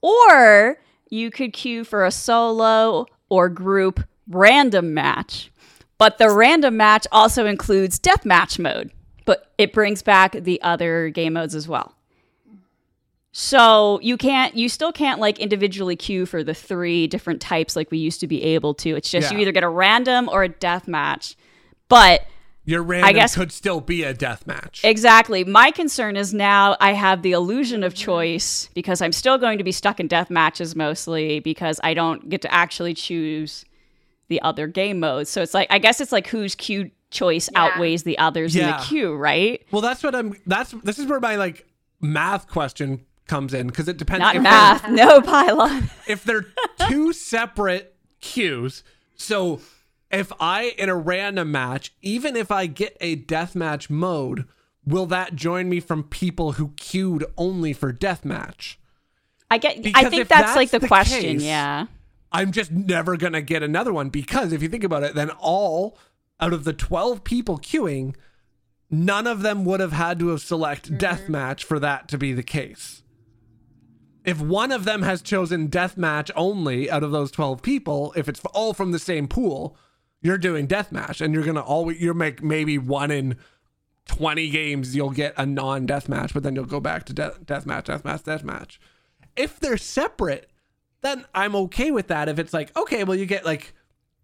or 0.00 0.78
you 1.10 1.30
could 1.30 1.52
queue 1.52 1.84
for 1.84 2.04
a 2.04 2.10
solo 2.10 3.06
or 3.28 3.48
group 3.48 4.04
random 4.28 4.94
match. 4.94 5.50
But 5.98 6.18
the 6.18 6.30
random 6.30 6.76
match 6.76 7.06
also 7.12 7.46
includes 7.46 7.98
deathmatch 7.98 8.58
mode, 8.58 8.92
but 9.24 9.52
it 9.58 9.72
brings 9.72 10.02
back 10.02 10.32
the 10.32 10.60
other 10.62 11.08
game 11.08 11.34
modes 11.34 11.54
as 11.54 11.68
well. 11.68 11.93
So 13.36 13.98
you 14.00 14.16
can't, 14.16 14.54
you 14.56 14.68
still 14.68 14.92
can't 14.92 15.18
like 15.18 15.40
individually 15.40 15.96
queue 15.96 16.24
for 16.24 16.44
the 16.44 16.54
three 16.54 17.08
different 17.08 17.40
types 17.40 17.74
like 17.74 17.90
we 17.90 17.98
used 17.98 18.20
to 18.20 18.28
be 18.28 18.40
able 18.44 18.74
to. 18.74 18.90
It's 18.94 19.10
just 19.10 19.32
Yeah. 19.32 19.36
you 19.38 19.42
either 19.42 19.50
get 19.50 19.64
a 19.64 19.68
random 19.68 20.28
or 20.28 20.44
a 20.44 20.48
death 20.48 20.86
match. 20.86 21.34
But 21.88 22.28
Your 22.64 22.80
random 22.84 23.08
I 23.08 23.12
guess- 23.12 23.34
could 23.34 23.50
still 23.50 23.80
be 23.80 24.04
a 24.04 24.14
death 24.14 24.46
match. 24.46 24.82
exactly, 24.84 25.42
my 25.42 25.72
concern 25.72 26.16
is 26.16 26.32
now 26.32 26.76
I 26.78 26.92
have 26.92 27.22
the 27.22 27.32
illusion 27.32 27.82
of 27.82 27.92
choice 27.92 28.68
because 28.72 29.02
I'm 29.02 29.10
still 29.10 29.36
going 29.36 29.58
to 29.58 29.64
be 29.64 29.72
stuck 29.72 29.98
in 29.98 30.06
death 30.06 30.30
matches 30.30 30.76
mostly 30.76 31.40
because 31.40 31.80
I 31.82 31.92
don't 31.92 32.28
get 32.28 32.40
to 32.42 32.54
actually 32.54 32.94
choose 32.94 33.64
the 34.28 34.40
other 34.42 34.68
game 34.68 35.00
modes. 35.00 35.28
So 35.28 35.42
it's 35.42 35.54
like, 35.54 35.66
I 35.72 35.78
guess 35.80 36.00
it's 36.00 36.12
like 36.12 36.28
whose 36.28 36.54
queue 36.54 36.92
choice 37.10 37.50
Yeah. 37.52 37.64
outweighs 37.64 38.04
the 38.04 38.16
others 38.18 38.54
in 38.54 38.64
the 38.64 38.76
queue, 38.86 39.12
right? 39.16 39.60
well, 39.72 39.82
that's 39.82 40.04
what 40.04 40.14
I'm. 40.14 40.36
That's 40.46 40.70
this 40.84 41.00
is 41.00 41.06
where 41.06 41.18
my 41.18 41.34
like 41.34 41.66
math 42.00 42.46
question 42.48 43.04
comes 43.26 43.54
in 43.54 43.66
because 43.66 43.88
it 43.88 43.96
depends. 43.96 44.20
Not 44.20 44.36
if 44.36 44.42
math, 44.42 44.88
no 44.88 45.20
Pylawn. 45.20 45.90
if 46.08 46.24
they're 46.24 46.46
two 46.88 47.12
separate 47.12 47.96
queues. 48.20 48.82
So 49.14 49.60
if 50.10 50.32
I 50.40 50.74
in 50.78 50.88
a 50.88 50.96
random 50.96 51.50
match, 51.50 51.94
even 52.02 52.36
if 52.36 52.50
I 52.50 52.66
get 52.66 52.96
a 53.00 53.16
deathmatch 53.16 53.90
mode, 53.90 54.46
will 54.84 55.06
that 55.06 55.34
join 55.34 55.68
me 55.68 55.80
from 55.80 56.04
people 56.04 56.52
who 56.52 56.72
queued 56.76 57.24
only 57.36 57.72
for 57.72 57.92
deathmatch? 57.92 58.76
I 59.50 59.58
get. 59.58 59.78
I 59.94 60.08
think 60.08 60.22
if 60.22 60.28
that's, 60.28 60.56
like 60.56 60.70
the, 60.70 60.78
the 60.78 60.88
question. 60.88 61.20
case, 61.20 61.42
yeah. 61.42 61.86
I'm 62.32 62.50
just 62.50 62.72
never 62.72 63.16
gonna 63.16 63.42
get 63.42 63.62
another 63.62 63.92
one 63.92 64.08
because 64.08 64.52
if 64.52 64.62
you 64.62 64.68
think 64.68 64.84
about 64.84 65.04
it, 65.04 65.14
then 65.14 65.30
all 65.30 65.96
out 66.40 66.52
of 66.52 66.64
the 66.64 66.72
12 66.72 67.22
people 67.22 67.58
queuing, 67.58 68.16
none 68.90 69.26
of 69.26 69.42
them 69.42 69.64
would 69.64 69.78
have 69.78 69.92
had 69.92 70.18
to 70.18 70.28
have 70.28 70.40
select 70.40 70.90
mm-hmm. 70.90 70.96
deathmatch 70.96 71.62
for 71.62 71.78
that 71.78 72.08
to 72.08 72.18
be 72.18 72.32
the 72.32 72.42
case. 72.42 73.03
If 74.24 74.40
one 74.40 74.72
of 74.72 74.84
them 74.84 75.02
has 75.02 75.20
chosen 75.20 75.68
deathmatch 75.68 76.30
only 76.34 76.90
out 76.90 77.02
of 77.02 77.12
those 77.12 77.30
12 77.30 77.62
people, 77.62 78.12
if 78.16 78.28
it's 78.28 78.40
all 78.54 78.72
from 78.72 78.92
the 78.92 78.98
same 78.98 79.28
pool, 79.28 79.76
you're 80.22 80.38
doing 80.38 80.66
deathmatch 80.66 81.20
and 81.20 81.34
you're 81.34 81.44
gonna 81.44 81.60
always 81.60 82.00
you're 82.00 82.14
make 82.14 82.42
maybe 82.42 82.78
one 82.78 83.10
in 83.10 83.36
20 84.06 84.48
games 84.50 84.96
you'll 84.96 85.10
get 85.10 85.34
a 85.36 85.46
non-deathmatch, 85.46 86.32
but 86.32 86.42
then 86.42 86.54
you'll 86.54 86.64
go 86.64 86.80
back 86.80 87.04
to 87.04 87.12
de- 87.12 87.36
deathmatch, 87.44 87.84
deathmatch, 87.84 88.22
deathmatch. 88.22 88.78
If 89.36 89.60
they're 89.60 89.76
separate, 89.76 90.50
then 91.02 91.24
I'm 91.34 91.54
okay 91.56 91.90
with 91.90 92.08
that. 92.08 92.28
If 92.28 92.38
it's 92.38 92.54
like, 92.54 92.74
okay, 92.76 93.04
well, 93.04 93.16
you 93.16 93.26
get 93.26 93.44
like 93.44 93.74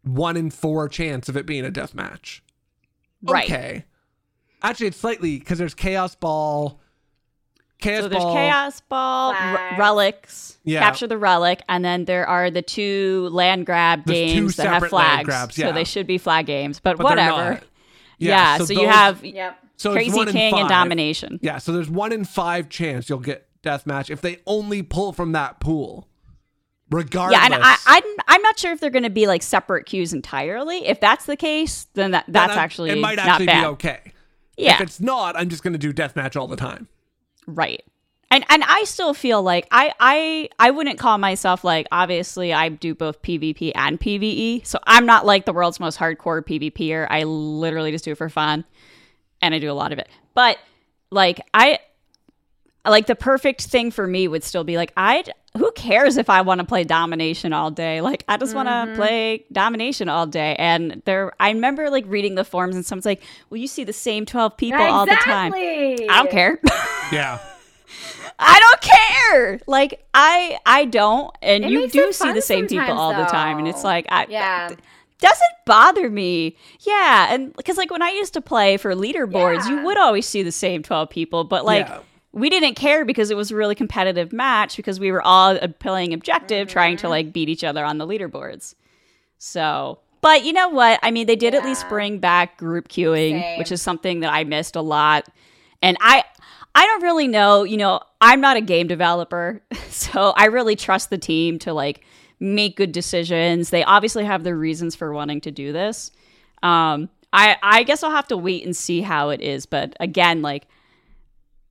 one 0.03 0.37
in 0.37 0.51
four 0.51 0.89
chance 0.89 1.29
of 1.29 1.37
it 1.37 1.47
being 1.47 1.65
a 1.65 1.71
death 1.71 1.95
match. 1.95 2.43
Right. 3.23 3.45
Okay. 3.45 3.85
Actually, 4.63 4.89
it's 4.89 4.97
slightly 4.97 5.39
because 5.39 5.59
there's 5.59 5.75
Chaos 5.75 6.15
Ball. 6.15 6.81
Chaos 7.81 8.03
So 8.03 8.09
there's 8.09 8.23
Ball. 8.23 8.35
chaos 8.35 8.81
ball, 8.83 9.33
r- 9.37 9.77
relics, 9.79 10.59
Yeah. 10.65 10.81
capture 10.81 11.07
the 11.07 11.19
relic, 11.19 11.63
and 11.69 11.85
then 11.85 12.05
there 12.05 12.27
are 12.27 12.51
the 12.51 12.63
two 12.63 13.29
land 13.33 13.67
grab 13.67 14.05
There's 14.05 14.19
two 14.33 14.35
games 14.41 14.57
that 14.57 14.67
have 14.67 14.75
separate 14.77 14.91
flags. 14.91 15.25
grabs, 15.27 15.55
So 15.57 15.73
they 15.73 15.85
should 15.85 16.07
be 16.07 16.19
flag 16.19 16.47
games, 16.47 16.81
but, 16.81 16.97
but 16.99 17.05
whatever. 17.05 17.51
not. 17.55 17.63
Yeah. 18.19 18.59
so 18.59 18.73
you 18.73 18.81
those- 18.81 18.89
have 18.91 19.25
Yep. 19.25 19.59
so 19.77 19.93
Crazy 19.93 20.25
King 20.27 20.59
and. 20.59 20.69
Domination. 20.69 21.39
Yeah, 21.43 21.59
so 21.59 21.73
there's 21.73 21.89
one 21.91 22.13
in 22.13 22.25
five 22.25 22.69
chance 22.69 23.09
you'll 23.09 23.19
get 23.19 23.47
death 23.63 23.87
match 23.87 24.11
if 24.11 24.21
they 24.21 24.39
only 24.47 24.83
pull 24.83 25.13
from 25.13 25.33
that 25.33 25.61
pool. 25.61 26.07
Regardless. 26.91 27.39
Yeah, 27.39 27.45
and 27.47 27.55
I, 27.55 27.77
I'm 27.87 28.03
I'm 28.27 28.43
not 28.43 28.59
sure 28.59 28.73
if 28.73 28.81
they're 28.81 28.91
going 28.91 29.05
to 29.05 29.11
be 29.11 29.29
like 29.29 29.43
separate 29.45 29.87
queues 29.87 30.13
entirely. 30.13 30.87
If 30.87 30.99
that's 30.99 31.25
the 31.25 31.37
case, 31.37 31.87
then 31.95 32.11
that 32.11 32.25
that's 32.27 32.51
I'm- 32.51 32.59
actually 32.59 32.91
it 32.91 32.99
might 32.99 33.15
not 33.17 33.29
actually 33.29 33.47
bad. 33.47 33.61
be 33.61 33.67
okay. 33.69 34.13
Yeah, 34.57 34.75
If 34.75 34.81
it's 34.81 35.01
not, 35.01 35.37
I'm 35.39 35.49
just 35.49 35.63
gonna 35.63 35.79
do 35.79 35.93
death 35.93 36.17
match 36.17 36.37
all 36.37 36.47
the 36.49 36.57
time. 36.57 36.89
Right. 37.57 37.83
and 38.31 38.45
and 38.49 38.63
I 38.65 38.85
still 38.85 39.13
feel 39.15 39.43
like 39.43 39.67
I 39.71 39.93
I 39.99 40.49
I 40.59 40.71
wouldn't 40.71 40.99
call 40.99 41.19
myself 41.19 41.65
like 41.65 41.87
obviously 41.91 42.53
I 42.53 42.69
do 42.69 42.95
both 42.95 43.23
PvP 43.23 43.73
and 43.75 44.01
PvE. 44.01 44.65
So 44.65 44.79
I'm 44.87 45.05
not 45.07 45.27
like 45.27 45.45
the 45.45 45.53
world's 45.53 45.81
most 45.81 45.99
hardcore 45.99 46.43
PvPer. 46.43 47.07
I 47.11 47.25
literally 47.25 47.91
just 47.91 48.05
do 48.05 48.13
it 48.13 48.19
for 48.19 48.29
fun 48.29 48.65
and 49.43 49.55
I 49.55 49.59
do 49.59 49.71
a 49.71 49.75
lot 49.75 49.93
of 49.93 49.99
it. 49.99 50.09
But 50.35 50.59
like 51.11 51.41
I 51.53 51.81
like 52.87 53.07
the 53.07 53.17
perfect 53.17 53.63
thing 53.63 53.91
for 53.91 54.07
me 54.07 54.29
would 54.29 54.45
still 54.45 54.65
be 54.65 54.77
like 54.77 54.93
I 54.97 55.25
who 55.59 55.73
cares 55.73 56.17
if 56.17 56.31
I 56.31 56.43
want 56.43 56.61
to 56.61 56.67
play 56.67 56.85
domination 56.85 57.53
all 57.53 57.71
day? 57.71 58.01
Like 58.01 58.25
I 58.29 58.37
just 58.37 58.55
want 58.55 58.69
to 58.69 58.93
play 58.95 59.45
domination 59.51 60.09
all 60.09 60.27
day. 60.27 60.55
And 60.59 61.03
there 61.05 61.33
I 61.41 61.51
remember 61.51 61.91
like 61.91 62.05
reading 62.07 62.35
the 62.37 62.45
forums 62.45 62.77
and 62.77 62.87
someone's 62.87 63.07
like, 63.07 63.23
"Well, 63.51 63.59
you 63.59 63.67
see 63.67 63.85
the 63.85 63.93
same 63.93 64.27
12 64.27 64.57
people 64.57 64.81
all 64.81 65.07
the 65.07 65.17
time." 65.17 65.53
I 65.55 65.97
don't 66.09 66.31
care. 66.31 66.61
Yeah. 67.13 67.39
I 68.39 68.59
don't 68.59 68.81
care. 68.81 69.61
Like 69.67 70.05
I 70.15 70.59
I 70.65 70.85
don't 70.87 71.35
and 71.43 71.65
It 71.65 71.71
you 71.71 71.89
do 71.89 72.13
see 72.13 72.33
the 72.33 72.41
same 72.41 72.67
people 72.67 72.87
sometimes, 72.87 73.01
all 73.01 73.15
the 73.15 73.25
time 73.31 73.59
and 73.59 73.69
it's 73.69 73.85
like 73.85 74.07
I 74.09 74.27
Yeah. 74.31 74.69
doesn't 75.19 75.53
bother 75.67 76.09
me. 76.09 76.57
Yeah, 76.81 77.35
and 77.35 77.55
because 77.57 77.77
like 77.77 77.91
when 77.91 78.03
I 78.03 78.11
used 78.11 78.33
to 78.35 78.41
play 78.41 78.77
for 78.77 78.95
leaderboards, 78.95 79.69
you 79.69 79.85
would 79.85 79.99
always 79.99 80.27
see 80.27 80.43
the 80.43 80.53
same 80.53 80.83
12 80.83 81.11
people, 81.11 81.45
but 81.45 81.65
like 81.65 81.89
Yeah. 81.89 82.01
We 82.33 82.49
didn't 82.51 82.75
care 82.75 83.05
because 83.05 83.31
it 83.31 83.37
was 83.37 83.51
a 83.51 83.57
really 83.57 83.75
competitive 83.75 84.33
match 84.33 84.77
because 84.77 85.01
we 85.01 85.11
were 85.11 85.23
all 85.23 85.59
playing 85.81 86.13
objective 86.15 86.69
trying 86.69 86.97
Mm-hmm. 86.97 87.07
to 87.07 87.09
like 87.09 87.33
beat 87.33 87.49
each 87.49 87.65
other 87.65 87.85
on 87.85 87.99
the 87.99 88.07
leaderboards. 88.07 88.75
So, 89.39 89.99
but 90.21 90.45
you 90.45 90.53
know 90.53 90.69
what? 90.69 91.01
I 91.03 91.11
mean, 91.11 91.27
they 91.27 91.37
did 91.37 91.55
at 91.55 91.65
least 91.65 91.89
bring 91.89 92.19
back 92.19 92.59
group 92.59 92.89
queuing, 92.89 93.41
Same. 93.41 93.59
which 93.59 93.73
is 93.73 93.81
something 93.83 94.21
that 94.21 94.33
I 94.33 94.45
missed 94.45 94.77
a 94.77 94.83
lot. 94.83 95.27
And 95.83 95.97
I 96.01 96.25
I 96.75 96.87
don't 96.87 97.03
really 97.03 97.27
know, 97.27 97.65
you 97.65 97.77
know, 97.77 98.01
I'm 98.21 98.41
not 98.41 98.57
a 98.57 98.61
game 98.61 98.87
developer, 98.87 99.61
so 99.89 100.33
I 100.37 100.47
really 100.47 100.77
trust 100.77 101.11
the 101.11 101.19
team 101.19 101.59
to 101.61 101.73
like 101.73 102.05
make 102.39 102.77
good 102.77 102.93
decisions. 102.93 103.71
They 103.71 103.83
obviously 103.83 104.25
have 104.25 104.45
their 104.45 104.57
reasons 104.57 104.95
for 104.95 105.13
wanting 105.13 105.41
to 105.43 105.51
do 105.51 105.73
this. 105.73 106.13
Um 106.63 107.09
I 107.33 107.57
I 107.63 107.83
guess 107.85 108.03
I'll 108.03 108.11
have 108.11 108.29
to 108.29 108.37
wait 108.37 108.65
and 108.65 108.77
see 108.77 109.01
how 109.01 109.31
it 109.31 109.41
is, 109.41 109.65
but 109.67 109.97
again, 110.01 110.43
like 110.43 110.67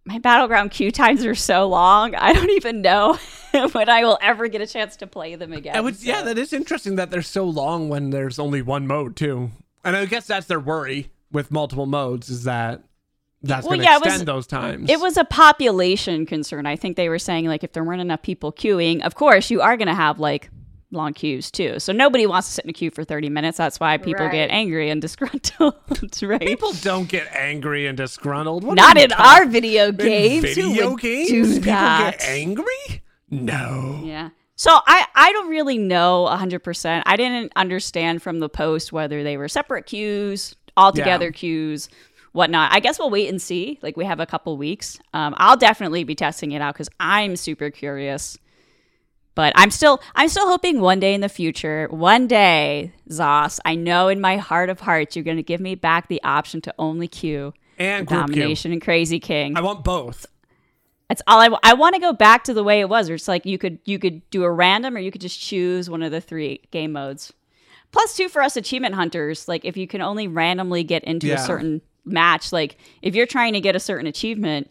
my 0.09 0.17
battleground 0.17 0.71
queue 0.71 0.91
times 0.91 1.23
are 1.23 1.35
so 1.35 1.67
long. 1.67 2.15
I 2.15 2.33
don't 2.33 2.49
even 2.49 2.81
know 2.81 3.17
when 3.71 3.89
I 3.89 4.03
will 4.03 4.17
ever 4.21 4.47
get 4.47 4.59
a 4.59 4.67
chance 4.67 4.95
to 4.97 5.07
play 5.07 5.35
them 5.35 5.53
again. 5.53 5.75
I 5.75 5.81
would, 5.81 6.01
yeah, 6.03 6.23
that 6.23 6.37
is 6.39 6.51
interesting 6.51 6.95
that 6.95 7.11
they're 7.11 7.21
so 7.21 7.45
long 7.45 7.89
when 7.89 8.09
there's 8.09 8.39
only 8.39 8.63
one 8.63 8.87
mode 8.87 9.15
too. 9.15 9.51
And 9.85 9.95
I 9.95 10.05
guess 10.07 10.25
that's 10.25 10.47
their 10.47 10.59
worry 10.59 11.11
with 11.31 11.51
multiple 11.51 11.85
modes 11.85 12.29
is 12.29 12.43
that 12.45 12.83
that's 13.43 13.63
Well, 13.65 13.77
going 13.77 13.81
to 13.81 13.85
yeah, 13.85 13.95
it 13.97 14.01
was- 14.01 14.07
extend 14.13 14.27
those 14.27 14.47
times. 14.47 14.89
It 14.89 14.99
was 14.99 15.15
a 15.15 15.23
population 15.25 16.25
concern. 16.25 16.65
I 16.65 16.75
think 16.75 16.97
they 16.97 17.07
were 17.07 17.19
saying 17.19 17.45
like 17.45 17.63
if 17.63 17.71
there 17.73 17.83
weren't 17.83 18.01
enough 18.01 18.23
people 18.23 18.51
queuing, 18.51 19.05
of 19.05 19.13
course 19.15 19.51
you 19.51 19.61
are 19.61 19.77
going 19.77 19.87
to 19.87 19.93
have 19.95 20.19
like 20.19 20.49
long 20.91 21.13
queues 21.13 21.51
too. 21.51 21.79
So 21.79 21.93
nobody 21.93 22.25
wants 22.25 22.47
to 22.47 22.53
sit 22.55 22.65
in 22.65 22.69
a 22.69 22.73
queue 22.73 22.89
for 22.91 23.03
30 23.03 23.29
minutes. 23.29 23.57
That's 23.57 23.79
why 23.79 23.97
people 23.97 24.25
Right. 24.25 24.31
get 24.31 24.49
angry 24.49 24.89
and 24.89 25.01
disgruntled, 25.03 25.75
right? 26.23 26.39
People 26.41 26.73
don't 26.81 27.07
get 27.07 27.27
angry 27.35 27.85
and 27.87 27.95
disgruntled. 27.97 28.63
What 28.63 28.75
Not 28.75 28.97
in 28.97 29.09
talking- 29.09 29.25
our 29.25 29.45
video 29.45 29.91
games. 29.91 30.55
Who 30.55 30.69
video 30.73 30.95
games. 30.95 31.29
do 31.29 31.43
People 31.55 31.61
that? 31.71 32.17
get 32.19 32.27
angry. 32.29 33.03
No. 33.29 34.01
Yeah. 34.03 34.29
So 34.55 34.71
I, 34.87 35.05
I 35.15 35.31
don't 35.31 35.49
really 35.49 35.77
know 35.77 36.27
100%. 36.29 37.03
I 37.05 37.15
didn't 37.15 37.53
understand 37.55 38.21
from 38.21 38.39
the 38.39 38.49
post 38.49 38.91
whether 38.91 39.23
they 39.23 39.37
were 39.37 39.47
separate 39.47 39.85
queues, 39.85 40.55
all 40.75 40.91
together 40.91 41.25
Yeah. 41.27 41.31
queues, 41.31 41.89
whatnot. 42.33 42.73
I 42.73 42.79
guess 42.79 42.99
we'll 42.99 43.09
wait 43.09 43.29
and 43.29 43.41
see. 43.41 43.79
Like 43.81 43.95
we 43.95 44.05
have 44.05 44.19
a 44.19 44.25
couple 44.25 44.57
weeks. 44.57 44.99
Um, 45.13 45.33
I'll 45.37 45.55
definitely 45.57 46.03
be 46.03 46.15
testing 46.15 46.51
it 46.51 46.61
out 46.61 46.73
because 46.73 46.89
I'm 46.99 47.35
super 47.35 47.69
curious. 47.69 48.37
But 49.35 49.53
I'm 49.55 49.71
still 49.71 50.01
I'm 50.15 50.27
still 50.29 50.47
hoping 50.47 50.81
one 50.81 50.99
day 50.99 51.13
in 51.13 51.21
the 51.21 51.29
future, 51.29 51.87
one 51.91 52.27
day, 52.27 52.91
Zos, 53.09 53.59
I 53.63 53.75
know 53.75 54.07
in 54.09 54.19
my 54.19 54.37
heart 54.37 54.69
of 54.69 54.81
hearts 54.81 55.15
you're 55.15 55.23
gonna 55.23 55.41
give 55.43 55.61
me 55.61 55.75
back 55.75 56.07
the 56.09 56.21
option 56.23 56.59
to 56.61 56.73
only 56.77 57.07
queue 57.07 57.53
And. 57.77 58.05
Domination 58.07 58.71
and 58.73 58.81
Crazy 58.81 59.19
King. 59.19 59.55
I 59.57 59.61
want 59.61 59.83
both. 59.83 60.25
That's 61.07 61.21
all 61.25 61.39
I, 61.39 61.45
w- 61.45 61.59
I 61.63 61.73
want 61.73 61.95
to 61.95 62.01
go 62.01 62.13
back 62.13 62.43
to 62.43 62.53
the 62.53 62.63
way 62.63 62.81
it 62.81 62.89
was. 62.89 63.07
Where 63.07 63.15
it's 63.15 63.27
like 63.27 63.45
you 63.45 63.57
could 63.57 63.79
you 63.85 63.97
could 63.97 64.27
do 64.29 64.43
a 64.43 64.51
random 64.51 64.95
or 64.95 64.99
you 64.99 65.09
could 65.11 65.21
just 65.21 65.39
choose 65.39 65.89
one 65.89 66.03
of 66.03 66.11
the 66.11 66.21
three 66.21 66.61
game 66.71 66.91
modes. 66.91 67.33
Plus 67.91 68.15
two 68.15 68.29
for 68.29 68.41
us 68.43 68.55
achievement 68.57 68.93
hunters. 68.95 69.47
Like 69.47 69.63
if 69.65 69.75
you 69.77 69.87
can 69.87 70.01
only 70.01 70.27
randomly 70.27 70.83
get 70.83 71.03
into 71.05 71.27
Yeah. 71.27 71.35
a 71.35 71.45
certain 71.45 71.81
match, 72.05 72.51
like 72.51 72.77
if 73.01 73.15
you're 73.15 73.25
trying 73.25 73.53
to 73.53 73.61
get 73.61 73.75
a 73.75 73.79
certain 73.79 74.05
achievement, 74.05 74.69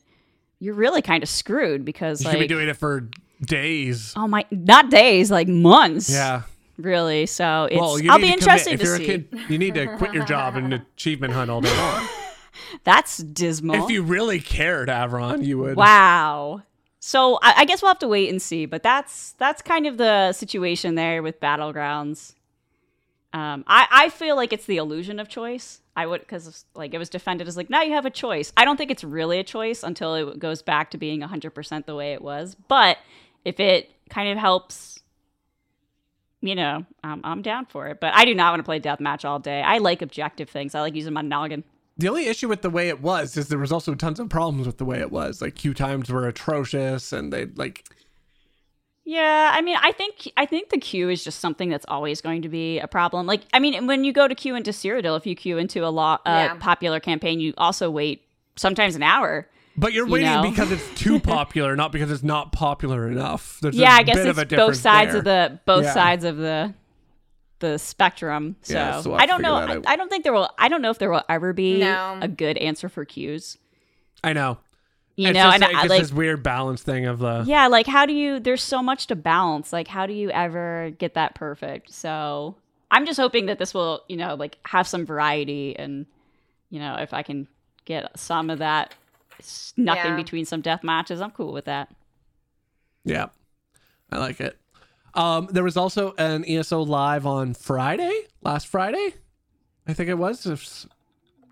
you're 0.60 0.74
really 0.74 1.02
kind 1.02 1.22
of 1.24 1.28
screwed 1.28 1.84
because 1.84 2.20
You 2.20 2.26
like 2.28 2.36
could 2.36 2.40
be 2.44 2.46
doing 2.48 2.68
it 2.68 2.76
for 2.76 3.08
days. 3.40 4.12
oh 4.16 4.26
my 4.28 4.44
not 4.50 4.90
days 4.90 5.30
like 5.30 5.48
months. 5.48 6.10
Yeah. 6.10 6.42
really. 6.76 7.26
So 7.26 7.64
it's 7.70 7.80
Well, 7.80 7.98
I'll 8.10 8.18
be 8.18 8.32
interested 8.32 8.74
If 8.74 8.80
to 8.80 8.86
see. 8.96 9.04
kid, 9.06 9.28
you 9.48 9.58
need 9.58 9.74
to 9.74 9.96
quit 9.96 10.12
your 10.14 10.24
job 10.24 10.56
and 10.56 10.72
achievement 10.96 11.32
hunt 11.34 11.50
all 11.50 11.60
day 11.60 11.76
long. 11.76 12.08
That's 12.84 13.18
dismal. 13.18 13.84
if 13.84 13.90
you 13.90 14.02
really 14.02 14.40
cared, 14.40 14.88
Avron, 14.88 15.44
you 15.44 15.58
would. 15.58 15.76
Wow. 15.76 16.62
So 17.00 17.38
I, 17.42 17.54
I 17.58 17.64
guess 17.64 17.80
we'll 17.82 17.90
have 17.90 18.00
to 18.00 18.08
wait 18.08 18.28
and 18.28 18.42
see, 18.42 18.66
but 18.66 18.82
that's 18.82 19.32
that's 19.38 19.62
kind 19.62 19.86
of 19.86 19.96
the 19.96 20.32
situation 20.32 20.94
there 20.96 21.22
with 21.22 21.40
battlegrounds. 21.40 22.34
Um, 23.32 23.64
I 23.66 23.86
I 23.90 24.08
feel 24.08 24.36
like 24.36 24.52
it's 24.52 24.66
the 24.66 24.76
illusion 24.78 25.18
of 25.20 25.28
choice. 25.28 25.80
I 25.96 26.06
would 26.06 26.20
because 26.20 26.64
like 26.74 26.94
it 26.94 26.98
was 26.98 27.08
defended 27.08 27.46
as 27.48 27.56
like 27.56 27.70
now 27.70 27.82
you 27.82 27.92
have 27.92 28.04
a 28.06 28.10
choice. 28.10 28.52
I 28.56 28.64
don't 28.64 28.76
think 28.76 28.90
it's 28.90 29.04
really 29.04 29.38
a 29.38 29.44
choice 29.44 29.82
until 29.82 30.14
it 30.14 30.38
goes 30.38 30.60
back 30.62 30.90
to 30.90 30.98
being 30.98 31.20
hundred 31.22 31.50
percent 31.52 31.86
the 31.86 31.94
way 31.94 32.12
it 32.12 32.22
was. 32.22 32.56
But 32.68 32.98
if 33.48 33.58
it 33.60 33.90
kind 34.10 34.30
of 34.30 34.38
helps, 34.38 35.00
you 36.40 36.54
know, 36.54 36.84
um, 37.02 37.20
I'm 37.24 37.42
down 37.42 37.66
for 37.66 37.88
it. 37.88 37.98
But 38.00 38.14
I 38.14 38.24
do 38.24 38.34
not 38.34 38.52
want 38.52 38.60
to 38.60 38.64
play 38.64 38.80
deathmatch 38.80 39.24
all 39.24 39.38
day. 39.38 39.60
I 39.62 39.78
like 39.78 40.02
objective 40.02 40.48
things. 40.48 40.74
I 40.74 40.80
like 40.80 40.94
using 40.94 41.12
my 41.12 41.22
noggin. 41.22 41.64
The 41.96 42.08
only 42.08 42.26
issue 42.28 42.48
with 42.48 42.62
the 42.62 42.70
way 42.70 42.88
it 42.88 43.00
was 43.02 43.36
is 43.36 43.48
there 43.48 43.58
was 43.58 43.72
also 43.72 43.94
tons 43.94 44.20
of 44.20 44.28
problems 44.28 44.66
with 44.66 44.78
the 44.78 44.84
way 44.84 45.00
it 45.00 45.10
was. 45.10 45.42
Like 45.42 45.56
queue 45.56 45.74
times 45.74 46.10
were 46.10 46.28
atrocious, 46.28 47.12
and 47.12 47.32
they 47.32 47.46
like 47.46 47.84
Yeah, 49.04 49.50
I 49.52 49.62
mean, 49.62 49.76
I 49.80 49.90
think 49.92 50.30
I 50.36 50.46
think 50.46 50.68
the 50.68 50.78
queue 50.78 51.08
is 51.08 51.24
just 51.24 51.40
something 51.40 51.70
that's 51.70 51.86
always 51.88 52.20
going 52.20 52.42
to 52.42 52.48
be 52.48 52.78
a 52.78 52.86
problem. 52.86 53.26
Like, 53.26 53.40
I 53.52 53.58
mean, 53.58 53.86
when 53.88 54.04
you 54.04 54.12
go 54.12 54.28
to 54.28 54.34
queue 54.34 54.54
into 54.54 54.70
Cyrodiil, 54.70 55.16
if 55.16 55.26
you 55.26 55.34
queue 55.34 55.58
into 55.58 55.84
a 55.84 55.88
lot 55.90 56.20
uh, 56.24 56.30
Yeah. 56.30 56.54
popular 56.60 57.00
campaign, 57.00 57.40
you 57.40 57.52
also 57.58 57.90
wait 57.90 58.22
sometimes 58.56 58.94
an 58.94 59.02
hour. 59.02 59.48
But 59.78 59.92
you're 59.92 60.06
You 60.06 60.12
waiting 60.12 60.28
know? 60.32 60.42
because 60.50 60.72
it's 60.72 60.88
too 61.00 61.20
popular, 61.36 61.76
not 61.76 61.92
because 61.92 62.10
it's 62.10 62.22
not 62.24 62.52
popular 62.52 63.08
enough. 63.08 63.58
There's 63.62 63.76
yeah, 63.76 63.96
a 63.96 64.00
I 64.00 64.02
guess 64.02 64.16
bit 64.16 64.36
it's 64.38 64.54
both 64.54 64.76
sides 64.76 65.12
there. 65.12 65.18
of 65.18 65.24
the 65.24 65.60
both 65.64 65.84
Yeah. 65.84 65.94
sides 65.94 66.24
of 66.24 66.36
the 66.36 66.74
the 67.60 67.78
spectrum. 67.78 68.56
So, 68.62 68.74
Yeah, 68.74 69.00
so 69.00 69.10
we'll 69.10 69.20
I 69.20 69.26
don't 69.26 69.42
know. 69.42 69.54
I. 69.54 69.80
I 69.86 69.96
don't 69.96 70.08
think 70.08 70.24
there 70.24 70.32
will. 70.32 70.48
I 70.58 70.68
don't 70.68 70.82
know 70.82 70.90
if 70.90 70.98
there 70.98 71.10
will 71.10 71.24
ever 71.28 71.52
be 71.52 71.78
No. 71.80 72.18
a 72.20 72.28
good 72.28 72.56
answer 72.58 72.88
for 72.88 73.04
queues. 73.04 73.56
I 74.22 74.32
know. 74.32 74.58
You 75.16 75.28
it's 75.28 75.34
know, 75.34 75.42
just 75.44 75.54
and 75.54 75.62
like, 75.62 75.74
I, 75.74 75.80
it's 75.82 75.90
like 75.90 76.02
this 76.02 76.12
weird 76.12 76.42
balance 76.44 76.82
thing 76.82 77.06
of 77.06 77.18
the 77.18 77.42
yeah 77.44 77.66
like 77.66 77.88
how 77.88 78.06
do 78.06 78.12
you 78.12 78.38
there's 78.38 78.62
so 78.62 78.80
much 78.84 79.08
to 79.08 79.16
balance 79.16 79.72
like 79.72 79.88
how 79.88 80.06
do 80.06 80.12
you 80.12 80.30
ever 80.30 80.92
get 80.98 81.14
that 81.14 81.34
perfect 81.34 81.92
so 81.92 82.54
i'm 82.92 83.04
just 83.04 83.18
hoping 83.18 83.46
that 83.46 83.58
this 83.58 83.74
will 83.74 84.04
you 84.08 84.16
know 84.16 84.36
like 84.36 84.58
have 84.64 84.86
some 84.86 85.04
variety 85.04 85.76
and 85.76 86.06
you 86.70 86.78
know 86.78 86.94
if 87.00 87.12
i 87.12 87.24
can 87.24 87.48
get 87.84 88.16
some 88.16 88.48
of 88.48 88.60
that 88.60 88.94
snuck 89.42 90.04
in 90.04 90.16
between 90.16 90.44
some 90.44 90.60
death 90.60 90.82
matches 90.82 91.20
i'm 91.20 91.30
cool 91.30 91.52
with 91.52 91.64
that 91.66 91.90
Yeah, 93.04 93.26
I 94.10 94.18
like 94.18 94.40
it. 94.40 94.58
Um, 95.14 95.48
there 95.50 95.64
was 95.64 95.76
also 95.76 96.14
an 96.18 96.44
ESO 96.44 96.82
live 96.82 97.26
on 97.26 97.54
Friday, 97.54 98.12
last 98.42 98.66
Friday, 98.66 99.14
I 99.86 99.94
think 99.94 100.08
it 100.10 100.14
was. 100.18 100.44
Just 100.44 100.86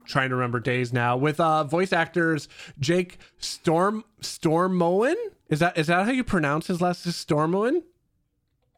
trying 0.04 0.28
to 0.28 0.36
remember 0.36 0.60
days 0.60 0.92
now 0.92 1.16
with 1.16 1.40
uh, 1.40 1.64
voice 1.64 1.92
actors 1.92 2.48
Jake 2.78 3.18
Storm 3.38 4.04
Stormoen. 4.20 5.16
Is 5.48 5.60
that 5.60 5.78
is 5.78 5.86
that 5.86 6.04
how 6.04 6.10
you 6.12 6.24
pronounce 6.24 6.66
his 6.66 6.80
last? 6.80 7.06
Is 7.06 7.14
Stormoen? 7.14 7.82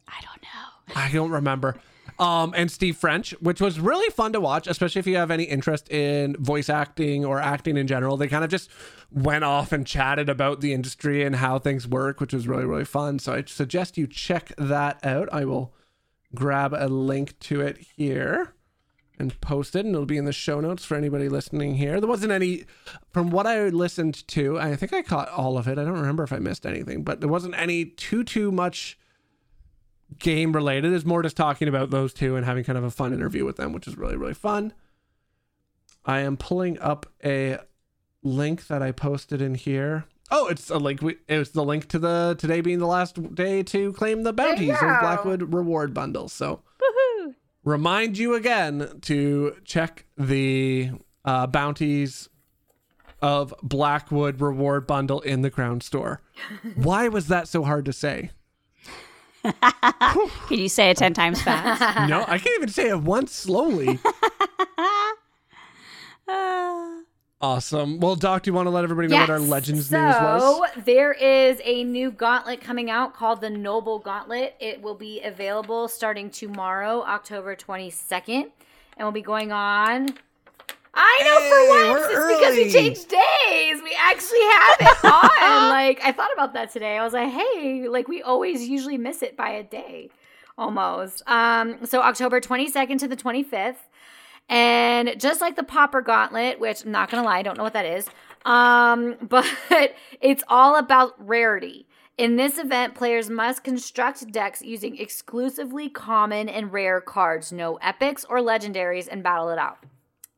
i 0.06 0.20
don't 0.22 0.42
know 0.42 0.94
I 0.96 1.10
don't 1.12 1.30
remember. 1.30 1.76
Um, 2.18 2.52
and 2.56 2.68
Steve 2.68 2.96
French, 2.96 3.30
which 3.40 3.60
was 3.60 3.78
really 3.78 4.10
fun 4.10 4.32
to 4.32 4.40
watch, 4.40 4.66
especially 4.66 4.98
if 4.98 5.06
you 5.06 5.14
have 5.14 5.30
any 5.30 5.44
interest 5.44 5.88
in 5.88 6.34
voice 6.36 6.68
acting 6.68 7.24
or 7.24 7.40
acting 7.40 7.76
in 7.76 7.86
general. 7.86 8.16
They 8.16 8.26
kind 8.26 8.42
of 8.42 8.50
just 8.50 8.68
went 9.12 9.44
off 9.44 9.70
and 9.70 9.86
chatted 9.86 10.28
about 10.28 10.60
the 10.60 10.72
industry 10.72 11.22
and 11.22 11.36
how 11.36 11.60
things 11.60 11.86
work, 11.86 12.20
which 12.20 12.34
was 12.34 12.48
really, 12.48 12.64
really 12.64 12.84
fun. 12.84 13.20
So 13.20 13.34
I 13.34 13.44
suggest 13.46 13.96
you 13.96 14.08
check 14.08 14.52
that 14.58 14.98
out. 15.04 15.28
I 15.32 15.44
will 15.44 15.72
grab 16.34 16.74
a 16.76 16.88
link 16.88 17.38
to 17.40 17.60
it 17.60 17.78
here 17.96 18.52
and 19.16 19.40
post 19.40 19.76
it, 19.76 19.84
and 19.84 19.94
it'll 19.94 20.04
be 20.04 20.16
in 20.16 20.24
the 20.24 20.32
show 20.32 20.60
notes 20.60 20.84
for 20.84 20.96
anybody 20.96 21.28
listening 21.28 21.76
here. 21.76 22.00
There 22.00 22.08
wasn't 22.08 22.32
any, 22.32 22.64
from 23.12 23.30
what 23.30 23.46
I 23.46 23.68
listened 23.68 24.26
to, 24.28 24.58
I 24.58 24.74
think 24.74 24.92
I 24.92 25.02
caught 25.02 25.28
all 25.28 25.56
of 25.56 25.68
it. 25.68 25.78
I 25.78 25.84
don't 25.84 26.00
remember 26.00 26.24
if 26.24 26.32
I 26.32 26.38
missed 26.38 26.66
anything, 26.66 27.04
but 27.04 27.20
there 27.20 27.28
wasn't 27.28 27.56
any 27.56 27.84
too, 27.84 28.24
too 28.24 28.50
much 28.50 28.98
game 30.18 30.52
related 30.52 30.92
is 30.92 31.04
more 31.04 31.22
just 31.22 31.36
talking 31.36 31.68
about 31.68 31.90
those 31.90 32.12
two 32.12 32.36
and 32.36 32.44
having 32.44 32.64
kind 32.64 32.78
of 32.78 32.84
a 32.84 32.90
fun 32.90 33.12
interview 33.12 33.44
with 33.44 33.56
them, 33.56 33.72
which 33.72 33.86
is 33.86 33.96
really, 33.96 34.16
really 34.16 34.34
fun. 34.34 34.72
I 36.04 36.20
am 36.20 36.36
pulling 36.36 36.78
up 36.80 37.06
a 37.24 37.58
link 38.22 38.66
that 38.68 38.82
I 38.82 38.92
posted 38.92 39.42
in 39.42 39.54
here 39.54 40.06
Oh, 40.30 40.46
it's 40.48 40.70
a 40.70 40.78
link. 40.78 41.00
We, 41.00 41.16
it 41.26 41.38
was 41.38 41.50
the 41.50 41.64
link 41.64 41.88
to 41.88 41.98
the 41.98 42.36
today 42.38 42.60
being 42.60 42.78
the 42.78 42.86
last 42.86 43.34
day 43.34 43.62
to 43.64 43.92
claim 43.94 44.22
the 44.22 44.32
bounties 44.32 44.74
of. 44.74 45.00
Blackwood 45.00 45.54
reward 45.54 45.94
bundles. 45.94 46.32
So 46.32 46.60
Woohoo! 46.82 47.34
remind 47.64 48.18
you 48.18 48.34
again 48.34 48.98
to 49.02 49.56
check 49.64 50.04
the 50.16 50.90
uh, 51.24 51.46
bounties 51.46 52.28
of 53.22 53.54
Blackwood 53.62 54.40
reward 54.40 54.86
bundle 54.86 55.20
in 55.22 55.42
the 55.42 55.50
Crown 55.50 55.80
store. 55.80 56.20
Why 56.74 57.08
was 57.08 57.28
that 57.28 57.48
so 57.48 57.64
hard 57.64 57.86
to 57.86 57.92
say? 57.92 58.30
Can 59.42 60.58
you 60.58 60.68
say 60.68 60.90
it 60.90 60.96
10 60.96 61.14
times 61.14 61.40
fast? 61.42 62.08
No, 62.08 62.24
I 62.26 62.38
can't 62.38 62.56
even 62.56 62.68
say 62.68 62.88
it 62.88 63.00
once 63.00 63.32
slowly. 63.32 63.98
awesome. 67.40 68.00
Well, 68.00 68.16
Doc, 68.16 68.42
do 68.42 68.50
you 68.50 68.54
want 68.54 68.66
to 68.66 68.70
let 68.70 68.84
everybody 68.84 69.08
know 69.08 69.20
what 69.20 69.30
our 69.30 69.38
Legends 69.38 69.88
so, 69.88 70.00
news 70.00 70.14
was? 70.14 70.42
So, 70.42 70.66
there 70.82 71.12
is 71.12 71.60
a 71.64 71.84
new 71.84 72.10
gauntlet 72.10 72.60
coming 72.60 72.90
out 72.90 73.14
called 73.14 73.40
the 73.40 73.50
Noble 73.50 73.98
Gauntlet. 73.98 74.54
It 74.60 74.82
will 74.82 74.94
be 74.94 75.20
available 75.22 75.88
starting 75.88 76.30
tomorrow, 76.30 77.02
October 77.02 77.54
22nd, 77.54 78.50
and 78.96 79.04
will 79.04 79.12
be 79.12 79.22
going 79.22 79.52
on. 79.52 80.14
I 81.00 81.20
know 81.24 81.38
Hey, 81.38 81.50
for 81.50 81.92
once 81.92 82.06
it's 82.10 82.38
because 82.40 82.54
we 82.56 82.62
early. 82.62 82.72
changed 82.72 83.08
days. 83.08 83.82
We 83.82 83.96
actually 84.00 84.40
have 84.40 84.76
it 84.80 85.04
on. 85.04 85.70
like 85.70 86.00
I 86.02 86.12
thought 86.12 86.32
about 86.32 86.54
that 86.54 86.72
today. 86.72 86.98
I 86.98 87.04
was 87.04 87.12
like, 87.12 87.30
hey, 87.30 87.86
like 87.88 88.08
we 88.08 88.20
always 88.22 88.66
usually 88.68 88.98
miss 88.98 89.22
it 89.22 89.36
by 89.36 89.50
a 89.50 89.62
day, 89.62 90.10
almost. 90.58 91.22
Um, 91.28 91.86
so 91.86 92.00
October 92.02 92.40
22nd 92.40 92.98
to 92.98 93.08
the 93.08 93.16
25th. 93.16 93.76
And 94.48 95.14
just 95.20 95.40
like 95.40 95.56
the 95.56 95.62
Pauper 95.62 96.00
Gauntlet, 96.00 96.58
which 96.58 96.84
I'm 96.84 96.90
not 96.90 97.10
gonna 97.10 97.22
lie, 97.22 97.38
I 97.38 97.42
don't 97.42 97.56
know 97.56 97.64
what 97.64 97.74
that 97.74 97.86
is. 97.86 98.08
Um, 98.44 99.16
but 99.22 99.46
it's 100.20 100.42
all 100.48 100.76
about 100.76 101.14
rarity. 101.24 101.86
In 102.16 102.34
this 102.34 102.58
event, 102.58 102.96
players 102.96 103.30
must 103.30 103.62
construct 103.62 104.26
decks 104.32 104.62
using 104.62 104.96
exclusively 104.98 105.88
common 105.88 106.48
and 106.48 106.72
rare 106.72 107.00
cards, 107.00 107.52
no 107.52 107.76
epics 107.76 108.24
or 108.28 108.40
legendaries, 108.40 109.06
and 109.08 109.22
battle 109.22 109.50
it 109.50 109.58
out. 109.58 109.78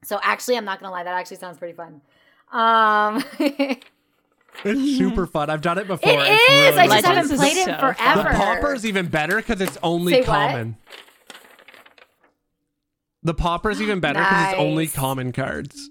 So 0.02 0.18
actually, 0.22 0.56
I'm 0.56 0.64
not 0.64 0.80
gonna 0.80 0.92
lie, 0.92 1.04
that 1.04 1.14
actually 1.14 1.36
sounds 1.38 1.58
pretty 1.58 1.74
fun. 1.74 2.00
Um, 2.52 3.22
It's 4.62 4.98
super 4.98 5.26
fun. 5.26 5.48
I've 5.48 5.62
done 5.62 5.78
it 5.78 5.86
before. 5.86 6.10
is. 6.10 6.26
It's 6.28 6.48
really 6.50 6.68
I 6.68 6.86
just 6.86 7.06
Legends 7.06 7.30
haven't 7.30 7.36
played 7.38 7.56
it 7.56 7.64
so 7.64 7.72
The 7.76 7.94
fun. 8.24 8.36
pauper 8.36 8.74
is 8.74 8.84
even 8.84 9.06
better 9.06 9.36
because 9.36 9.60
it's 9.60 9.78
only 9.82 10.12
Say 10.14 10.20
what? 10.20 10.26
common. 10.26 10.76
The 13.22 13.34
pauper 13.34 13.70
is 13.70 13.80
even 13.80 14.00
better 14.00 14.20
because 14.20 14.44
it's 14.44 14.60
only 14.60 14.88
common 14.88 15.32
cards. 15.32 15.90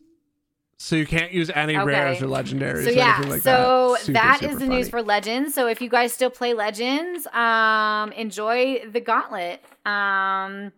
So 0.77 0.95
you 0.95 1.05
can't 1.05 1.31
use 1.33 1.49
any 1.49 1.75
Okay. 1.77 1.83
rares 1.85 2.21
or 2.21 2.27
legendaries 2.27 2.85
So 2.85 2.91
or 2.91 2.93
yeah, 2.93 3.15
anything 3.15 3.31
like 3.31 3.41
so 3.43 3.91
that. 3.93 3.99
Super, 4.01 4.13
that 4.13 4.37
super 4.39 4.51
is 4.53 4.59
the 4.59 4.67
news 4.67 4.89
for 4.89 5.01
Legends. 5.01 5.53
So 5.55 5.67
if 5.67 5.81
you 5.81 5.89
guys 5.89 6.13
still 6.13 6.29
play 6.29 6.53
Legends, 6.53 7.27
um, 7.27 8.11
enjoy 8.13 8.83
the 8.89 9.01
Gauntlet. 9.01 9.61
Um, 9.85 10.71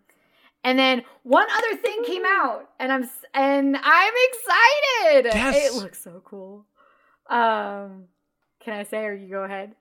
and 0.63 0.77
then 0.77 1.03
one 1.23 1.47
other 1.51 1.75
thing 1.75 2.03
came 2.03 2.23
out, 2.25 2.69
and 2.79 2.91
I'm 2.91 3.09
and 3.33 3.77
I'm 3.81 4.13
excited. 4.29 5.31
Yes. 5.33 5.71
It 5.71 5.81
looks 5.81 6.03
so 6.03 6.21
cool. 6.23 6.65
Um, 7.29 8.05
can 8.59 8.73
I 8.73 8.83
say, 8.83 9.05
or 9.05 9.13
you 9.13 9.27
go 9.27 9.43
ahead? 9.43 9.75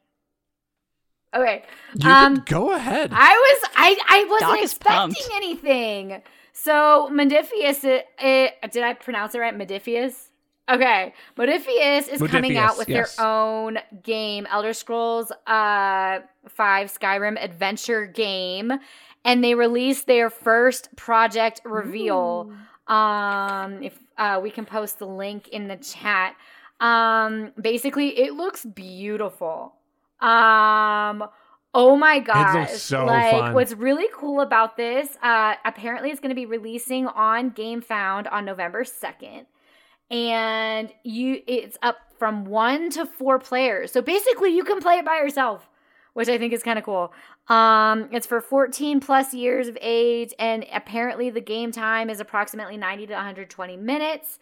Okay. 1.35 1.63
You 1.95 2.11
um, 2.11 2.37
can 2.37 2.45
go 2.47 2.73
ahead. 2.73 3.11
I 3.13 3.33
was 3.33 3.71
I 3.77 3.99
I 4.09 4.25
wasn't 4.29 4.51
Doc 4.51 4.63
expecting 4.63 5.37
anything. 5.37 6.23
So 6.53 7.09
Modiphius, 7.13 7.85
it, 7.85 8.07
it, 8.19 8.73
did 8.73 8.83
I 8.83 8.95
pronounce 8.95 9.35
it 9.35 9.39
right? 9.39 9.57
Modiphius. 9.57 10.27
Okay, 10.69 11.15
Modiphius 11.37 12.09
is 12.09 12.23
coming 12.31 12.57
out 12.57 12.79
with 12.79 12.89
yes. 12.89 13.17
their 13.17 13.27
own 13.27 13.79
game, 14.05 14.47
Elder 14.49 14.73
Scrolls 14.73 15.33
uh, 15.47 16.21
Five 16.49 16.97
Skyrim 16.97 17.43
adventure 17.43 18.07
game, 18.07 18.73
and 19.25 19.45
they 19.45 19.55
released 19.55 20.07
their 20.07 20.31
first 20.31 20.95
project 20.97 21.61
reveal. 21.65 22.53
Um, 22.87 23.83
if 23.83 23.99
uh, 24.21 24.39
we 24.43 24.51
can 24.51 24.67
post 24.67 24.99
the 24.99 25.07
link 25.07 25.49
in 25.49 25.69
the 25.69 25.77
chat. 25.77 26.37
Um, 26.81 27.53
basically, 27.61 28.19
it 28.19 28.35
looks 28.35 28.65
beautiful. 28.65 29.75
Um, 30.21 31.25
oh 31.73 31.97
my 31.97 32.21
gosh! 32.21 32.73
so 32.73 33.07
like, 33.07 33.31
fun. 33.31 33.55
what's 33.55 33.73
really 33.73 34.09
cool 34.15 34.41
about 34.41 34.77
this? 34.77 35.17
Uh, 35.23 35.55
apparently, 35.65 36.11
it's 36.11 36.21
going 36.21 36.31
to 36.31 36.35
be 36.35 36.47
releasing 36.47 37.07
on 37.07 37.51
Gamefound 37.53 38.31
on 38.31 38.45
November 38.45 38.85
second, 38.85 39.47
and 40.11 40.93
you 41.03 41.43
it's 41.47 41.79
up 41.83 41.97
from 42.19 42.45
one 42.45 42.91
to 42.91 43.07
four 43.07 43.39
players. 43.39 43.93
So 43.93 44.03
basically, 44.03 44.55
you 44.55 44.65
can 44.65 44.81
play 44.81 44.97
it 44.97 45.05
by 45.05 45.17
yourself 45.17 45.67
which 46.13 46.29
I 46.29 46.39
think 46.39 46.53
is 46.53 46.63
kind 46.63 46.79
of 46.79 46.85
cool. 46.85 47.13
Um, 47.51 48.09
it's 48.13 48.29
for 48.29 48.41
14 48.41 49.01
plus 49.01 49.35
years 49.35 49.67
of 49.67 49.77
age, 49.81 50.33
and 50.39 50.65
apparently 50.73 51.31
the 51.31 51.41
game 51.41 51.73
time 51.73 52.09
is 52.09 52.21
approximately 52.21 52.77
90 52.77 53.09
to 53.09 53.15
120 53.15 53.77
minutes. 53.77 54.39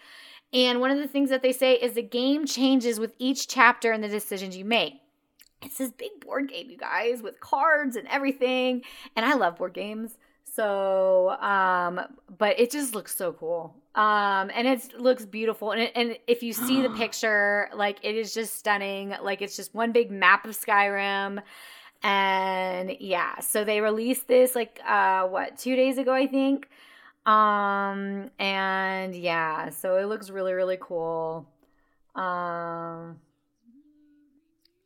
And 0.53 0.81
one 0.81 0.91
of 0.91 0.99
the 0.99 1.09
things 1.09 1.31
that 1.31 1.43
they 1.43 1.53
say 1.53 1.75
is 1.75 1.95
the 1.95 2.03
game 2.03 2.47
changes 2.47 3.01
with 3.01 3.15
each 3.19 3.49
chapter 3.49 3.93
and 3.93 4.05
the 4.05 4.09
decisions 4.09 4.57
you 4.57 4.65
make. 4.65 5.01
It's 5.63 5.79
this 5.79 5.91
big 5.91 6.21
board 6.21 6.51
game, 6.51 6.71
you 6.71 6.77
guys, 6.77 7.23
with 7.23 7.41
cards 7.41 7.97
and 7.97 8.07
everything. 8.09 8.83
And 9.17 9.25
I 9.27 9.35
love 9.35 9.57
board 9.57 9.73
games. 9.73 10.19
So, 10.45 11.31
um, 11.41 12.01
but 12.39 12.59
it 12.61 12.71
just 12.71 12.95
looks 12.95 13.17
so 13.17 13.33
cool. 13.33 13.75
Um, 13.95 14.51
and 14.55 14.69
it 14.69 14.99
looks 14.99 15.25
beautiful. 15.27 15.73
And, 15.73 15.83
it, 15.83 15.93
and 15.95 16.19
if 16.27 16.43
you 16.43 16.53
see 16.53 16.83
the 16.83 16.91
picture, 16.97 17.69
like 17.75 17.99
it 18.03 18.17
is 18.17 18.35
just 18.35 18.55
stunning. 18.55 19.15
Like 19.23 19.43
it's 19.43 19.57
just 19.57 19.75
one 19.75 19.93
big 19.93 20.11
map 20.11 20.47
of 20.47 20.59
Skyrim. 20.59 21.43
And 22.03 22.97
yeah, 23.01 23.41
so 23.41 23.65
they 23.65 23.81
released 23.81 24.29
this 24.29 24.55
like, 24.55 24.81
uh, 24.87 25.27
what, 25.27 25.59
two 25.59 25.77
days 25.77 25.99
ago, 25.99 26.13
I 26.13 26.27
think. 26.27 26.69
Um, 27.27 28.31
and 28.39 29.15
yeah, 29.15 29.71
so 29.71 29.97
it 29.99 30.05
looks 30.07 30.31
really, 30.31 30.53
really 30.53 30.79
cool. 30.81 31.47
Um, 32.15 33.21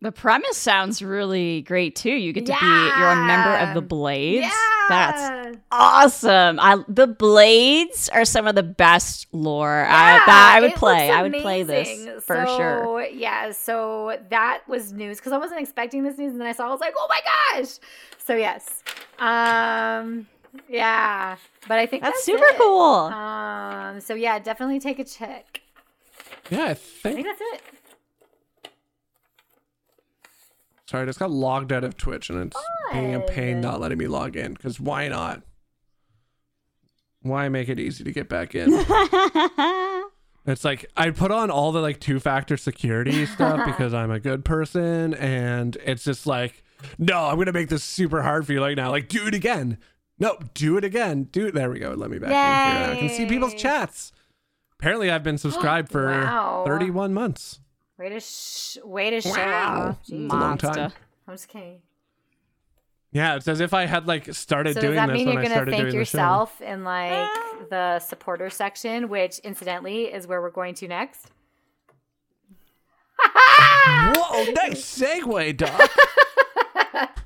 The 0.03 0.13
premise 0.13 0.57
sounds 0.57 1.01
really 1.01 1.63
great 1.63 1.95
too. 1.97 2.11
You 2.11 2.33
get 2.33 2.45
to 2.47 2.53
be 2.53 2.67
you're 2.67 3.09
a 3.11 3.25
member 3.27 3.57
of 3.57 3.75
the 3.75 3.81
Blades. 3.83 4.43
yeah. 4.47 4.51
That's 4.89 5.59
awesome. 5.71 6.59
I 6.61 6.83
the 6.89 7.07
Blades 7.07 8.09
are 8.09 8.25
some 8.25 8.49
of 8.49 8.57
the 8.57 8.65
best 8.65 9.29
lore. 9.33 9.85
I, 9.89 10.15
Yeah, 10.15 10.23
that 10.27 10.53
I 10.57 10.61
would 10.61 10.75
play. 10.75 11.09
I 11.09 11.23
would 11.23 11.33
play 11.35 11.63
this 11.63 12.05
for 12.25 12.35
sure. 12.47 12.83
So, 12.85 12.99
Yeah, 12.99 13.53
so 13.53 14.19
that 14.31 14.63
was 14.67 14.93
news 14.93 15.19
because 15.19 15.31
I 15.33 15.39
wasn't 15.39 15.61
expecting 15.61 16.03
this 16.03 16.19
news, 16.19 16.33
and 16.33 16.41
then 16.41 16.49
I 16.49 16.53
saw, 16.53 16.67
I 16.67 16.71
was 16.73 16.81
like, 16.81 16.95
oh 16.99 17.07
my 17.09 17.21
gosh! 17.61 17.79
So 18.19 18.35
yes, 18.35 18.83
um, 19.21 20.27
yeah, 20.69 21.37
but 21.69 21.79
I 21.79 21.87
think 21.87 22.03
That's, 22.03 22.17
that's, 22.17 22.25
super 22.25 22.45
it. 22.45 22.57
cool. 22.59 22.83
Um, 22.83 24.01
so 24.01 24.15
yeah, 24.15 24.41
definitely 24.41 24.81
take 24.81 24.99
a 24.99 25.05
check. 25.05 25.61
yeah, 26.51 26.65
I 26.65 26.71
I 26.71 26.75
think. 26.75 27.15
think 27.15 27.27
that's 27.27 27.41
it. 27.41 27.63
Sorry, 30.93 31.05
I 31.05 31.07
just 31.07 31.18
got 31.18 31.30
logged 31.30 31.72
out 31.72 31.84
of 31.84 31.97
Twitch 31.97 32.28
and 32.28 32.38
it's 32.53 32.57
being 32.93 33.14
a 33.14 33.20
pain 33.20 33.62
not 33.62 33.80
letting 33.80 33.97
me 33.97 34.07
log 34.09 34.36
in. 34.36 34.53
Because 34.53 34.78
why 34.78 35.09
not? 35.09 35.43
Why 37.22 37.49
make 37.49 37.70
it 37.70 37.80
easy 37.80 38.05
to 38.05 38.12
get 38.12 38.28
back 38.28 38.55
in? 38.55 38.70
It's 40.45 40.64
like 40.64 40.90
I 40.97 41.11
put 41.11 41.30
on 41.30 41.53
all 41.53 41.70
the 41.70 41.80
like 41.80 42.01
two 42.01 42.18
factor 42.18 42.57
security 42.57 43.26
stuff 43.26 43.64
because 43.64 43.95
I'm 43.95 44.11
a 44.11 44.18
good 44.18 44.45
person, 44.45 45.14
and 45.14 45.76
it's 45.84 46.03
just 46.03 46.26
like, 46.26 46.64
no, 46.99 47.26
I'm 47.26 47.38
gonna 47.38 47.53
make 47.53 47.68
this 47.68 47.84
super 47.84 48.22
hard 48.22 48.45
for 48.45 48.53
you 48.53 48.61
right 48.61 48.76
now. 48.76 48.90
Like, 48.90 49.07
do 49.09 49.24
it 49.28 49.34
again. 49.34 49.78
No, 50.18 50.36
do 50.55 50.76
it 50.76 50.82
again. 50.82 51.28
Do 51.30 51.47
it. 51.47 51.55
There 51.55 51.70
we 51.70 51.78
go. 51.78 51.93
Let 51.93 52.11
me 52.11 52.18
back 52.18 52.30
in 52.30 52.86
here. 52.86 52.97
I 52.97 52.99
can 52.99 53.09
see 53.16 53.24
people's 53.26 53.55
chats. 53.55 54.11
Apparently, 54.80 55.12
I've 55.12 55.22
been 55.22 55.38
subscribed 55.38 55.93
for 55.93 56.09
Wow. 56.09 56.64
31 56.66 57.14
months. 57.14 57.61
Way 58.03 58.09
to 58.09 58.19
sh- 58.19 58.79
way 58.83 59.11
to 59.11 59.21
show 59.21 59.31
Wow. 59.31 59.91
off. 59.91 59.99
It's 60.01 60.11
a 60.11 60.13
Jeez. 60.15 60.29
long 60.29 60.59
time. 60.59 60.77
Monster. 60.77 60.99
I'm 61.29 61.35
just 61.35 61.47
kidding. 61.47 61.83
Yeah, 63.13 63.37
it's 63.37 63.47
as 63.47 63.61
if 63.61 63.73
I 63.73 63.87
had 63.87 64.09
like 64.09 64.35
started 64.35 64.75
So 64.75 64.81
doing 64.81 64.95
this. 64.95 65.03
So 65.03 65.07
does 65.07 65.07
that 65.07 65.13
this 65.13 65.25
mean 65.25 65.33
you're 65.33 65.43
gonna 65.45 65.71
thank 65.71 65.95
yourself 65.95 66.61
in 66.61 66.83
like 66.83 67.13
ah. 67.13 67.57
the 67.71 68.01
supporter 68.01 68.51
section, 68.51 69.09
which 69.09 69.39
incidentally 69.41 70.13
is 70.13 70.27
where 70.27 70.43
we're 70.43 70.51
going 70.51 70.75
to 70.75 70.89
next? 70.89 71.31
Whoa, 73.25 74.47
nice 74.51 74.81
segue, 74.83 75.57
Doc. 76.93 77.21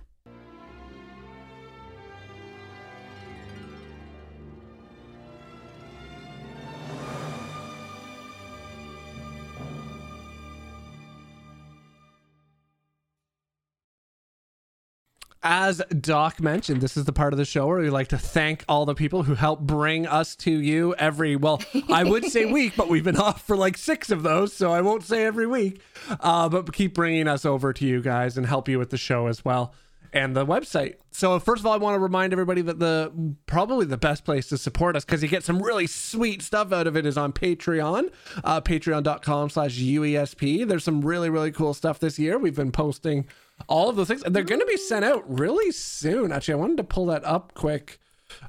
As 15.49 15.81
Doc 16.01 16.41
mentioned, 16.41 16.81
this 16.81 16.97
is 16.97 17.05
the 17.05 17.13
part 17.13 17.33
of 17.33 17.37
the 17.37 17.45
show 17.45 17.69
where 17.69 17.79
we 17.79 17.89
like 17.89 18.09
to 18.09 18.19
thank 18.19 18.65
all 18.69 18.85
the 18.85 18.97
people 18.97 19.23
who 19.23 19.37
help 19.37 19.61
bring 19.61 20.05
us 20.05 20.35
to 20.35 20.51
you 20.51 20.93
every, 20.97 21.37
well, 21.37 21.63
I 21.89 22.03
would 22.03 22.25
say 22.25 22.47
week, 22.53 22.75
but 22.77 22.89
we've 22.89 23.05
been 23.05 23.17
off 23.17 23.43
for 23.43 23.57
like 23.57 23.77
six 23.77 24.11
of 24.11 24.25
those, 24.25 24.53
so 24.53 24.73
I 24.73 24.81
won't 24.81 25.05
say 25.05 25.25
every 25.25 25.47
week. 25.47 25.81
Uh, 26.19 26.49
but 26.49 26.73
keep 26.73 26.95
bringing 26.95 27.29
us 27.29 27.45
over 27.45 27.73
to 27.73 27.87
you 27.87 28.01
guys 28.03 28.37
and 28.37 28.45
help 28.45 28.69
you 28.69 28.81
with 28.81 28.91
the 28.91 28.97
show 28.97 29.29
as 29.29 29.45
well 29.45 29.73
and 30.13 30.35
the 30.35 30.45
website. 30.45 30.97
So 31.13 31.39
first 31.39 31.61
of 31.61 31.67
all, 31.67 31.73
I 31.73 31.77
want 31.77 31.95
to 31.95 32.01
remind 32.01 32.33
everybody 32.33 32.63
that 32.63 32.81
the 32.81 33.13
probably 33.47 33.87
the 33.87 33.97
best 33.97 34.25
place 34.25 34.49
to 34.49 34.59
support 34.59 34.97
us 34.97 35.05
because 35.05 35.23
you 35.23 35.29
get 35.29 35.45
some 35.45 35.63
really 35.63 35.87
sweet 35.87 36.43
stuff 36.43 36.73
out 36.73 36.89
of 36.89 36.97
it 36.97 37.07
is 37.07 37.17
on 37.17 37.33
Patreon, 37.33 38.11
uh, 38.43 38.61
patreon.com 38.61 39.51
slash 39.51 39.79
UESP. 39.79 40.67
There's 40.67 40.85
some 40.85 41.03
really, 41.03 41.31
really 41.31 41.53
cool 41.53 41.73
stuff 41.73 42.01
this 42.01 42.19
year. 42.19 42.37
We've 42.37 42.57
been 42.57 42.73
posting 42.73 43.27
all 43.69 43.89
of 43.89 43.97
those 43.97 44.09
things 44.09 44.23
and 44.23 44.35
they're 44.35 44.45
going 44.45 44.61
to 44.61 44.67
be 44.67 44.77
sent 44.77 45.05
out 45.05 45.25
really 45.27 45.73
soon. 45.73 46.33
Actually, 46.33 46.55
I 46.55 46.59
wanted 46.59 46.77
to 46.79 46.85
pull 46.85 47.07
that 47.07 47.25
up 47.25 47.55
quick 47.55 47.99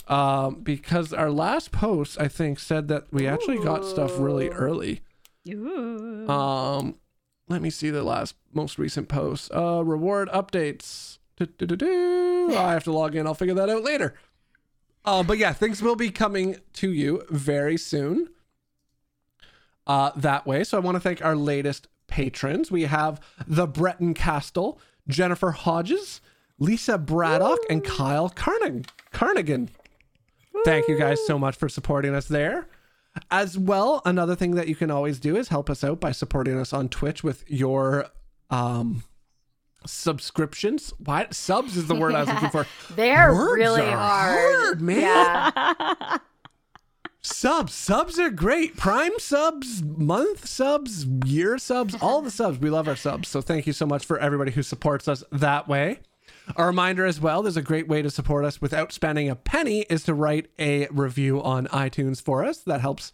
um, 0.08 0.62
because 0.62 1.14
our 1.14 1.32
last 1.32 1.72
post, 1.72 2.20
I 2.20 2.28
think, 2.28 2.60
said 2.60 2.88
that 2.90 3.06
we 3.12 3.28
actually 3.28 3.60
got 3.60 3.86
stuff 3.86 4.20
really 4.20 4.50
early. 4.50 5.02
Ooh. 5.50 6.28
Um, 6.30 6.98
let 7.48 7.62
me 7.62 7.70
see 7.70 7.90
the 7.90 8.04
last 8.04 8.36
most 8.54 8.78
recent 8.78 9.08
post. 9.08 9.52
Uh, 9.54 9.84
reward 9.84 10.30
updates. 10.30 11.20
Do-do-do-do. 11.38 12.56
I 12.58 12.74
have 12.74 12.84
to 12.86 12.92
log 12.92 13.16
in. 13.16 13.28
I'll 13.28 13.36
figure 13.36 13.54
that 13.54 13.70
out 13.70 13.84
later. 13.84 14.16
Uh, 15.06 15.24
but 15.24 15.38
yeah, 15.38 15.54
things 15.54 15.82
will 15.82 15.96
be 15.96 16.10
coming 16.10 16.58
to 16.74 16.92
you 16.92 17.24
very 17.30 17.78
soon. 17.78 18.30
Uh, 19.86 20.12
that 20.16 20.46
way. 20.46 20.64
So 20.66 20.78
I 20.78 20.82
want 20.82 20.96
to 20.96 21.00
thank 21.00 21.24
our 21.24 21.36
latest 21.36 21.88
patrons. 22.08 22.72
We 22.72 22.84
have 22.84 23.22
the 23.48 23.68
Breton 23.68 24.16
Castle, 24.16 24.82
Jennifer 25.08 25.52
Hodges, 25.52 26.22
Lisa 26.60 26.98
Braddock, 26.98 27.60
and 27.70 27.84
Kyle 27.84 28.30
Carnig- 28.30 28.88
Carnigan. 29.12 29.70
Thank 30.66 30.88
you 30.88 30.98
guys 30.98 31.20
so 31.26 31.38
much 31.38 31.56
for 31.56 31.70
supporting 31.70 32.14
us 32.16 32.28
there. 32.28 32.68
As 33.32 33.58
well, 33.58 34.02
another 34.06 34.36
thing 34.36 34.52
that 34.56 34.68
you 34.68 34.76
can 34.76 34.92
always 34.92 35.20
do 35.20 35.36
is 35.38 35.48
help 35.50 35.70
us 35.70 35.84
out 35.84 36.00
by 36.00 36.12
supporting 36.12 36.58
us 36.60 36.74
on 36.74 36.90
Twitch 36.90 37.24
with 37.24 37.44
your 37.50 38.08
um 38.50 39.04
subscriptions. 39.86 40.94
What 41.04 41.34
subs 41.34 41.78
is 41.78 41.88
the 41.88 41.96
word 41.96 42.14
I 42.16 42.22
was 42.22 42.30
looking 42.30 42.50
for. 42.50 42.66
They're 42.96 43.34
Words 43.34 43.58
really 43.60 43.82
are 43.82 43.98
hard. 43.98 44.56
hard, 44.66 44.82
man. 44.82 45.02
Yeah. 45.02 46.18
Subs, 47.28 47.74
subs 47.74 48.18
are 48.20 48.30
great. 48.30 48.78
Prime 48.78 49.20
subs, 49.20 49.84
month 49.84 50.48
subs, 50.48 51.06
year 51.26 51.58
subs, 51.58 51.94
all 52.02 52.22
the 52.22 52.32
subs. 52.32 52.58
We 52.58 52.70
love 52.70 52.88
our 52.88 52.96
subs. 52.96 53.28
So 53.28 53.42
thank 53.42 53.68
you 53.68 53.74
so 53.74 53.86
much 53.86 54.06
for 54.06 54.18
everybody 54.18 54.52
who 54.52 54.64
supports 54.64 55.08
us 55.10 55.24
that 55.32 55.68
way. 55.68 56.00
A 56.56 56.66
reminder 56.66 57.06
as 57.06 57.20
well, 57.20 57.44
there's 57.44 57.58
a 57.58 57.62
great 57.62 57.90
way 57.90 58.02
to 58.02 58.10
support 58.10 58.46
us 58.46 58.62
without 58.62 58.94
spending 58.94 59.30
a 59.30 59.36
penny 59.36 59.82
is 59.90 60.04
to 60.04 60.14
write 60.14 60.50
a 60.58 60.88
review 60.88 61.44
on 61.44 61.68
iTunes 61.68 62.22
for 62.22 62.46
us. 62.46 62.60
That 62.60 62.80
helps 62.80 63.12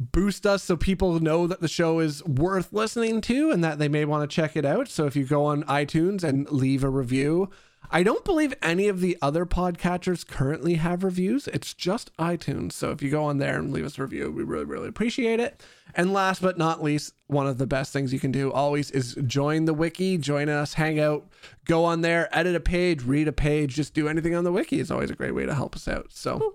boost 0.00 0.44
us 0.44 0.64
so 0.64 0.76
people 0.76 1.20
know 1.20 1.46
that 1.46 1.60
the 1.60 1.68
show 1.68 2.00
is 2.00 2.24
worth 2.24 2.72
listening 2.72 3.20
to 3.22 3.52
and 3.52 3.62
that 3.62 3.78
they 3.78 3.88
may 3.88 4.04
want 4.04 4.28
to 4.28 4.34
check 4.34 4.56
it 4.56 4.64
out. 4.64 4.88
So 4.88 5.06
if 5.06 5.14
you 5.14 5.24
go 5.24 5.44
on 5.44 5.62
iTunes 5.64 6.24
and 6.24 6.50
leave 6.50 6.82
a 6.82 6.90
review, 6.90 7.50
I 7.90 8.02
don't 8.02 8.24
believe 8.24 8.52
any 8.62 8.88
of 8.88 9.00
the 9.00 9.16
other 9.22 9.46
podcatchers 9.46 10.26
currently 10.26 10.74
have 10.74 11.02
reviews. 11.04 11.48
It's 11.48 11.72
just 11.72 12.14
iTunes. 12.18 12.72
So 12.72 12.90
if 12.90 13.02
you 13.02 13.10
go 13.10 13.24
on 13.24 13.38
there 13.38 13.58
and 13.58 13.72
leave 13.72 13.86
us 13.86 13.98
a 13.98 14.02
review, 14.02 14.30
we 14.30 14.42
really, 14.42 14.64
really 14.64 14.88
appreciate 14.88 15.40
it. 15.40 15.62
And 15.94 16.12
last 16.12 16.42
but 16.42 16.58
not 16.58 16.82
least, 16.82 17.14
one 17.28 17.46
of 17.46 17.56
the 17.56 17.66
best 17.66 17.92
things 17.92 18.12
you 18.12 18.20
can 18.20 18.30
do 18.30 18.52
always 18.52 18.90
is 18.90 19.14
join 19.26 19.64
the 19.64 19.72
wiki, 19.72 20.18
join 20.18 20.50
us, 20.50 20.74
hang 20.74 21.00
out, 21.00 21.26
go 21.64 21.84
on 21.84 22.02
there, 22.02 22.28
edit 22.36 22.54
a 22.54 22.60
page, 22.60 23.04
read 23.04 23.26
a 23.26 23.32
page, 23.32 23.74
just 23.74 23.94
do 23.94 24.06
anything 24.06 24.34
on 24.34 24.44
the 24.44 24.52
wiki. 24.52 24.80
It's 24.80 24.90
always 24.90 25.10
a 25.10 25.14
great 25.14 25.34
way 25.34 25.46
to 25.46 25.54
help 25.54 25.74
us 25.74 25.88
out. 25.88 26.08
So 26.10 26.52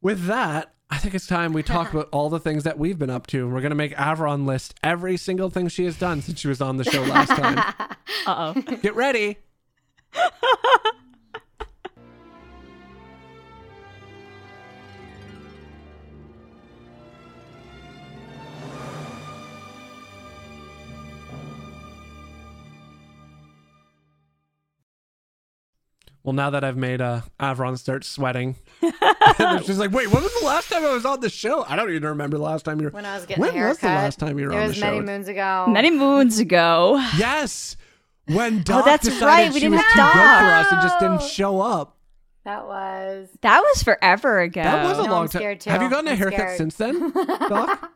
with 0.00 0.24
that, 0.26 0.72
I 0.90 0.96
think 0.96 1.14
it's 1.14 1.26
time 1.26 1.52
we 1.52 1.62
talk 1.62 1.90
about 1.92 2.08
all 2.10 2.30
the 2.30 2.40
things 2.40 2.64
that 2.64 2.78
we've 2.78 2.98
been 2.98 3.10
up 3.10 3.26
to. 3.28 3.46
We're 3.46 3.60
going 3.60 3.70
to 3.70 3.76
make 3.76 3.94
Avron 3.96 4.46
list 4.46 4.74
every 4.82 5.18
single 5.18 5.50
thing 5.50 5.68
she 5.68 5.84
has 5.84 5.96
done 5.96 6.22
since 6.22 6.40
she 6.40 6.48
was 6.48 6.62
on 6.62 6.78
the 6.78 6.84
show 6.84 7.02
last 7.02 7.28
time. 7.28 7.74
Uh 8.26 8.52
oh. 8.54 8.60
Get 8.82 8.94
ready. 8.96 9.38
Well, 26.22 26.34
now 26.34 26.50
that 26.50 26.64
I've 26.64 26.76
made 26.76 27.00
uh, 27.00 27.22
Avron 27.40 27.78
start 27.78 28.04
sweating, 28.04 28.56
she's 29.64 29.78
like, 29.78 29.90
"Wait, 29.90 30.08
when 30.12 30.22
was 30.22 30.38
the 30.38 30.46
last 30.46 30.70
time 30.70 30.84
I 30.84 30.92
was 30.92 31.06
on 31.06 31.20
the 31.20 31.30
show? 31.30 31.64
I 31.66 31.76
don't 31.76 31.90
even 31.90 32.04
remember 32.08 32.36
the 32.36 32.42
last 32.42 32.64
time 32.64 32.78
you 32.78 32.86
were." 32.86 32.90
When 32.90 33.06
I 33.06 33.14
was 33.14 33.24
getting 33.24 33.40
when 33.40 33.50
a 33.50 33.54
haircut. 33.54 33.70
was 33.70 33.78
the 33.80 33.86
last 33.88 34.18
time 34.18 34.38
you 34.38 34.46
were 34.46 34.52
it 34.52 34.56
on 34.56 34.68
was 34.68 34.74
the 34.78 34.84
many 34.84 35.00
moons 35.00 35.28
ago. 35.28 35.66
Many 35.68 35.90
moons 35.90 36.38
ago. 36.38 37.02
Yes, 37.16 37.76
when 38.34 38.58
oh, 38.58 38.62
Doc 38.62 38.84
that's 38.84 39.04
decided 39.08 39.26
right, 39.26 39.48
we 39.52 39.60
she 39.60 39.66
didn't 39.66 39.74
was 39.76 39.84
too 39.92 40.00
have 40.00 40.12
good 40.14 40.20
for 40.46 40.54
us 40.54 40.72
and 40.72 40.82
just 40.82 40.98
didn't 41.00 41.22
show 41.22 41.60
up. 41.60 41.96
That 42.44 42.66
was. 42.66 43.28
That 43.42 43.60
was 43.60 43.82
forever 43.82 44.40
ago. 44.40 44.62
That 44.62 44.82
was 44.84 44.98
a 44.98 45.02
No, 45.04 45.10
long 45.10 45.28
time. 45.28 45.40
scared 45.40 45.60
too. 45.60 45.70
Have 45.70 45.82
you 45.82 45.90
gotten 45.90 46.08
a 46.08 46.12
I'm 46.12 46.16
haircut 46.16 46.38
scared. 46.38 46.56
since 46.58 46.76
then, 46.76 47.10
Doc? 47.48 47.92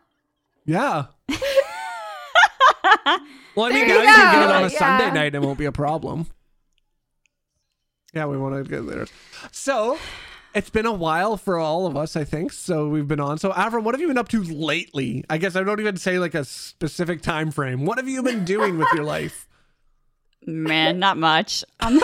yeah. 0.66 1.06
Well, 3.56 3.66
I 3.66 3.68
mean, 3.68 3.86
There 3.86 3.98
now 3.98 4.02
you 4.02 4.08
you 4.08 4.14
can 4.14 4.32
get 4.34 4.50
it 4.50 4.56
on 4.56 4.64
a 4.64 4.70
Sunday 4.70 5.10
night 5.12 5.26
and 5.34 5.36
it 5.36 5.42
won't 5.46 5.58
be 5.60 5.64
a 5.64 5.70
problem. 5.72 6.26
Yeah, 8.12 8.26
we 8.26 8.36
want 8.36 8.56
to 8.56 8.68
get 8.68 8.84
there. 8.88 9.06
So, 9.52 9.96
it's 10.56 10.70
been 10.70 10.86
a 10.86 10.92
while 10.92 11.36
for 11.36 11.56
all 11.58 11.86
of 11.86 11.96
us, 11.96 12.16
I 12.16 12.24
think. 12.24 12.52
So 12.52 12.88
we've 12.88 13.06
been 13.06 13.20
on. 13.20 13.38
So, 13.38 13.52
Avron, 13.52 13.84
what 13.84 13.94
have 13.94 14.00
you 14.00 14.08
been 14.08 14.18
up 14.18 14.28
to 14.30 14.42
lately? 14.42 15.24
I 15.30 15.38
guess 15.38 15.54
I 15.54 15.62
don't 15.62 15.78
even 15.78 15.96
say 15.96 16.18
like 16.18 16.34
a 16.34 16.44
specific 16.44 17.22
time 17.22 17.52
frame. 17.52 17.84
What 17.86 17.98
have 17.98 18.08
you 18.08 18.24
been 18.24 18.44
doing 18.44 18.76
with 18.76 18.88
your 18.92 19.04
life? 19.04 19.46
Man, 20.46 20.98
not 20.98 21.16
much. 21.16 21.64
I'm, 21.80 22.00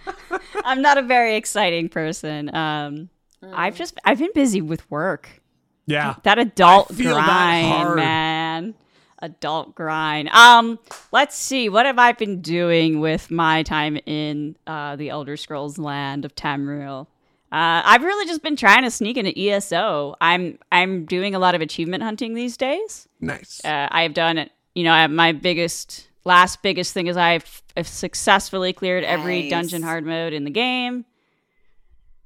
I'm 0.64 0.82
not 0.82 0.98
a 0.98 1.02
very 1.02 1.36
exciting 1.36 1.88
person. 1.88 2.54
Um, 2.54 3.08
I've 3.52 3.76
just 3.76 3.98
I've 4.04 4.18
been 4.18 4.32
busy 4.34 4.60
with 4.60 4.90
work. 4.90 5.42
Yeah. 5.86 6.16
That 6.22 6.38
adult 6.38 6.88
that 6.88 7.02
grind, 7.02 7.66
hard. 7.66 7.96
man. 7.96 8.74
Adult 9.20 9.74
grind. 9.74 10.28
Um, 10.30 10.78
let's 11.12 11.36
see. 11.36 11.68
What 11.68 11.86
have 11.86 11.98
I 11.98 12.12
been 12.12 12.40
doing 12.40 13.00
with 13.00 13.30
my 13.30 13.62
time 13.62 13.98
in 14.06 14.56
uh, 14.66 14.96
the 14.96 15.10
Elder 15.10 15.36
Scrolls 15.36 15.78
land 15.78 16.24
of 16.24 16.34
Tamriel? 16.34 17.06
Uh, 17.52 17.82
I've 17.84 18.02
really 18.02 18.26
just 18.26 18.42
been 18.42 18.56
trying 18.56 18.82
to 18.82 18.90
sneak 18.90 19.16
into 19.16 19.38
ESO. 19.38 20.16
I'm 20.20 20.58
I'm 20.72 21.04
doing 21.04 21.34
a 21.34 21.38
lot 21.38 21.54
of 21.54 21.60
achievement 21.60 22.02
hunting 22.02 22.34
these 22.34 22.56
days. 22.56 23.08
Nice. 23.20 23.64
Uh, 23.64 23.88
I've 23.90 24.12
done 24.12 24.38
it. 24.38 24.50
You 24.74 24.82
know, 24.82 24.92
I, 24.92 25.02
have 25.02 25.10
my 25.12 25.30
biggest, 25.30 26.08
last 26.24 26.62
biggest 26.62 26.92
thing 26.94 27.06
is 27.06 27.16
I've, 27.16 27.62
I've 27.76 27.88
successfully 27.88 28.72
cleared 28.72 29.04
every 29.04 29.42
Nice. 29.42 29.50
dungeon 29.50 29.82
hard 29.82 30.04
mode 30.04 30.32
in 30.32 30.44
the 30.44 30.50
game 30.50 31.04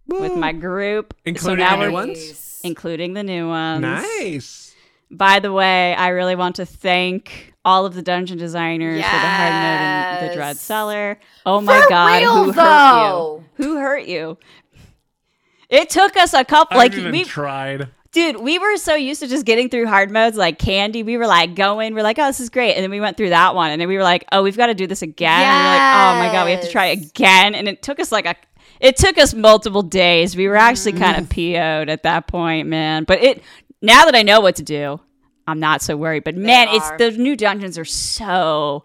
with 0.07 0.35
my 0.37 0.53
group, 0.53 1.15
Including 1.25 1.65
so 1.65 1.71
now 1.71 1.77
the 1.77 1.87
new 1.89 1.93
ones? 1.93 2.61
including 2.65 3.13
the 3.15 3.23
new 3.23 3.49
ones. 3.49 3.83
Nice. 3.83 4.75
By 5.11 5.39
the 5.39 5.53
way, 5.53 5.95
I 5.95 6.09
really 6.09 6.35
want 6.37 6.57
to 6.57 6.67
thank 6.67 7.55
all 7.65 7.87
of 7.87 7.95
the 7.95 8.03
dungeon 8.03 8.39
designers 8.39 9.03
for 9.03 9.11
the 9.11 9.19
hard 9.19 9.53
mode 9.53 9.81
and 9.81 10.31
the 10.31 10.35
Dread 10.35 10.57
Cellar. 10.57 11.19
Oh 11.47 11.61
my 11.61 11.81
For 11.83 11.89
god, 11.89 12.21
real, 12.23 12.45
who 12.45 12.53
though. 12.53 12.63
hurt 12.63 13.57
you? 13.59 13.65
Who 13.65 13.77
hurt 13.79 14.05
you? 14.07 14.39
It 15.71 15.91
took 15.91 16.17
us 16.17 16.33
a 16.33 16.45
couple, 16.45 16.77
I 16.77 16.85
like 16.85 16.93
haven't 16.93 17.09
even 17.09 17.19
we, 17.21 17.25
tried. 17.25 17.89
Dude, 18.13 18.41
we 18.41 18.59
were 18.59 18.77
so 18.79 18.95
used 18.95 19.21
to 19.21 19.27
just 19.29 19.45
getting 19.45 19.69
through 19.69 19.87
hard 19.87 20.11
modes 20.11 20.37
like 20.37 20.59
candy. 20.59 21.03
We 21.03 21.19
were 21.19 21.27
like 21.27 21.55
going, 21.55 21.95
we're 21.95 22.03
like, 22.03 22.19
oh, 22.19 22.27
this 22.27 22.41
is 22.41 22.49
great, 22.49 22.75
and 22.75 22.83
then 22.83 22.91
we 22.91 23.01
went 23.01 23.17
through 23.19 23.29
that 23.31 23.55
one, 23.55 23.71
and 23.71 23.81
then 23.81 23.87
we 23.89 23.97
were 23.97 24.03
like, 24.03 24.25
oh, 24.33 24.43
we've 24.43 24.57
got 24.57 24.69
to 24.69 24.75
do 24.75 24.87
this 24.87 25.03
again. 25.03 25.31
And 25.43 25.59
we 25.59 25.69
we're 25.69 25.75
like, 25.75 25.95
oh 25.95 26.19
my 26.27 26.33
god, 26.33 26.45
we 26.47 26.53
have 26.53 26.63
to 26.65 26.71
try 26.71 26.87
again, 26.87 27.55
and 27.55 27.69
it 27.69 27.83
took 27.83 28.01
us 28.01 28.11
like 28.11 28.27
a. 28.27 28.35
It 28.81 28.97
took 28.97 29.19
us 29.19 29.35
multiple 29.35 29.83
days. 29.83 30.37
We 30.37 30.49
were 30.49 30.57
actually 30.57 30.93
kind 30.93 31.17
Mm. 31.17 31.21
of 31.21 31.29
PO'd 31.31 31.91
at 31.91 32.05
that 32.05 32.29
point, 32.29 32.69
man. 32.69 33.05
But 33.05 33.23
it 33.23 33.43
now 33.83 34.05
that 34.07 34.15
I 34.15 34.23
know 34.23 34.41
what 34.41 34.57
to 34.57 34.63
do, 34.63 35.01
I'm 35.47 35.61
not 35.61 35.83
so 35.83 35.97
worried. 35.97 36.25
But 36.25 36.37
man, 36.37 36.69
it's 36.71 36.89
are. 36.89 36.97
the 36.99 37.11
new 37.11 37.37
dungeons 37.37 37.77
are 37.77 37.85
so 37.85 38.85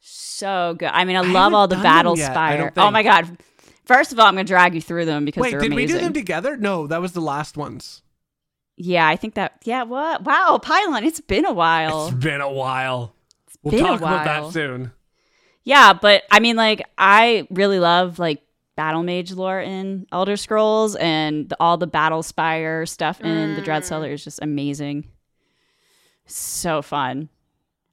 so 0.00 0.74
good. 0.78 0.90
I 0.92 1.04
mean, 1.04 1.16
I, 1.16 1.22
love 1.22 1.54
all 1.54 1.66
the 1.66 1.76
Battlespire. 1.76 2.72
Oh 2.76 2.90
my 2.90 3.02
god! 3.02 3.38
First 3.86 4.12
of 4.12 4.20
all, 4.20 4.26
I'm 4.26 4.34
gonna 4.34 4.44
drag 4.44 4.74
you 4.74 4.80
through 4.82 5.06
them 5.06 5.24
because 5.24 5.40
Wait, 5.40 5.58
did 5.58 5.72
we 5.72 5.86
do 5.86 5.98
them 5.98 6.12
together? 6.12 6.56
No, 6.56 6.86
that 6.86 7.00
was 7.00 7.12
the 7.12 7.20
last 7.20 7.56
ones. 7.56 8.02
Yeah, 8.76 9.06
I 9.08 9.16
think 9.16 9.34
that. 9.34 9.54
Yeah, 9.64 9.84
what? 9.84 10.22
Wow, 10.24 10.58
Pylawn, 10.62 11.02
it's 11.04 11.20
been 11.20 11.44
a 11.46 11.52
while. 11.52 12.08
It's 12.08 12.16
been 12.16 12.40
a 12.40 12.50
while. 12.50 13.14
we'll 13.62 13.72
been 13.72 13.84
a 13.84 13.88
talk 13.88 13.98
about 14.00 14.24
that 14.24 14.52
soon. 14.52 14.92
yeah, 15.64 15.92
but 15.94 16.24
I 16.30 16.40
mean, 16.40 16.56
like, 16.56 16.82
I 16.98 17.46
really 17.50 17.78
love 17.78 18.18
like 18.18 18.42
battle 18.76 19.02
mage 19.02 19.32
lore 19.32 19.60
in 19.60 20.06
Elder 20.12 20.36
Scrolls, 20.36 20.94
and 20.96 21.48
the, 21.48 21.56
all 21.58 21.78
the 21.78 21.88
Battlespire 21.88 22.86
stuff 22.86 23.20
in 23.22 23.54
the 23.54 23.62
Dread 23.62 23.84
Cellar 23.86 24.10
is 24.10 24.22
just 24.22 24.40
amazing. 24.42 25.08
So 26.26 26.82
fun. 26.82 27.28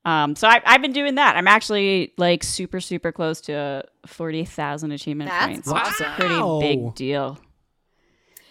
Um, 0.06 0.36
so 0.36 0.50
I, 0.50 0.62
I've 0.66 0.82
been 0.82 0.92
doing 0.92 1.16
that. 1.16 1.38
I'm 1.38 1.48
actually 1.48 2.12
like 2.18 2.44
super, 2.44 2.82
super 2.82 3.12
close 3.14 3.40
to 3.42 3.86
40,000 4.06 4.92
achievement 4.92 5.30
That's 5.30 5.46
points. 5.54 5.68
Wow. 5.70 5.84
It's 5.88 6.02
a 6.02 6.14
pretty 6.18 6.60
big 6.60 6.96
deal. 6.96 7.40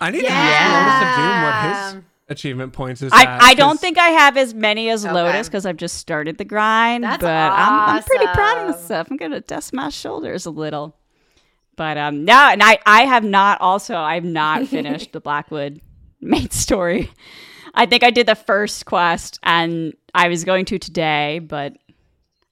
I 0.01 0.11
need 0.11 0.21
to 0.21 0.25
Yeah. 0.25 0.31
ask 0.33 0.75
Lotus 0.75 1.09
of 1.11 1.17
Doom 1.19 1.43
what 1.43 2.03
his 2.05 2.12
achievement 2.33 2.73
points 2.73 3.03
is. 3.03 3.13
I, 3.13 3.23
at, 3.23 3.43
I 3.43 3.55
don't 3.55 3.79
think 3.79 3.99
I 3.99 4.09
have 4.09 4.37
as 4.37 4.53
many 4.55 4.91
as 4.91 5.05
Okay. 5.05 5.15
Lotus 5.15 5.49
because 5.49 5.65
I've 5.65 5.77
just 5.77 5.99
started 5.99 6.39
the 6.39 6.45
grind. 6.45 7.05
That's 7.05 7.21
but 7.21 7.31
I'm, 7.31 7.97
I'm 7.97 8.03
pretty 8.03 8.27
proud 8.27 8.59
of 8.59 8.71
awesome. 8.71 8.83
myself. 8.83 9.11
I'm 9.11 9.17
gonna 9.17 9.41
dust 9.41 9.73
my 9.73 9.89
shoulders 9.89 10.47
a 10.47 10.51
little. 10.51 10.97
But 11.77 11.97
um 11.97 12.25
no, 12.25 12.35
and 12.35 12.63
I 12.63 12.79
I 12.85 13.03
have 13.03 13.25
not 13.25 13.61
also 13.61 13.97
I've 13.97 14.25
not 14.25 14.67
finished 14.69 15.13
the 15.13 15.21
Blackwood 15.21 15.81
main 16.21 16.51
story. 16.51 17.11
I 17.75 17.87
think 17.87 18.03
I 18.03 18.11
did 18.11 18.27
the 18.27 18.35
first 18.35 18.85
quest 18.85 19.39
and 19.43 19.95
I 20.15 20.29
was 20.29 20.45
going 20.45 20.67
to 20.67 20.79
today, 20.79 21.39
but 21.39 21.75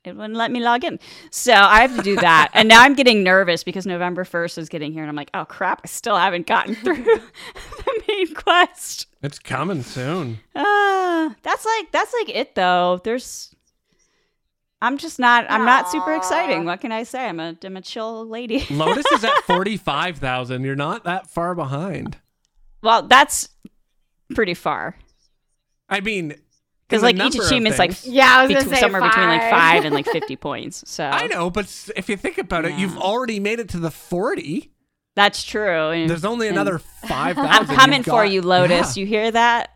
it 0.05 0.17
wouldn't 0.17 0.35
let 0.37 0.51
me 0.51 0.61
log 0.61 0.85
in. 0.85 0.99
So 1.31 1.53
I 1.53 1.83
have 1.83 1.95
to 1.97 2.03
do 2.03 2.17
that. 2.17 2.51
and 2.55 2.69
now 2.69 2.81
I'm 2.83 2.95
getting 2.95 3.23
nervous 3.23 3.63
because 3.65 3.87
November 3.87 4.25
1st 4.25 4.59
is 4.59 4.69
getting 4.69 4.93
here 4.93 5.03
and 5.03 5.11
I'm 5.11 5.17
like, 5.17 5.31
oh 5.35 5.45
crap, 5.45 5.83
I 5.85 5.89
still 5.89 6.17
haven't 6.17 6.47
gotten 6.47 6.75
through 6.75 6.97
the 7.05 8.03
main 8.09 8.35
quest. 8.35 9.07
It's 9.23 9.39
coming 9.39 9.83
soon. 9.83 10.39
Uh, 10.55 11.31
that's 11.43 11.65
like 11.67 11.93
that's 11.93 12.13
like 12.15 12.31
it 12.31 12.55
though. 12.55 13.01
There's 13.05 13.55
I'm 14.83 14.97
just 14.97 15.19
not 15.19 15.45
I'm 15.51 15.67
not 15.67 15.91
super 15.91 16.15
exciting. 16.15 16.65
What 16.65 16.81
can 16.81 16.91
I 16.93 17.03
say? 17.03 17.27
I'm 17.29 17.39
a 17.39 17.55
I'm 17.63 17.77
a 17.77 17.83
chill 17.83 18.27
lady. 18.27 18.65
Lotus 18.71 19.05
is 19.13 19.23
at 19.25 19.37
45,000. 19.45 20.65
You're 20.65 20.75
not 20.77 21.05
that 21.05 21.29
far 21.29 21.55
behind. 21.55 22.17
well, 22.83 23.03
that's 23.03 23.51
pretty 24.35 24.55
far. 24.55 24.97
I 25.91 26.01
mean, 26.01 26.37
Because 26.91 27.03
like 27.03 27.15
each 27.15 27.21
number 27.21 27.39
of 27.43 27.47
achievement's 27.47 27.79
like 27.79 27.93
Yeah, 28.05 28.27
I 28.39 28.43
was 28.43 28.49
between, 28.49 28.65
gonna 28.65 28.77
say 28.77 28.81
somewhere 28.81 29.01
between 29.03 29.27
like 29.29 29.41
five. 29.43 29.51
five 29.51 29.85
and 29.85 29.95
like 29.95 30.07
fifty 30.13 30.37
points. 30.37 30.83
So 30.91 31.05
I 31.05 31.27
know, 31.29 31.49
but 31.51 31.67
if 31.97 32.09
you 32.09 32.17
think 32.17 32.39
about 32.39 32.65
it, 32.65 32.75
you've 32.75 32.99
already 32.99 33.39
made 33.41 33.61
it 33.61 33.69
to 33.71 33.79
the 33.79 33.91
40. 33.91 34.71
that's 35.15 35.45
true. 35.45 35.91
And- 35.91 36.11
There's 36.11 36.25
only 36.25 36.49
and 36.49 36.57
another 36.57 36.79
5,000. 37.07 37.39
I'm 37.51 37.67
coming 37.67 38.03
for 38.03 38.11
got. 38.25 38.31
you, 38.31 38.43
Lotus. 38.43 38.97
Yeah. 38.97 39.01
You 39.03 39.07
hear 39.07 39.31
that? 39.31 39.71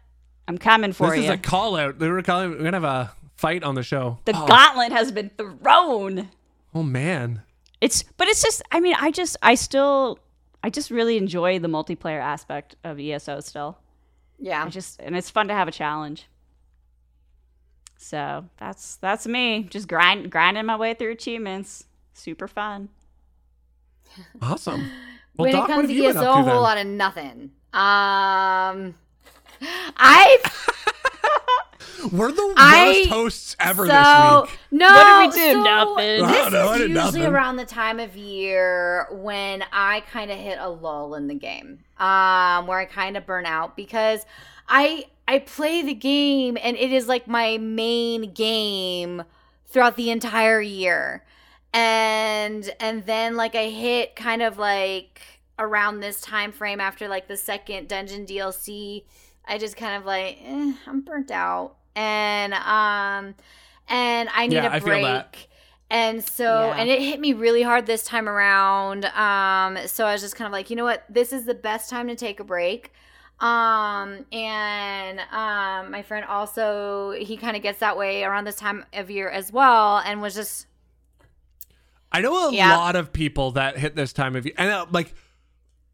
I'm 0.49 0.59
coming 0.59 0.93
for 0.93 1.09
This 1.11 1.17
you. 1.17 1.23
This 1.23 1.31
is 1.31 1.35
a 1.37 1.39
call 1.39 1.77
out. 1.77 1.99
They 1.99 2.09
were 2.09 2.21
calling. 2.23 2.51
We're 2.51 2.59
gonna 2.59 2.73
have 2.73 2.85
a 2.85 3.13
fight 3.37 3.63
on 3.65 3.75
the 3.77 3.83
show. 3.83 4.19
the 4.25 4.33
oh, 4.37 4.47
gauntlet 4.47 4.93
has 4.93 5.11
been 5.13 5.31
thrown. 5.39 6.29
oh 6.75 6.83
man, 6.83 7.43
It's 7.81 8.03
but 8.17 8.29
it's 8.29 8.43
just 8.43 8.63
I 8.73 8.81
mean 8.81 8.95
I 8.99 9.11
just 9.11 9.37
I 9.43 9.55
still 9.55 10.19
I 10.63 10.71
just 10.71 10.91
really 10.91 11.17
enjoy 11.17 11.59
the 11.59 11.69
multiplayer 11.69 12.21
aspect 12.21 12.77
of 12.85 12.99
ESO 13.01 13.41
still. 13.41 13.79
Yeah. 14.39 14.65
I 14.65 14.69
just 14.69 15.01
and 15.01 15.17
it's 15.17 15.31
fun 15.31 15.49
to 15.49 15.55
have 15.55 15.69
a 15.69 15.73
challenge. 15.73 16.27
So 18.05 18.45
that's 18.59 18.97
that's 18.97 19.27
me, 19.27 19.63
just 19.71 19.89
grind 19.89 20.31
grinding 20.31 20.67
my 20.67 20.77
way 20.77 20.93
through 20.93 21.13
achievements. 21.13 21.85
Super 22.13 22.47
fun. 22.47 22.91
awesome. 24.43 24.91
Well, 25.37 25.47
when 25.47 25.53
Doc, 25.55 25.69
it 25.69 25.73
comes 25.73 25.89
to 25.89 25.95
you 25.95 26.03
been 26.03 26.17
ESO, 26.17 26.21
up 26.21 26.29
a 26.29 26.33
whole 26.35 26.45
then? 26.45 26.57
lot 26.63 26.79
of 26.79 26.87
nothing. 26.87 27.51
Um, 27.73 28.95
I 29.97 30.39
We're 32.13 32.31
the 32.31 32.47
worst 32.47 32.57
I- 32.59 33.07
hosts 33.09 33.57
ever 33.59 33.85
so 33.87 34.43
this 34.47 34.51
week. 34.53 34.59
no. 34.71 34.87
What 34.87 35.33
did 35.33 35.41
we 35.41 35.47
do? 35.47 35.53
so 35.55 35.63
Nothing. 35.65 36.27
This 36.27 36.53
know, 36.53 36.73
is 36.75 36.81
usually 36.81 36.95
nothing. 36.95 37.25
around 37.27 37.57
the 37.57 37.65
time 37.65 37.99
of 37.99 38.17
year 38.17 39.09
when 39.11 39.65
I 39.73 40.01
kind 40.13 40.31
of 40.31 40.39
hit 40.39 40.59
a 40.61 40.69
lull 40.69 41.17
in 41.17 41.27
the 41.27 41.35
game, 41.35 41.81
um, 41.99 42.69
where 42.69 42.79
I 42.79 42.85
kind 42.85 43.17
of 43.17 43.27
burn 43.27 43.45
out 43.47 43.75
because 43.77 44.25
I 44.69 45.07
I 45.27 45.39
play 45.39 45.83
the 45.83 45.95
game 45.95 46.59
and 46.63 46.77
it 46.77 46.93
is 46.93 47.09
like 47.09 47.27
my 47.27 47.59
main 47.59 48.33
game 48.33 49.25
throughout 49.67 49.97
the 49.97 50.11
entire 50.11 50.61
year, 50.61 51.25
and 51.73 52.71
and 52.81 53.05
then 53.07 53.37
like 53.37 53.55
I 53.55 53.69
hit 53.69 54.17
kind 54.17 54.43
of 54.43 54.59
like 54.59 55.21
around 55.59 56.01
this 56.01 56.21
time 56.21 56.53
frame 56.53 56.81
after 56.81 57.09
like 57.09 57.29
the 57.29 57.37
second 57.37 57.89
dungeon 57.89 58.25
DLC, 58.27 59.05
I 59.47 59.59
just 59.59 59.77
kind 59.77 59.97
of 59.97 60.05
like 60.05 60.39
eh, 60.43 60.75
I'm 60.87 61.01
burnt 61.01 61.31
out 61.31 61.77
and 61.97 62.55
um 62.55 63.35
and 63.89 64.29
I 64.35 64.47
need 64.47 64.65
Yeah, 64.65 64.65
a 64.65 64.71
I 64.71 64.81
feel 64.81 65.01
that. 65.01 65.31
break. 65.33 65.49
And 65.91 66.25
so, 66.25 66.73
Yeah. 66.73 66.75
and 66.77 66.89
it 66.89 67.01
hit 67.01 67.21
me 67.21 67.35
really 67.35 67.63
hard 67.63 67.87
this 67.87 68.05
time 68.05 68.29
around. 68.29 69.05
Um, 69.07 69.79
so 69.87 70.07
I 70.07 70.13
was 70.13 70.23
just 70.23 70.35
kind 70.35 70.47
of 70.47 70.53
like, 70.53 70.71
you 70.71 70.77
know 70.77 70.85
what? 70.85 71.05
This 71.09 71.33
is 71.33 71.45
the 71.45 71.55
best 71.55 71.91
time 71.91 72.09
to 72.09 72.17
take 72.17 72.41
a 72.41 72.45
break. 72.45 72.93
Um, 73.41 74.25
and 74.33 75.21
um, 75.33 75.91
my 75.91 76.03
friend 76.03 76.25
also, 76.25 77.11
he 77.11 77.37
kind 77.37 77.57
of 77.57 77.63
gets 77.63 77.81
that 77.81 77.97
way 77.99 78.23
around 78.25 78.45
this 78.45 78.57
time 78.57 78.85
of 78.93 79.11
year 79.11 79.29
as 79.29 79.53
well, 79.53 79.99
and 79.99 80.23
was 80.23 80.35
just, 80.35 80.67
I 82.13 82.21
know 82.21 82.49
a 82.51 82.53
Yeah. 82.53 82.77
lot 82.77 82.97
of 82.97 83.13
people 83.13 83.51
that 83.53 83.77
hit 83.77 83.97
this 83.97 84.13
time 84.13 84.37
of 84.37 84.47
year, 84.47 84.55
and 84.57 84.71
uh, 84.71 84.87
like, 84.91 85.15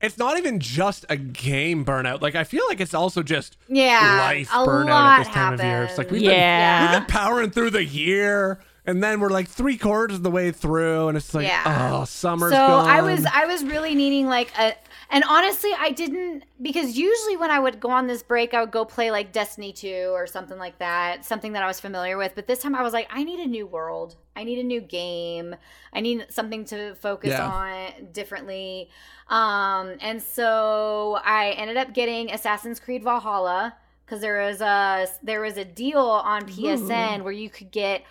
it's 0.02 0.16
not 0.16 0.38
even 0.38 0.60
just 0.60 1.04
a 1.08 1.16
game 1.16 1.84
burnout. 1.84 2.20
Like, 2.22 2.34
I 2.34 2.44
feel 2.44 2.62
like 2.68 2.80
it's 2.80 2.94
also 2.94 3.22
just 3.22 3.56
yeah, 3.68 4.18
life 4.18 4.48
burnout 4.48 5.12
at 5.12 5.18
this 5.24 5.28
time 5.34 5.52
of 5.54 5.62
year. 5.64 5.84
It's 5.84 5.98
like 5.98 6.10
we've 6.10 6.22
Yeah. 6.22 6.78
been 6.78 6.82
we've 6.92 7.00
been 7.00 7.06
powering 7.06 7.50
through 7.50 7.70
the 7.70 7.84
year, 7.84 8.60
and 8.86 9.02
then 9.02 9.20
we're 9.20 9.28
like 9.30 9.48
three 9.48 9.76
quarters 9.76 10.18
of 10.18 10.22
the 10.22 10.30
way 10.30 10.52
through, 10.52 11.08
and 11.08 11.16
it's 11.18 11.34
like, 11.34 11.46
Yeah. 11.48 11.98
oh, 12.00 12.04
summer's 12.04 12.52
so 12.52 12.56
gone. 12.66 12.88
I 12.88 13.02
was 13.02 13.26
I 13.26 13.46
was 13.46 13.62
really 13.64 13.94
needing 13.94 14.26
like 14.26 14.52
a 14.58 14.74
and 15.10 15.24
honestly 15.28 15.70
I 15.78 15.90
didn't 15.90 16.44
because 16.62 16.96
usually 16.96 17.36
when 17.36 17.50
I 17.50 17.58
would 17.58 17.80
go 17.80 17.90
on 17.90 18.06
this 18.06 18.22
break 18.22 18.54
I 18.54 18.60
would 18.60 18.70
go 18.70 18.84
play 18.84 19.10
like 19.10 19.32
Destiny 19.32 19.72
2 19.72 20.10
or 20.12 20.26
something 20.26 20.58
like 20.58 20.78
that, 20.78 21.24
something 21.24 21.52
that 21.52 21.62
I 21.62 21.66
was 21.66 21.80
familiar 21.80 22.16
with, 22.16 22.34
but 22.34 22.46
this 22.46 22.60
time 22.60 22.74
I 22.74 22.82
was 22.82 22.92
like 22.92 23.08
I 23.10 23.24
need 23.24 23.40
a 23.40 23.46
new 23.46 23.66
world. 23.66 24.16
I 24.36 24.44
need 24.44 24.58
a 24.58 24.62
new 24.64 24.80
game. 24.80 25.56
I 25.92 26.00
need 26.00 26.26
something 26.30 26.64
to 26.66 26.94
focus 26.94 27.30
Yeah. 27.30 27.46
on 27.48 28.08
differently. 28.12 28.88
Um 29.28 29.96
and 30.00 30.22
so 30.22 31.18
I 31.24 31.50
ended 31.50 31.76
up 31.76 31.92
getting 31.92 32.30
Assassin's 32.30 32.78
Creed 32.80 33.02
Valhalla 33.02 33.76
cuz 34.06 34.20
there 34.20 34.40
was 34.46 34.60
a 34.60 35.06
there 35.22 35.40
was 35.40 35.56
a 35.56 35.64
deal 35.64 35.98
on 36.00 36.46
PSN 36.46 37.22
where 37.24 37.32
you 37.32 37.50
could 37.50 37.70
get 37.70 38.02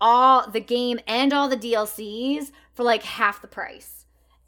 all 0.00 0.48
the 0.48 0.60
game 0.60 1.00
and 1.06 1.32
all 1.32 1.48
the 1.48 1.56
DLCs 1.56 2.52
for 2.72 2.84
like 2.84 3.02
half 3.02 3.42
the 3.42 3.48
price. 3.48 3.97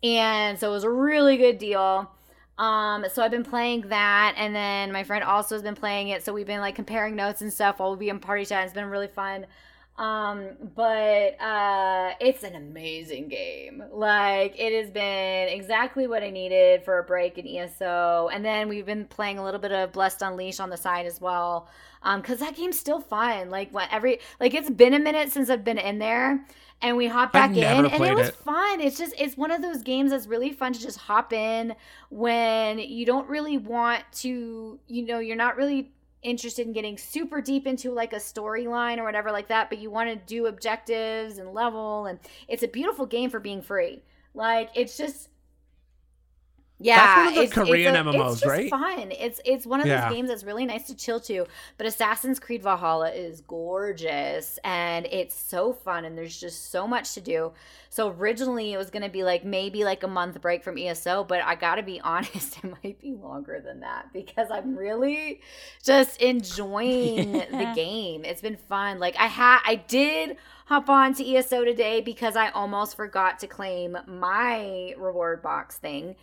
And 0.03 0.59
so 0.59 0.71
it 0.71 0.73
was 0.73 0.85
a 0.85 0.91
really 0.91 1.37
good 1.37 1.59
deal. 1.59 2.11
Um, 2.59 3.07
so 3.11 3.23
I've 3.23 3.31
been 3.31 3.45
playing 3.45 3.89
that, 3.89 4.35
and 4.37 4.55
then 4.55 4.93
my 4.93 5.03
friend 5.03 5.25
also 5.25 5.55
has 5.55 5.63
been 5.63 5.75
playing 5.75 6.09
it. 6.09 6.23
So 6.23 6.33
we've 6.35 6.47
been 6.47 6.61
like 6.61 6.75
comparing 6.75 7.17
notes 7.17 7.41
and 7.41 7.53
stuff 7.53 7.79
while 7.79 7.93
we 7.93 7.97
be 7.97 8.09
in 8.11 8.19
party 8.21 8.45
chat. 8.45 8.65
It's 8.65 8.75
been 8.75 8.91
really 8.91 9.09
fun. 9.09 9.47
Um, 10.01 10.53
but 10.75 11.39
uh, 11.41 12.13
it's 12.21 12.43
an 12.43 12.57
amazing 12.57 13.29
game. 13.29 13.85
Like 13.93 14.59
it 14.59 14.73
has 14.73 14.91
been 14.91 15.49
exactly 15.49 16.07
what 16.07 16.23
I 16.23 16.31
needed 16.31 16.85
for 16.85 16.99
a 16.99 17.03
break 17.03 17.37
in 17.37 17.47
ESO. 17.47 18.31
And 18.33 18.43
then 18.43 18.69
we've 18.69 18.87
been 18.87 19.05
playing 19.05 19.39
a 19.39 19.45
little 19.45 19.61
bit 19.61 19.73
of 19.73 19.93
Blessed 19.93 20.23
Unleashed 20.23 20.61
on 20.61 20.71
the 20.71 20.77
side 20.79 21.05
as 21.05 21.21
well. 21.21 21.69
Um, 22.03 22.23
because 22.23 22.41
that 22.41 22.57
game's 22.57 22.79
still 22.79 23.01
fun. 23.01 23.51
Like 23.51 23.73
what 23.73 23.89
every 23.93 24.21
like 24.41 24.55
it's 24.55 24.71
been 24.71 24.95
a 24.95 24.99
minute 24.99 25.33
since 25.33 25.51
I've 25.51 25.65
been 25.65 25.77
in 25.79 25.99
there. 25.99 26.47
And 26.83 26.97
we 26.97 27.09
hopped 27.09 27.35
I've 27.37 27.55
back 27.55 27.57
in, 27.59 27.85
and 27.87 28.05
it 28.05 28.15
was 28.15 28.29
it. 28.29 28.35
fun. 28.37 28.81
It's 28.81 28.97
just 28.97 29.15
it's 29.19 29.37
one 29.37 29.51
of 29.51 29.61
those 29.61 29.83
games 29.83 30.13
that's 30.13 30.27
really 30.27 30.53
fun 30.53 30.73
to 30.73 30.81
just 30.81 30.99
hop 30.99 31.33
in 31.33 31.75
when 32.09 32.79
you 32.79 33.05
don't 33.05 33.29
really 33.29 33.59
want 33.59 34.05
to, 34.21 34.81
you 34.87 35.05
know, 35.05 35.19
you're 35.19 35.37
not 35.37 35.57
really 35.57 35.93
interested 36.23 36.67
in 36.67 36.73
getting 36.73 36.99
super 36.99 37.41
deep 37.41 37.67
into 37.67 37.91
like 37.91 38.13
a 38.13 38.17
storyline 38.17 38.99
or 38.99 39.05
whatever 39.05 39.31
like 39.31 39.49
that, 39.49 39.69
but 39.69 39.79
you 39.79 39.91
want 39.91 40.11
to 40.11 40.17
do 40.17 40.47
objectives 40.47 41.39
and 41.39 41.53
level 41.55 42.07
and 42.07 42.19
it's 42.49 42.63
a 42.63 42.69
beautiful 42.69 43.07
game 43.07 43.31
for 43.31 43.41
being 43.41 43.63
free. 43.63 44.03
Like 44.35 44.71
it's 44.75 44.97
just 44.97 45.29
yeah, 46.83 46.97
That's 46.97 47.17
one 47.19 47.29
of 47.29 47.35
the 47.35 47.41
it's, 47.43 47.51
it's 47.57 47.69
Korean 47.69 47.95
a- 47.95 48.05
MMOs, 48.05 48.33
it's 48.33 48.41
just 48.41 48.47
right? 48.51 48.71
Fun. 48.71 49.13
It's 49.13 49.41
it's 49.45 49.67
one 49.67 49.81
of 49.81 49.87
Yeah. 49.87 50.09
those 50.09 50.17
games 50.17 50.29
that's 50.31 50.45
really 50.45 50.65
nice 50.65 50.87
to 50.87 50.97
chill 50.97 51.21
to. 51.21 51.47
But 51.77 51.87
Assassin's 51.87 52.41
Creed 52.41 52.63
Valhalla 52.63 53.11
is 53.11 53.43
gorgeous 53.43 54.59
and 54.65 55.07
it's 55.07 55.35
so 55.35 55.73
fun 55.73 56.05
and 56.07 56.17
there's 56.17 56.41
just 56.41 56.71
so 56.71 56.87
much 56.87 57.13
to 57.15 57.21
do. 57.21 57.53
So 57.91 58.09
originally 58.11 58.73
it 58.73 58.79
was 58.79 58.89
gonna 58.91 59.09
be 59.11 59.25
like 59.25 59.45
maybe 59.45 59.85
like 59.85 60.03
a 60.03 60.09
month 60.09 60.41
break 60.41 60.65
from 60.65 60.79
ESO, 60.79 61.25
but 61.25 61.43
I 61.45 61.55
gotta 61.55 61.83
be 61.83 62.01
honest, 62.05 62.59
it 62.65 62.75
might 62.83 62.99
be 63.01 63.13
longer 63.13 63.61
than 63.63 63.81
that 63.81 64.13
because 64.13 64.51
I'm 64.51 64.75
really 64.77 65.41
just 65.85 66.21
enjoying 66.23 67.33
the 67.33 67.73
game. 67.75 68.25
It's 68.25 68.41
been 68.41 68.57
fun. 68.57 68.99
Like 68.99 69.17
I 69.19 69.27
had 69.27 69.59
I 69.67 69.75
did 69.77 70.37
hop 70.67 70.89
on 70.89 71.13
to 71.15 71.37
ESO 71.37 71.65
today 71.65 72.01
because 72.01 72.37
I 72.37 72.49
almost 72.51 72.97
forgot 72.97 73.39
to 73.41 73.47
claim 73.47 73.99
my 74.07 74.95
reward 74.97 75.43
box 75.43 75.77
thing. 75.79 76.15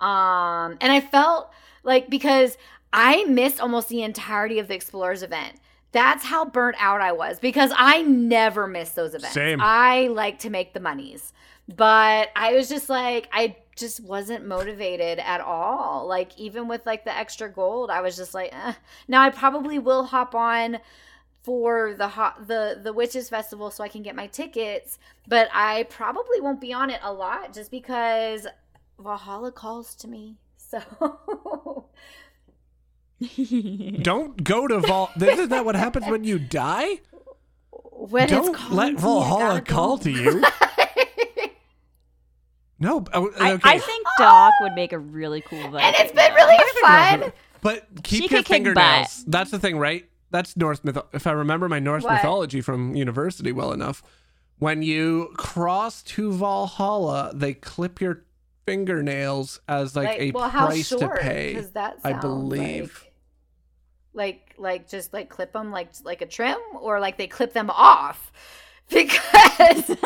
Um, 0.00 0.76
and 0.80 0.92
I 0.92 1.00
felt 1.00 1.50
like 1.82 2.10
because 2.10 2.58
I 2.92 3.24
missed 3.24 3.60
almost 3.60 3.88
the 3.88 4.02
entirety 4.02 4.58
of 4.58 4.68
the 4.68 4.74
Explorers 4.74 5.22
event. 5.22 5.56
That's 5.92 6.24
how 6.24 6.44
burnt 6.44 6.76
out 6.78 7.00
I 7.00 7.12
was 7.12 7.38
because 7.38 7.72
I 7.74 8.02
never 8.02 8.66
miss 8.66 8.90
those 8.90 9.14
events. 9.14 9.34
Same. 9.34 9.60
I 9.62 10.08
like 10.08 10.40
to 10.40 10.50
make 10.50 10.74
the 10.74 10.80
monies, 10.80 11.32
but 11.74 12.28
I 12.36 12.54
was 12.54 12.68
just 12.68 12.88
like, 12.88 13.28
I 13.32 13.56
just 13.76 14.02
wasn't 14.02 14.46
motivated 14.46 15.18
at 15.20 15.40
all. 15.40 16.06
Like, 16.06 16.38
even 16.38 16.68
with 16.68 16.84
like 16.84 17.04
the 17.04 17.16
extra 17.16 17.48
gold, 17.48 17.90
I 17.90 18.00
was 18.00 18.16
just 18.16 18.34
like, 18.34 18.50
eh. 18.52 18.74
now 19.08 19.22
I 19.22 19.30
probably 19.30 19.78
will 19.78 20.04
hop 20.04 20.34
on 20.34 20.78
for 21.42 21.94
the 21.94 22.08
hot 22.08 22.48
the 22.48 22.80
the 22.82 22.92
witches 22.92 23.28
festival 23.28 23.70
so 23.70 23.84
I 23.84 23.88
can 23.88 24.02
get 24.02 24.16
my 24.16 24.26
tickets, 24.26 24.98
but 25.28 25.48
I 25.52 25.84
probably 25.84 26.40
won't 26.40 26.60
be 26.60 26.72
on 26.72 26.90
it 26.90 26.98
a 27.02 27.12
lot 27.12 27.52
just 27.52 27.70
because 27.70 28.48
Valhalla 28.98 29.52
calls 29.52 29.94
to 29.96 30.08
me. 30.08 30.36
So 30.56 30.80
Don't 34.02 34.42
go 34.44 34.66
to 34.66 34.80
Val. 34.80 35.10
Isn't 35.20 35.48
that 35.50 35.64
what 35.64 35.74
happens 35.76 36.06
when 36.06 36.24
you 36.24 36.38
die? 36.38 37.00
when 37.92 38.28
Don't 38.28 38.54
it's 38.54 38.70
let 38.70 38.86
to 38.88 38.92
me, 38.92 38.98
I 38.98 39.00
Valhalla 39.00 39.60
gotta 39.60 39.60
call 39.62 39.98
to 39.98 40.10
you. 40.10 40.42
No, 42.78 43.04
oh, 43.14 43.30
I, 43.40 43.52
okay. 43.52 43.70
I 43.70 43.78
think 43.78 44.06
Doc 44.18 44.52
would 44.60 44.74
make 44.74 44.92
a 44.92 44.98
really 44.98 45.40
cool 45.40 45.58
Viking. 45.70 45.80
and 45.80 45.96
it's 45.98 46.12
been 46.12 46.34
really 46.34 46.58
fun. 46.82 47.32
But 47.62 47.86
keep 48.02 48.28
She 48.28 48.34
your 48.34 48.42
fingernails. 48.42 49.24
That's 49.26 49.50
the 49.50 49.58
thing, 49.58 49.78
right? 49.78 50.04
That's 50.30 50.54
Norse 50.58 50.84
myth. 50.84 50.98
If 51.14 51.26
I 51.26 51.32
remember 51.32 51.70
my 51.70 51.78
Norse 51.78 52.04
What? 52.04 52.12
mythology 52.12 52.60
from 52.60 52.94
university 52.94 53.50
well 53.50 53.72
enough, 53.72 54.02
when 54.58 54.82
you 54.82 55.30
cross 55.38 56.02
to 56.02 56.32
Valhalla, 56.34 57.32
they 57.34 57.54
clip 57.54 57.98
your 57.98 58.24
fingernails 58.66 59.60
as 59.68 59.96
like, 59.96 60.14
a 60.18 60.32
well, 60.32 60.48
how 60.50 60.68
price 60.68 60.88
short? 60.88 61.00
to 61.00 61.08
pay. 61.08 61.66
That 61.74 62.00
I 62.04 62.12
believe. 62.12 63.04
Like, 63.04 63.12
like, 64.14 64.54
like, 64.58 64.88
just 64.88 65.12
like 65.12 65.28
clip 65.28 65.52
them 65.52 65.70
like 65.70 65.90
like 66.04 66.22
a 66.22 66.26
trim, 66.26 66.58
or 66.80 67.00
like 67.00 67.18
they 67.18 67.26
clip 67.26 67.52
them 67.52 67.70
off. 67.70 68.32
Because 68.88 69.96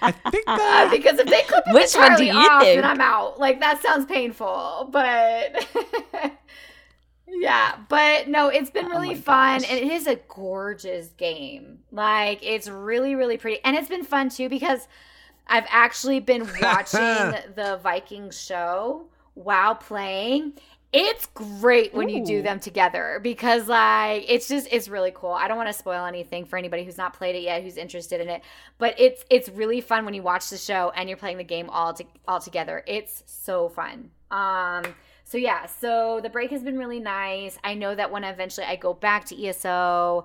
I 0.00 0.12
think 0.30 0.46
Uh, 0.46 0.56
that 0.56 0.88
because 0.90 1.18
if 1.18 1.28
they 1.28 1.42
clip 1.42 1.64
them 1.64 1.74
Which 1.74 1.94
one 1.96 2.14
do 2.16 2.24
you 2.24 2.32
off, 2.34 2.62
think? 2.62 2.76
then 2.76 2.84
I'm 2.84 3.00
out. 3.00 3.38
Like 3.38 3.60
that 3.60 3.82
sounds 3.82 4.06
painful, 4.06 4.88
but 4.92 5.66
yeah, 7.26 7.76
but 7.88 8.28
no, 8.28 8.48
it's 8.48 8.70
been 8.70 8.86
really 8.86 9.14
Oh 9.14 9.14
fun, 9.14 9.62
gosh. 9.62 9.68
and 9.68 9.78
it 9.78 9.92
is 9.92 10.06
a 10.06 10.16
gorgeous 10.28 11.08
game. 11.12 11.80
Like 11.90 12.40
it's 12.42 12.68
really, 12.68 13.14
really 13.14 13.36
pretty, 13.36 13.60
and 13.64 13.76
it's 13.76 13.88
been 13.88 14.04
fun 14.04 14.30
too 14.30 14.48
because 14.48 14.88
I've 15.48 15.66
actually 15.68 16.20
been 16.20 16.48
watching 16.62 17.00
the 17.54 17.78
Viking 17.82 18.30
show 18.30 19.06
while 19.34 19.74
playing. 19.74 20.54
It's 20.90 21.26
great 21.26 21.92
when 21.92 22.08
you 22.08 22.24
do 22.24 22.40
them 22.40 22.60
together 22.60 23.20
because 23.22 23.68
like 23.68 24.24
it's 24.26 24.48
just 24.48 24.66
it's 24.70 24.88
really 24.88 25.12
cool. 25.14 25.32
I 25.32 25.46
don't 25.46 25.58
want 25.58 25.68
to 25.68 25.74
spoil 25.74 26.06
anything 26.06 26.46
for 26.46 26.56
anybody 26.56 26.82
who's 26.82 26.96
not 26.96 27.12
played 27.12 27.36
it 27.36 27.42
yet 27.42 27.62
who's 27.62 27.76
interested 27.76 28.22
in 28.22 28.28
it, 28.30 28.42
but 28.78 28.98
it's 28.98 29.22
it's 29.28 29.50
really 29.50 29.82
fun 29.82 30.06
when 30.06 30.14
you 30.14 30.22
watch 30.22 30.48
the 30.48 30.56
show 30.56 30.90
and 30.96 31.06
you're 31.06 31.18
playing 31.18 31.36
the 31.36 31.44
game 31.44 31.68
all 31.68 31.92
to, 31.92 32.04
all 32.26 32.40
together. 32.40 32.82
It's 32.86 33.22
so 33.26 33.68
fun. 33.68 34.10
Um 34.30 34.94
so 35.24 35.36
yeah, 35.36 35.66
so 35.66 36.20
the 36.22 36.30
break 36.30 36.50
has 36.52 36.62
been 36.62 36.78
really 36.78 37.00
nice. 37.00 37.58
I 37.62 37.74
know 37.74 37.94
that 37.94 38.10
when 38.10 38.24
eventually 38.24 38.66
I 38.66 38.76
go 38.76 38.94
back 38.94 39.26
to 39.26 39.46
ESO, 39.46 40.24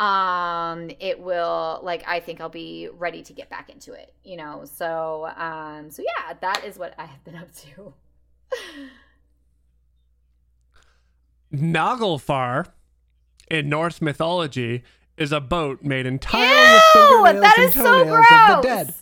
um 0.00 0.90
it 1.00 1.18
will 1.20 1.80
like 1.82 2.04
I 2.06 2.20
think 2.20 2.40
I'll 2.40 2.48
be 2.48 2.88
ready 2.92 3.22
to 3.24 3.32
get 3.32 3.50
back 3.50 3.68
into 3.70 3.92
it, 3.94 4.12
you 4.22 4.36
know. 4.36 4.64
So 4.64 5.28
um 5.36 5.90
so 5.90 6.02
yeah, 6.02 6.34
that 6.40 6.64
is 6.64 6.78
what 6.78 6.94
I 6.98 7.04
have 7.06 7.24
been 7.24 7.36
up 7.36 7.48
to. 7.52 7.92
Naglfar 11.52 12.66
in 13.50 13.68
Norse 13.68 14.00
mythology 14.02 14.82
is 15.16 15.32
a 15.32 15.40
boat 15.40 15.82
made 15.82 16.06
entirely 16.06 16.48
Ew, 16.94 17.26
of 17.26 17.32
fingernails 17.32 17.40
that 17.42 17.58
and 17.58 17.68
is 17.68 17.74
so 17.74 17.82
toenails 18.04 18.26
of 18.30 18.62
the 18.62 18.68
dead. 18.68 18.94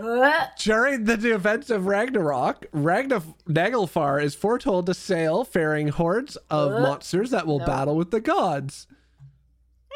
Uh, 0.00 0.46
During 0.58 1.04
the 1.04 1.32
events 1.32 1.70
of 1.70 1.86
Ragnarok, 1.86 2.66
Ragnar 2.72 3.22
Naglfar 3.48 4.20
is 4.22 4.34
foretold 4.34 4.86
to 4.86 4.94
sail, 4.94 5.44
faring 5.44 5.88
hordes 5.88 6.36
of 6.50 6.72
Uh, 6.72 6.80
monsters 6.80 7.30
that 7.30 7.46
will 7.46 7.60
no. 7.60 7.66
battle 7.66 7.94
with 7.96 8.10
the 8.10 8.20
gods. 8.20 8.88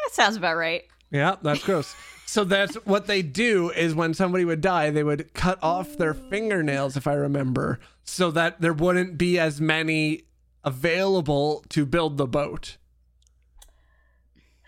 That 0.07 0.15
sounds 0.15 0.37
about 0.37 0.57
right. 0.57 0.83
Yeah, 1.11 1.37
that's 1.43 1.63
gross. 1.63 1.95
so 2.27 2.45
that's 2.45 2.75
what 2.87 3.07
they 3.07 3.23
do 3.23 3.71
is 3.71 3.95
when 3.95 4.15
somebody 4.15 4.45
would 4.45 4.61
die, 4.61 4.91
they 4.91 5.03
would 5.05 5.33
cut 5.35 5.59
off 5.63 5.97
their 5.97 6.15
fingernails, 6.15 6.97
if 6.97 7.07
I 7.07 7.15
remember, 7.15 7.81
so 8.05 8.31
that 8.33 8.61
there 8.61 8.73
wouldn't 8.73 9.19
be 9.19 9.39
as 9.39 9.61
many 9.61 10.23
available 10.65 11.65
to 11.71 11.85
build 11.87 12.17
the 12.19 12.27
boat. 12.27 12.77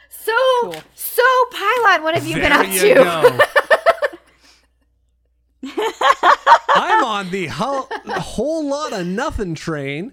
So 0.08 0.32
Cool. 0.62 0.76
so 0.94 1.22
Pylawn, 1.52 2.02
what 2.02 2.14
have 2.14 2.26
you 2.26 2.36
been 2.36 2.52
up 2.52 2.66
you 2.68 2.80
to? 2.80 2.94
go. 2.94 3.38
I'm 6.74 7.04
on 7.04 7.30
the 7.30 7.46
whole, 7.46 7.88
whole 8.06 8.66
lot 8.68 8.92
of 8.92 9.06
nothing 9.06 9.54
train. 9.54 10.12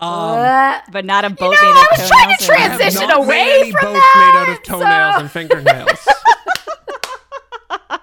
Um, 0.00 0.80
But 0.92 1.04
not 1.04 1.24
a 1.24 1.30
boat 1.30 1.54
know, 1.54 1.62
made 1.62 1.76
I 1.76 1.86
was 1.90 2.08
trying 2.08 2.36
to 2.36 2.46
toenails 2.46 2.48
and- 2.48 2.52
I 2.52 2.58
have 2.60 2.78
transition 2.78 3.08
not 3.08 3.18
away 3.18 3.70
from 3.72 3.80
boats 3.82 4.00
that, 4.00 4.32
made 4.34 4.40
out 4.40 4.48
of 4.56 4.62
toenails 4.62 5.14
so- 5.14 5.20
and 5.20 5.30
fingernails. 5.30 6.08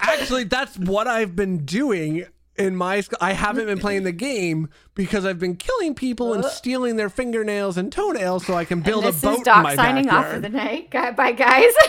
Actually, 0.00 0.44
that's 0.44 0.76
what 0.78 1.06
I've 1.06 1.34
been 1.34 1.64
doing 1.64 2.26
in 2.56 2.76
my. 2.76 3.00
sc- 3.00 3.14
I 3.20 3.32
haven't 3.32 3.66
been 3.66 3.78
playing 3.78 4.02
the 4.04 4.12
game 4.12 4.68
because 4.94 5.24
I've 5.24 5.38
been 5.38 5.56
killing 5.56 5.94
people 5.94 6.34
and 6.34 6.44
stealing 6.44 6.96
their 6.96 7.08
fingernails 7.08 7.76
and 7.78 7.90
toenails 7.92 8.44
so 8.46 8.54
I 8.54 8.64
can 8.64 8.80
build 8.80 9.04
and 9.04 9.10
a 9.10 9.12
this 9.12 9.22
boat 9.22 9.32
is 9.32 9.38
in 9.38 9.44
Doc 9.44 9.62
my 9.62 9.76
signing 9.76 10.04
backyard. 10.04 10.26
off 10.26 10.32
for 10.34 10.40
the 10.40 10.48
night. 10.50 10.90
Gu- 10.90 11.12
Bye, 11.12 11.32
guys. 11.32 11.72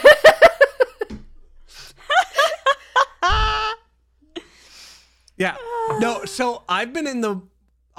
Yeah. 5.37 5.55
No, 5.99 6.25
so 6.25 6.63
I've 6.67 6.93
been 6.93 7.07
in 7.07 7.21
the 7.21 7.41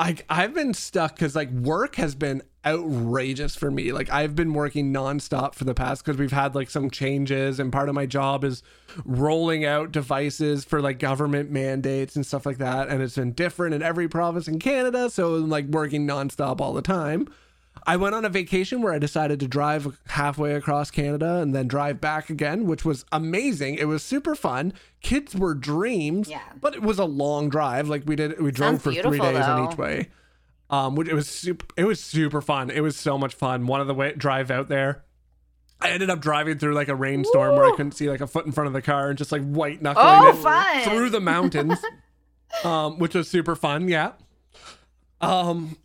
like 0.01 0.24
I've 0.30 0.55
been 0.55 0.72
stuck 0.72 1.18
cuz 1.18 1.36
like 1.36 1.51
work 1.51 1.96
has 1.96 2.14
been 2.14 2.42
outrageous 2.64 3.55
for 3.55 3.70
me. 3.70 3.92
Like 3.92 4.11
I've 4.11 4.34
been 4.34 4.55
working 4.55 4.92
nonstop 4.92 5.55
for 5.55 5.64
the 5.64 5.74
past 5.74 6.05
cuz 6.05 6.16
we've 6.16 6.32
had 6.32 6.55
like 6.55 6.70
some 6.70 6.90
changes 6.90 7.61
and 7.61 7.70
part 7.70 7.88
of 7.88 7.94
my 7.94 8.07
job 8.07 8.42
is 8.42 8.62
rolling 9.05 9.64
out 9.64 9.92
devices 9.92 10.64
for 10.64 10.80
like 10.80 10.98
government 10.98 11.51
mandates 11.51 12.16
and 12.16 12.24
stuff 12.24 12.46
like 12.46 12.59
that 12.59 12.88
and 12.88 13.03
it's 13.03 13.16
been 13.16 13.32
different 13.32 13.74
in 13.74 13.82
every 13.82 14.09
province 14.09 14.48
in 14.48 14.59
Canada, 14.59 15.11
so 15.11 15.34
I'm 15.34 15.51
like 15.51 15.66
working 15.66 16.07
nonstop 16.07 16.61
all 16.61 16.72
the 16.72 16.82
time. 16.82 17.28
I 17.87 17.97
went 17.97 18.14
on 18.14 18.24
a 18.24 18.28
vacation 18.28 18.83
where 18.83 18.93
I 18.93 18.99
decided 18.99 19.41
to 19.41 19.49
drive 19.49 19.99
halfway 20.09 20.55
across 20.55 20.91
Canada 20.91 21.37
and 21.37 21.55
then 21.55 21.66
drive 21.68 22.01
back 22.01 22.31
again, 22.31 22.66
which 22.66 22.85
was 22.85 23.05
amazing. 23.12 23.76
It 23.76 23.87
was 23.87 24.03
super 24.03 24.35
fun. 24.35 24.72
Kids 25.03 25.35
were 25.35 25.55
dreams, 25.55 26.28
Yeah. 26.28 26.41
but 26.61 26.74
it 26.74 26.83
was 26.83 26.99
a 26.99 27.05
long 27.05 27.49
drive. 27.49 27.89
Like 27.89 28.03
we 28.07 28.16
did, 28.16 28.41
we 28.41 28.51
drove 28.51 28.81
Sounds 28.81 28.83
for 28.83 28.93
three 28.93 29.18
days 29.18 29.45
on 29.45 29.64
though. 29.64 29.70
each 29.72 29.78
way. 29.78 30.09
Um, 30.68 30.95
which 30.95 31.09
it 31.09 31.14
was 31.14 31.28
super. 31.28 31.66
It 31.76 31.85
was 31.85 31.99
super 31.99 32.41
fun. 32.41 32.70
It 32.70 32.81
was 32.81 32.97
so 32.97 33.18
much 33.18 33.35
fun. 33.35 33.66
One 33.66 33.81
of 33.81 33.89
the 33.89 33.95
way 33.95 34.12
drive 34.12 34.51
out 34.53 34.68
there. 34.68 35.05
I 35.81 35.91
ended 35.91 36.11
up 36.11 36.20
driving 36.20 36.59
through 36.59 36.74
like 36.74 36.89
a 36.89 36.95
rainstorm 36.95 37.57
where 37.57 37.64
I 37.64 37.70
couldn't 37.70 37.93
see 37.93 38.09
like 38.11 38.20
a 38.20 38.26
foot 38.26 38.47
in 38.47 38.53
front 38.53 38.68
of 38.68 38.74
the 38.74 38.83
car 38.83 39.09
and 39.09 39.18
just 39.18 39.33
like 39.33 39.43
white 39.43 39.81
knuckling 39.83 40.05
Oh, 40.07 40.28
it 40.78 40.85
through 40.85 41.09
the 41.11 41.20
mountains, 41.20 41.78
um, 42.64 42.99
which 42.99 43.14
was 43.14 43.28
super 43.28 43.57
fun. 43.57 43.89
Yeah. 43.89 44.12
Um, 45.22 45.76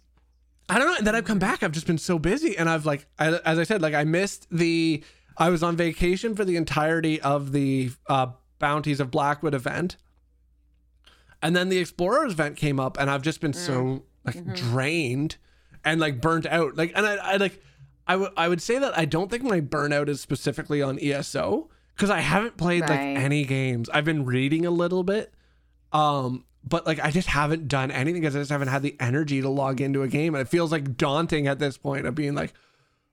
I 0.68 0.80
don't 0.80 0.88
know. 0.88 0.96
And 0.98 1.08
then 1.08 1.16
I've 1.16 1.26
come 1.26 1.40
back. 1.40 1.64
I've 1.64 1.72
just 1.72 1.88
been 1.88 1.98
so 1.98 2.18
busy, 2.18 2.58
and 2.58 2.70
I've 2.70 2.86
like, 2.86 3.06
I, 3.20 3.38
as 3.46 3.60
I 3.60 3.64
said, 3.64 3.82
like 3.82 3.94
I 3.94 4.04
missed 4.04 4.48
the. 4.52 5.04
I 5.38 5.50
was 5.50 5.62
on 5.64 5.76
vacation 5.76 6.34
for 6.36 6.46
the 6.46 6.56
entirety 6.56 7.20
of 7.22 7.52
the 7.52 7.92
uh, 8.08 8.28
Bounties 8.58 9.00
of 9.02 9.12
Blackwood 9.12 9.54
event, 9.54 9.98
and 11.42 11.56
then 11.56 11.70
the 11.70 11.78
Explorers 11.78 12.32
event 12.32 12.56
came 12.56 12.80
up, 12.80 12.98
and 13.00 13.10
I've 13.10 13.22
just 13.22 13.42
been 13.42 13.54
so 13.54 14.04
like 14.24 14.56
drained 14.56 15.36
and 15.84 16.00
like 16.00 16.22
burnt 16.22 16.46
out. 16.46 16.76
Like, 16.78 16.94
and 16.96 17.06
I, 17.06 17.16
I 17.16 17.36
like, 17.36 17.62
I 18.08 18.16
would, 18.16 18.32
I 18.38 18.48
would 18.48 18.62
say 18.62 18.80
that 18.80 18.98
I 18.98 19.06
don't 19.06 19.30
think 19.30 19.44
my 19.44 19.62
burnout 19.62 20.08
is 20.08 20.22
specifically 20.22 20.82
on 20.82 20.98
ESO 21.00 21.70
because 21.96 22.10
I 22.10 22.22
haven't 22.22 22.58
played 22.58 22.82
like 22.82 23.00
any 23.00 23.44
games. 23.46 23.90
I've 23.90 24.06
been 24.06 24.26
reading 24.26 24.66
a 24.66 24.72
little 24.72 25.04
bit, 25.04 25.34
um, 25.92 26.46
but 26.68 26.86
like 26.86 27.00
I 27.00 27.12
just 27.12 27.28
haven't 27.28 27.68
done 27.68 27.92
anything 27.92 28.22
because 28.22 28.36
I 28.36 28.40
just 28.40 28.52
haven't 28.52 28.70
had 28.70 28.82
the 28.82 28.96
energy 29.00 29.42
to 29.42 29.50
log 29.50 29.82
into 29.82 30.02
a 30.02 30.08
game, 30.08 30.34
and 30.34 30.42
it 30.42 30.48
feels 30.48 30.72
like 30.72 30.98
daunting 30.98 31.48
at 31.48 31.60
this 31.60 31.78
point 31.78 32.08
of 32.08 32.16
being 32.16 32.34
like, 32.34 32.54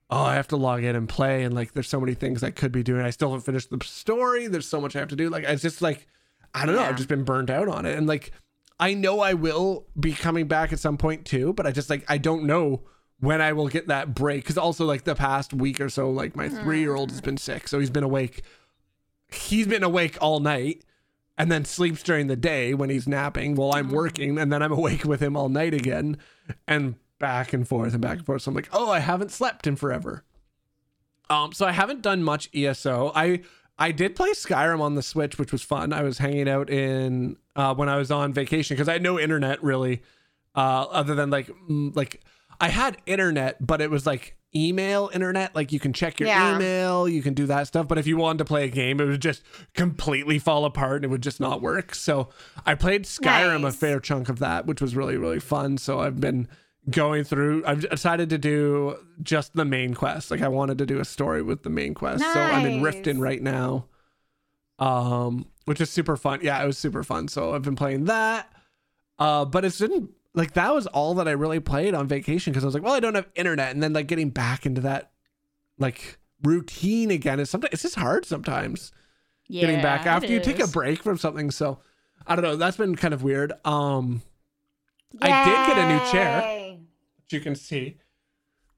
oh, 0.09 0.23
I 0.23 0.35
have 0.35 0.47
to 0.49 0.57
log 0.57 0.83
in 0.83 0.95
and 0.95 1.07
play, 1.07 1.43
and 1.43 1.53
like 1.53 1.73
there's 1.73 1.87
so 1.87 1.99
many 1.99 2.15
things 2.15 2.43
I 2.43 2.49
could 2.49 2.71
be 2.71 2.83
doing. 2.83 3.05
I 3.05 3.11
still 3.11 3.29
haven't 3.29 3.45
finished 3.45 3.69
the 3.69 3.79
story. 3.85 4.47
There's 4.47 4.67
so 4.67 4.81
much 4.81 4.95
I 4.95 4.99
have 4.99 5.09
to 5.09 5.15
do. 5.15 5.29
Like 5.29 5.43
it's 5.43 5.61
just 5.61 5.81
like 5.81 6.07
I 6.53 6.65
don't 6.65 6.75
know. 6.75 6.81
Yeah. 6.81 6.89
I've 6.89 6.97
just 6.97 7.09
been 7.09 7.23
burned 7.23 7.51
out 7.51 7.67
on 7.67 7.85
it, 7.85 7.95
and 7.95 8.07
like 8.07 8.31
I 8.79 8.95
know 8.95 9.19
I 9.19 9.33
will 9.33 9.85
be 9.99 10.13
coming 10.13 10.47
back 10.47 10.73
at 10.73 10.79
some 10.79 10.97
point 10.97 11.25
too, 11.25 11.53
but 11.53 11.67
I 11.67 11.71
just 11.71 11.89
like 11.89 12.03
I 12.09 12.17
don't 12.17 12.45
know 12.45 12.81
when 13.19 13.39
I 13.39 13.53
will 13.53 13.67
get 13.67 13.87
that 13.87 14.15
break 14.15 14.43
because 14.43 14.57
also 14.57 14.85
like 14.85 15.03
the 15.03 15.15
past 15.15 15.53
week 15.53 15.79
or 15.79 15.89
so, 15.89 16.09
like 16.09 16.35
my 16.35 16.47
hmm. 16.47 16.57
three 16.57 16.79
year 16.79 16.95
old 16.95 17.11
has 17.11 17.21
been 17.21 17.37
sick, 17.37 17.67
so 17.67 17.79
he's 17.79 17.91
been 17.91 18.03
awake. 18.03 18.41
He's 19.31 19.67
been 19.67 19.83
awake 19.83 20.17
all 20.21 20.39
night 20.39 20.83
and 21.37 21.51
then 21.51 21.65
sleeps 21.65 22.03
during 22.03 22.27
the 22.27 22.35
day 22.35 22.73
when 22.73 22.89
he's 22.89 23.07
napping 23.07 23.55
while 23.55 23.73
I'm 23.73 23.89
working, 23.89 24.37
and 24.37 24.51
then 24.51 24.61
I'm 24.61 24.71
awake 24.71 25.05
with 25.05 25.21
him 25.21 25.35
all 25.35 25.49
night 25.49 25.73
again, 25.73 26.17
and 26.67 26.95
back 27.19 27.53
and 27.53 27.67
forth 27.67 27.93
and 27.93 28.01
back 28.01 28.17
and 28.17 28.25
forth. 28.25 28.41
So 28.41 28.49
I'm 28.49 28.55
like, 28.55 28.69
oh, 28.73 28.89
I 28.89 28.99
haven't 28.99 29.31
slept 29.31 29.65
in 29.65 29.75
forever. 29.75 30.23
Um, 31.29 31.53
so 31.53 31.65
I 31.65 31.71
haven't 31.71 32.01
done 32.01 32.23
much 32.23 32.49
ESO. 32.53 33.11
I 33.15 33.41
I 33.77 33.91
did 33.91 34.15
play 34.15 34.31
Skyrim 34.31 34.81
on 34.81 34.95
the 34.95 35.01
Switch, 35.01 35.39
which 35.39 35.51
was 35.51 35.63
fun. 35.63 35.93
I 35.93 36.03
was 36.03 36.17
hanging 36.19 36.47
out 36.47 36.69
in 36.69 37.37
uh, 37.55 37.73
when 37.73 37.89
I 37.89 37.97
was 37.97 38.11
on 38.11 38.33
vacation 38.33 38.75
because 38.75 38.89
I 38.89 38.93
had 38.93 39.01
no 39.01 39.19
internet 39.19 39.63
really, 39.63 40.03
uh, 40.55 40.85
other 40.91 41.15
than 41.15 41.29
like 41.29 41.49
like 41.67 42.21
I 42.59 42.69
had 42.69 42.97
internet, 43.05 43.65
but 43.65 43.81
it 43.81 43.89
was 43.89 44.05
like 44.05 44.37
email 44.55 45.09
internet. 45.13 45.55
Like 45.55 45.71
you 45.71 45.79
can 45.79 45.93
check 45.93 46.19
your 46.19 46.27
Yeah. 46.29 46.55
email, 46.55 47.07
you 47.07 47.21
can 47.21 47.33
do 47.33 47.45
that 47.47 47.67
stuff. 47.67 47.87
But 47.87 47.97
if 47.97 48.05
you 48.07 48.17
wanted 48.17 48.39
to 48.39 48.45
play 48.45 48.65
a 48.65 48.69
game, 48.69 48.99
it 48.99 49.05
would 49.05 49.21
just 49.21 49.41
completely 49.73 50.39
fall 50.39 50.65
apart 50.65 50.97
and 50.97 51.05
it 51.05 51.07
would 51.09 51.23
just 51.23 51.39
not 51.39 51.61
work. 51.61 51.95
So 51.95 52.29
I 52.65 52.75
played 52.75 53.03
Skyrim 53.03 53.65
a 53.67 53.71
fair 53.71 53.99
chunk 53.99 54.29
of 54.29 54.39
that, 54.39 54.65
which 54.65 54.81
was 54.81 54.95
really, 54.95 55.17
really 55.17 55.39
fun. 55.39 55.77
So 55.77 55.99
I've 56.01 56.19
been 56.19 56.47
going 56.89 57.23
through 57.23 57.63
I've 57.65 57.89
decided 57.89 58.29
to 58.29 58.37
do 58.37 58.97
just 59.21 59.53
the 59.55 59.63
main 59.63 59.93
quest. 59.93 60.29
Like 60.29 60.41
I 60.41 60.49
wanted 60.49 60.77
to 60.79 60.85
do 60.85 60.99
a 60.99 61.05
story 61.05 61.41
with 61.41 61.63
the 61.63 61.69
main 61.69 61.93
quest. 61.93 62.21
So 62.33 62.41
I'm 62.41 62.65
in 62.65 62.81
Riften 62.81 63.19
right 63.19 63.41
now. 63.41 63.85
Um 64.79 65.45
which 65.65 65.79
is 65.79 65.89
super 65.89 66.17
fun. 66.17 66.39
Yeah, 66.41 66.61
it 66.61 66.67
was 66.67 66.77
super 66.77 67.03
fun. 67.03 67.29
So 67.29 67.53
I've 67.55 67.61
been 67.61 67.77
playing 67.77 68.05
that. 68.05 68.51
Uh 69.17 69.45
but 69.45 69.63
it's 69.63 69.77
didn't 69.77 70.09
like 70.35 70.53
that 70.53 70.73
was 70.73 70.87
all 70.87 71.13
that 71.15 71.27
I 71.27 71.31
really 71.31 71.59
played 71.59 71.93
on 71.93 72.07
vacation 72.07 72.51
because 72.53 72.63
I 72.63 72.67
was 72.67 72.73
like, 72.73 72.83
well, 72.83 72.93
I 72.93 72.99
don't 72.99 73.15
have 73.15 73.29
internet 73.35 73.71
and 73.71 73.81
then 73.83 73.93
like 73.93 74.07
getting 74.07 74.29
back 74.29 74.65
into 74.65 74.81
that 74.81 75.11
like 75.77 76.17
routine 76.43 77.11
again 77.11 77.39
is 77.39 77.49
sometimes 77.49 77.73
it's 77.73 77.83
just 77.83 77.95
hard 77.95 78.25
sometimes 78.25 78.91
yeah, 79.47 79.61
getting 79.61 79.81
back 79.81 80.05
after 80.05 80.27
you 80.31 80.39
take 80.39 80.59
a 80.59 80.67
break 80.67 81.03
from 81.03 81.17
something. 81.17 81.51
So 81.51 81.79
I 82.25 82.35
don't 82.35 82.43
know. 82.43 82.55
That's 82.55 82.77
been 82.77 82.95
kind 82.95 83.13
of 83.13 83.23
weird. 83.23 83.53
Um 83.65 84.21
I 85.21 85.45
did 85.45 85.67
get 85.67 85.77
a 85.77 85.89
new 85.89 86.11
chair. 86.11 86.41
Yay. 86.41 86.79
which 87.23 87.33
you 87.33 87.39
can 87.39 87.55
see 87.55 87.97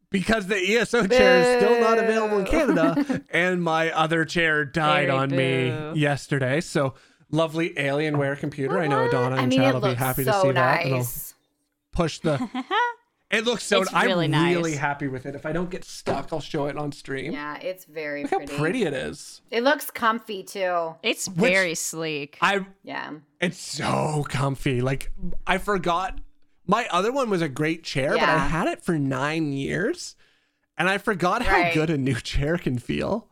because 0.10 0.48
the 0.48 0.56
ESO 0.56 1.08
chair 1.08 1.40
is 1.40 1.64
still 1.64 1.80
not 1.82 1.98
available 1.98 2.40
in 2.40 2.46
Canada 2.46 3.22
and 3.30 3.62
my 3.64 3.92
other 3.92 4.26
chair 4.26 4.66
died 4.66 5.08
Very 5.08 5.18
on 5.18 5.30
boo. 5.30 5.36
me 5.36 6.00
yesterday. 6.00 6.62
So 6.62 6.94
lovely 7.32 7.72
Alienware 7.72 8.38
computer. 8.38 8.80
I 8.80 8.88
know 8.88 9.10
I 9.10 9.38
and 9.42 9.50
mean, 9.50 9.60
Chad 9.60 9.74
will 9.74 9.82
be 9.82 9.94
happy 9.94 10.24
so 10.24 10.32
to 10.32 10.42
see 10.42 10.52
that. 10.54 10.86
And 10.86 10.94
I'll 10.94 11.00
nice. 11.00 11.25
Push 11.96 12.20
the 12.20 12.48
It 13.32 13.44
looks 13.44 13.64
so 13.64 13.82
It's 13.82 13.92
I'm 13.94 14.06
really 14.06 14.28
really 14.30 14.76
happy 14.76 15.08
with 15.08 15.26
it. 15.26 15.34
If 15.34 15.48
I 15.48 15.52
don't 15.52 15.70
get 15.72 15.84
stuck, 15.84 16.32
I'll 16.32 16.40
show 16.40 16.68
it 16.68 16.78
on 16.78 16.92
stream. 16.92 17.32
Yeah, 17.34 17.58
it's 17.58 17.84
very 17.86 18.22
Look 18.22 18.32
how 18.32 18.38
pretty. 18.38 18.56
pretty 18.58 18.84
it 18.84 18.94
is. 18.94 19.42
It 19.50 19.64
looks 19.64 19.90
comfy 19.90 20.44
too. 20.44 20.94
It's 21.02 21.28
Which- 21.28 21.52
very 21.52 21.74
sleek. 21.76 22.38
I 22.42 22.68
Yeah. 22.84 23.14
It's 23.42 23.60
so 23.60 24.26
comfy. 24.30 24.82
Like 24.82 25.12
I 25.48 25.58
forgot 25.58 26.20
my 26.68 26.88
other 26.92 27.12
one 27.12 27.30
was 27.32 27.42
a 27.42 27.50
great 27.50 27.84
chair, 27.84 28.12
but 28.12 28.30
I 28.30 28.38
had 28.38 28.68
it 28.68 28.84
for 28.84 28.98
nine 28.98 29.54
years, 29.54 30.16
and 30.78 30.88
I 30.88 30.98
forgot 31.00 31.42
how 31.42 31.54
Right. 31.60 31.74
good 31.74 31.90
a 31.90 31.98
new 31.98 32.16
chair 32.16 32.58
can 32.60 32.78
feel. 32.78 33.28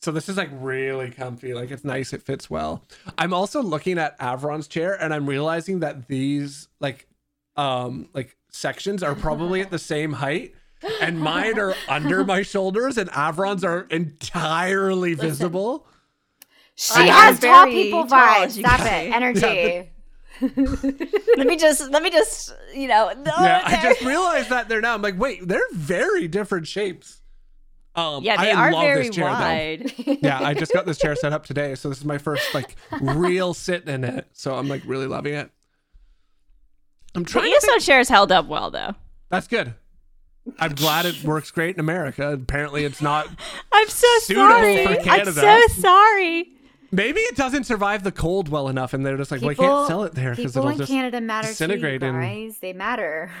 So 0.00 0.12
this 0.12 0.28
is 0.28 0.36
like 0.36 0.50
really 0.52 1.10
comfy. 1.10 1.54
Like 1.54 1.70
it's 1.72 1.84
nice. 1.84 2.12
It 2.12 2.22
fits 2.22 2.48
well. 2.48 2.84
I'm 3.18 3.34
also 3.34 3.62
looking 3.62 3.98
at 3.98 4.16
Avron's 4.20 4.68
chair, 4.68 4.94
and 4.94 5.12
I'm 5.12 5.28
realizing 5.28 5.80
that 5.80 6.06
these 6.08 6.68
like 6.78 7.08
um 7.56 8.08
like 8.14 8.36
sections 8.50 9.02
are 9.02 9.14
probably 9.14 9.60
at 9.60 9.70
the 9.70 9.78
same 9.94 10.12
height. 10.14 10.54
And 11.00 11.18
mine 11.18 11.58
are 11.58 11.74
under 11.88 12.24
my 12.24 12.42
shoulders, 12.42 12.98
and 12.98 13.08
Avron's 13.10 13.64
are 13.64 13.86
entirely 13.90 15.14
visible. 15.14 15.86
She 16.74 16.92
I'm 17.00 17.08
has 17.08 17.40
tall 17.40 17.64
people 17.66 18.04
tall, 18.06 18.18
vibes. 18.20 18.58
Stop 18.58 18.80
can 18.80 18.86
it. 18.86 19.08
see. 19.08 19.14
Energy. 19.14 19.90
let 21.38 21.46
me 21.46 21.56
just 21.56 21.90
let 21.90 22.02
me 22.02 22.10
just 22.10 22.52
you 22.74 22.88
know 22.88 23.12
no, 23.16 23.32
Yeah, 23.40 23.62
I 23.64 23.80
just 23.82 24.02
realized 24.02 24.50
that 24.50 24.68
there 24.68 24.80
now. 24.82 24.94
I'm 24.94 25.00
like, 25.00 25.18
wait, 25.18 25.46
they're 25.46 25.60
very 25.72 26.28
different 26.28 26.66
shapes. 26.66 27.22
Um, 27.96 28.24
yeah 28.24 28.36
they 28.42 28.50
I 28.50 28.66
are 28.66 28.72
love 28.72 28.82
very 28.82 29.06
this 29.06 29.14
chair, 29.16 29.24
though. 29.26 29.30
wide. 29.30 29.92
Yeah, 30.20 30.40
I 30.42 30.52
just 30.52 30.72
got 30.72 30.84
this 30.84 30.98
chair 30.98 31.14
set 31.16 31.32
up 31.32 31.46
today, 31.46 31.76
so 31.76 31.88
this 31.88 31.98
is 31.98 32.04
my 32.04 32.18
first 32.18 32.52
like 32.52 32.74
real 33.00 33.54
sit 33.54 33.88
in 33.88 34.02
it. 34.04 34.26
So 34.32 34.56
I'm 34.56 34.68
like 34.68 34.82
really 34.84 35.06
loving 35.06 35.34
it. 35.34 35.50
I'm 37.14 37.24
trying. 37.24 37.44
to 37.50 37.56
ESO 37.56 37.66
think- 37.66 37.82
chairs 37.82 38.08
held 38.08 38.32
up 38.32 38.46
well 38.46 38.70
though. 38.70 38.94
That's 39.30 39.46
good. 39.48 39.74
I'm 40.58 40.74
glad 40.74 41.06
it 41.06 41.24
works 41.24 41.50
great 41.50 41.74
in 41.76 41.80
America. 41.80 42.32
Apparently, 42.32 42.84
it's 42.84 43.00
not. 43.00 43.26
I'm 43.72 43.88
so 43.88 44.06
sorry. 44.20 44.84
for 44.84 45.10
I'm 45.10 45.24
so 45.32 45.60
sorry. 45.80 46.48
Maybe 46.92 47.20
it 47.20 47.34
doesn't 47.34 47.64
survive 47.64 48.04
the 48.04 48.12
cold 48.12 48.48
well 48.48 48.68
enough, 48.68 48.92
and 48.94 49.04
they're 49.04 49.16
just 49.16 49.30
like, 49.32 49.40
well, 49.40 49.50
I 49.50 49.54
can't 49.54 49.86
sell 49.88 50.04
it 50.04 50.14
there 50.14 50.34
because 50.36 50.52
People 50.52 50.68
it'll 50.68 50.72
in 50.72 50.78
just. 50.78 50.92
Canada 50.92 51.20
matter 51.20 51.48
disintegrate 51.48 52.00
too, 52.02 52.06
you 52.06 52.12
and- 52.12 52.54
They 52.60 52.72
matter. 52.72 53.30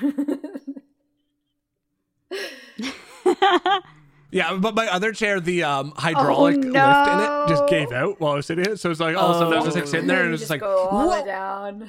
Yeah, 4.34 4.56
but 4.56 4.74
my 4.74 4.88
other 4.88 5.12
chair, 5.12 5.38
the 5.38 5.62
um, 5.62 5.92
hydraulic 5.96 6.56
oh, 6.56 6.58
no. 6.58 6.66
lift 6.66 7.08
in 7.08 7.20
it 7.20 7.48
just 7.48 7.68
gave 7.68 7.92
out 7.92 8.18
while 8.18 8.32
I 8.32 8.34
was 8.34 8.46
sitting 8.46 8.64
in 8.64 8.72
it. 8.72 8.80
So 8.80 8.90
it's 8.90 8.98
like 8.98 9.16
all 9.16 9.30
of 9.30 9.36
a 9.36 9.38
sudden 9.38 9.52
I 9.52 9.56
was 9.58 9.66
just 9.66 9.76
like 9.76 9.86
sitting 9.86 10.08
there 10.08 10.22
and 10.22 10.30
it 10.30 10.32
was 10.32 10.40
just, 10.40 10.50
just 10.50 10.60
like, 10.60 10.92
what? 10.92 11.24
down. 11.24 11.88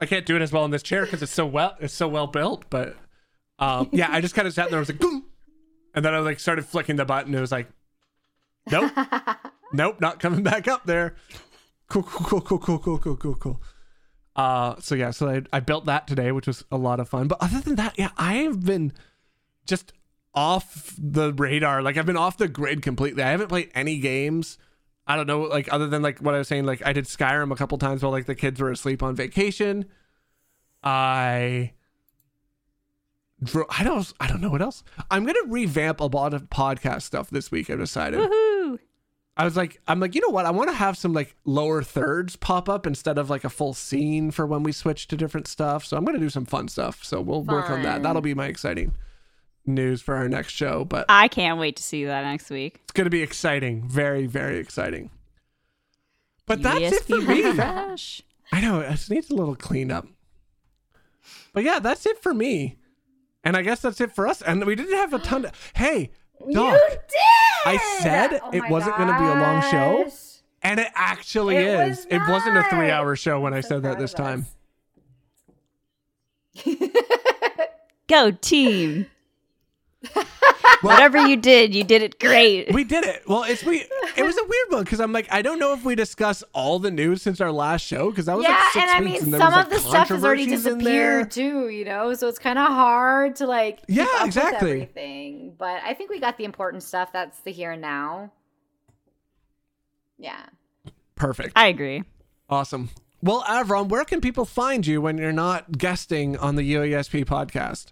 I 0.00 0.06
can't 0.06 0.26
do 0.26 0.34
it 0.34 0.42
as 0.42 0.50
well 0.50 0.64
in 0.64 0.72
this 0.72 0.82
chair 0.82 1.04
because 1.04 1.22
it's 1.22 1.30
so 1.30 1.46
well 1.46 1.76
it's 1.78 1.94
so 1.94 2.08
well 2.08 2.26
built. 2.26 2.64
But 2.70 2.96
um, 3.60 3.88
yeah, 3.92 4.08
I 4.10 4.20
just 4.20 4.34
kind 4.34 4.48
of 4.48 4.52
sat 4.52 4.70
there. 4.70 4.78
I 4.78 4.80
was 4.80 4.88
like, 4.88 4.98
Boom! 4.98 5.26
and 5.94 6.04
then 6.04 6.12
I 6.12 6.18
like 6.18 6.40
started 6.40 6.64
flicking 6.64 6.96
the 6.96 7.04
button. 7.04 7.32
It 7.32 7.40
was 7.40 7.52
like, 7.52 7.68
nope, 8.68 8.90
nope, 9.72 10.00
not 10.00 10.18
coming 10.18 10.42
back 10.42 10.66
up 10.66 10.86
there. 10.86 11.14
Cool, 11.88 12.02
cool, 12.02 12.40
cool, 12.40 12.58
cool, 12.58 12.78
cool, 12.80 12.98
cool, 12.98 13.16
cool, 13.16 13.34
cool. 13.36 13.62
Uh, 14.34 14.74
so 14.80 14.96
yeah, 14.96 15.12
so 15.12 15.28
I, 15.28 15.42
I 15.52 15.60
built 15.60 15.86
that 15.86 16.08
today, 16.08 16.32
which 16.32 16.48
was 16.48 16.64
a 16.72 16.76
lot 16.76 16.98
of 16.98 17.08
fun. 17.08 17.28
But 17.28 17.38
other 17.40 17.60
than 17.60 17.76
that, 17.76 17.96
yeah, 17.96 18.10
I 18.16 18.38
have 18.38 18.64
been 18.64 18.92
just 19.66 19.92
off 20.34 20.94
the 20.98 21.32
radar. 21.32 21.82
Like 21.82 21.96
I've 21.96 22.06
been 22.06 22.16
off 22.16 22.36
the 22.36 22.48
grid 22.48 22.82
completely. 22.82 23.22
I 23.22 23.30
haven't 23.30 23.48
played 23.48 23.70
any 23.74 23.98
games. 23.98 24.58
I 25.06 25.16
don't 25.16 25.26
know, 25.26 25.42
like 25.42 25.72
other 25.72 25.88
than 25.88 26.02
like 26.02 26.20
what 26.20 26.34
I 26.34 26.38
was 26.38 26.48
saying, 26.48 26.66
like 26.66 26.86
I 26.86 26.92
did 26.92 27.06
Skyrim 27.06 27.50
a 27.52 27.56
couple 27.56 27.78
times 27.78 28.02
while 28.02 28.12
like 28.12 28.26
the 28.26 28.34
kids 28.34 28.60
were 28.60 28.70
asleep 28.70 29.02
on 29.02 29.16
vacation. 29.16 29.86
I 30.84 31.72
dro- 33.42 33.66
I 33.76 33.82
don't 33.82 34.12
I 34.20 34.28
don't 34.28 34.40
know 34.40 34.50
what 34.50 34.62
else. 34.62 34.84
I'm 35.10 35.24
gonna 35.24 35.38
revamp 35.46 36.00
a 36.00 36.04
lot 36.04 36.32
of 36.32 36.48
podcast 36.48 37.02
stuff 37.02 37.28
this 37.30 37.50
week. 37.50 37.70
I've 37.70 37.78
decided. 37.78 38.20
Woohoo. 38.20 38.78
I 39.36 39.44
was 39.44 39.56
like, 39.56 39.80
I'm 39.88 40.00
like, 40.00 40.14
you 40.14 40.20
know 40.20 40.28
what? 40.28 40.44
I 40.44 40.50
want 40.50 40.68
to 40.68 40.76
have 40.76 40.98
some 40.98 41.12
like 41.12 41.34
lower 41.44 41.82
thirds 41.82 42.36
pop 42.36 42.68
up 42.68 42.86
instead 42.86 43.16
of 43.16 43.30
like 43.30 43.42
a 43.42 43.48
full 43.48 43.72
scene 43.72 44.30
for 44.30 44.46
when 44.46 44.62
we 44.62 44.70
switch 44.70 45.08
to 45.08 45.16
different 45.16 45.48
stuff. 45.48 45.84
So 45.84 45.96
I'm 45.96 46.04
gonna 46.04 46.18
do 46.18 46.30
some 46.30 46.44
fun 46.44 46.68
stuff. 46.68 47.02
So 47.02 47.20
we'll 47.20 47.42
work 47.42 47.70
on 47.70 47.82
that. 47.82 48.02
That'll 48.02 48.22
be 48.22 48.34
my 48.34 48.46
exciting 48.46 48.94
news 49.66 50.02
for 50.02 50.14
our 50.16 50.28
next 50.28 50.52
show. 50.52 50.84
But 50.84 51.06
I 51.08 51.28
can't 51.28 51.58
wait 51.58 51.76
to 51.76 51.82
see 51.82 52.04
that 52.04 52.22
next 52.24 52.50
week. 52.50 52.80
it's 52.82 52.92
gonna 52.92 53.10
be 53.10 53.22
exciting. 53.22 53.86
Very, 53.88 54.26
very 54.26 54.58
exciting. 54.58 55.10
But 56.46 56.62
that's 56.62 56.80
it 56.80 57.04
for 57.04 57.16
ESP 57.18 57.28
me. 57.28 57.42
refresh. 57.44 58.22
I 58.52 58.60
know 58.60 58.80
it 58.80 58.90
just 58.90 59.10
needs 59.10 59.30
a 59.30 59.34
little 59.34 59.54
cleanup. 59.54 60.06
But 61.52 61.62
yeah, 61.64 61.78
that's 61.78 62.06
it 62.06 62.20
for 62.22 62.34
me. 62.34 62.76
And 63.44 63.56
I 63.56 63.62
guess 63.62 63.80
that's 63.80 64.00
it 64.00 64.12
for 64.12 64.26
us. 64.26 64.42
And 64.42 64.64
we 64.64 64.74
didn't 64.74 64.96
have 64.96 65.12
a 65.14 65.18
ton 65.18 65.44
of 65.44 65.72
hey, 65.76 66.10
Doc. 66.52 66.74
You 66.80 66.88
did. 66.88 66.98
I 67.66 67.76
said 68.00 68.40
Oh 68.42 68.50
it 68.52 68.68
wasn't 68.68 68.96
gonna 68.96 69.18
be 69.18 69.24
a 69.24 69.34
long 69.40 69.62
show. 69.70 70.10
And 70.62 70.78
it 70.80 70.88
actually 70.94 71.56
It 71.56 71.66
is. 71.66 71.96
was 71.98 72.06
It 72.10 72.20
wasn't 72.28 72.56
a 72.56 72.64
three 72.64 72.90
hour 72.90 73.14
show 73.16 73.40
when 73.40 73.54
I 73.54 73.60
so 73.60 73.68
said 73.68 73.82
that 73.84 73.98
this 73.98 74.12
time. 74.12 74.46
Go 78.08 78.30
team. 78.32 79.06
Whatever 80.82 81.26
you 81.26 81.36
did, 81.36 81.74
you 81.74 81.84
did 81.84 82.02
it 82.02 82.18
great. 82.18 82.72
We 82.72 82.84
did 82.84 83.04
it. 83.04 83.22
Well, 83.28 83.42
it's 83.44 83.62
we. 83.62 83.84
It 84.16 84.22
was 84.22 84.36
a 84.38 84.44
weird 84.44 84.70
one 84.70 84.84
because 84.84 84.98
I'm 84.98 85.12
like, 85.12 85.28
I 85.30 85.42
don't 85.42 85.58
know 85.58 85.74
if 85.74 85.84
we 85.84 85.94
discuss 85.94 86.42
all 86.54 86.78
the 86.78 86.90
news 86.90 87.20
since 87.20 87.40
our 87.40 87.52
last 87.52 87.84
show 87.84 88.10
because 88.10 88.26
that 88.26 88.36
was 88.36 88.44
yeah, 88.44 88.54
like 88.54 88.72
six 88.72 88.82
and 88.84 88.90
I 88.90 89.00
mean, 89.00 89.16
and 89.16 89.30
some 89.30 89.32
was, 89.32 89.42
of 89.42 89.52
like, 89.52 89.68
the 89.68 89.78
stuff 89.78 90.08
has 90.08 90.24
already 90.24 90.46
controversies 90.46 90.72
in 90.72 90.78
there. 90.78 91.22
disappeared 91.24 91.30
too, 91.30 91.68
you 91.68 91.84
know. 91.84 92.14
So 92.14 92.28
it's 92.28 92.38
kind 92.38 92.58
of 92.58 92.66
hard 92.68 93.36
to 93.36 93.46
like 93.46 93.80
Yeah, 93.88 94.24
exactly. 94.24 94.70
everything. 94.72 95.54
But 95.58 95.82
I 95.84 95.92
think 95.92 96.08
we 96.10 96.18
got 96.18 96.38
the 96.38 96.44
important 96.44 96.82
stuff. 96.82 97.12
That's 97.12 97.40
the 97.40 97.52
here 97.52 97.72
and 97.72 97.82
now. 97.82 98.32
Yeah. 100.18 100.46
Perfect. 101.14 101.52
I 101.56 101.66
agree. 101.66 102.04
Awesome. 102.48 102.88
Well, 103.22 103.42
Avron, 103.42 103.88
where 103.88 104.04
can 104.06 104.22
people 104.22 104.46
find 104.46 104.86
you 104.86 105.02
when 105.02 105.18
you're 105.18 105.32
not 105.32 105.76
guesting 105.76 106.38
on 106.38 106.56
the 106.56 106.74
UESP 106.74 107.26
podcast? 107.26 107.88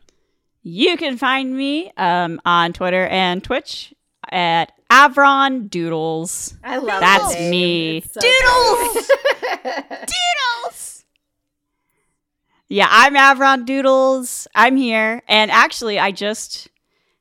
You 0.70 0.98
can 0.98 1.16
find 1.16 1.56
me 1.56 1.90
um, 1.96 2.42
on 2.44 2.74
Twitter 2.74 3.06
and 3.06 3.42
Twitch 3.42 3.94
at 4.30 4.70
Avron 4.92 5.70
Doodles. 5.70 6.58
I 6.62 6.76
love 6.76 7.00
That's 7.00 7.32
the 7.34 7.40
name. 7.40 7.50
me. 7.50 8.00
So 8.02 8.20
Doodles! 8.20 9.10
Doodles! 9.64 11.04
Yeah, 12.68 12.86
I'm 12.90 13.14
Avron 13.14 13.64
Doodles. 13.64 14.46
I'm 14.54 14.76
here. 14.76 15.22
And 15.26 15.50
actually, 15.50 15.98
I 15.98 16.10
just 16.12 16.68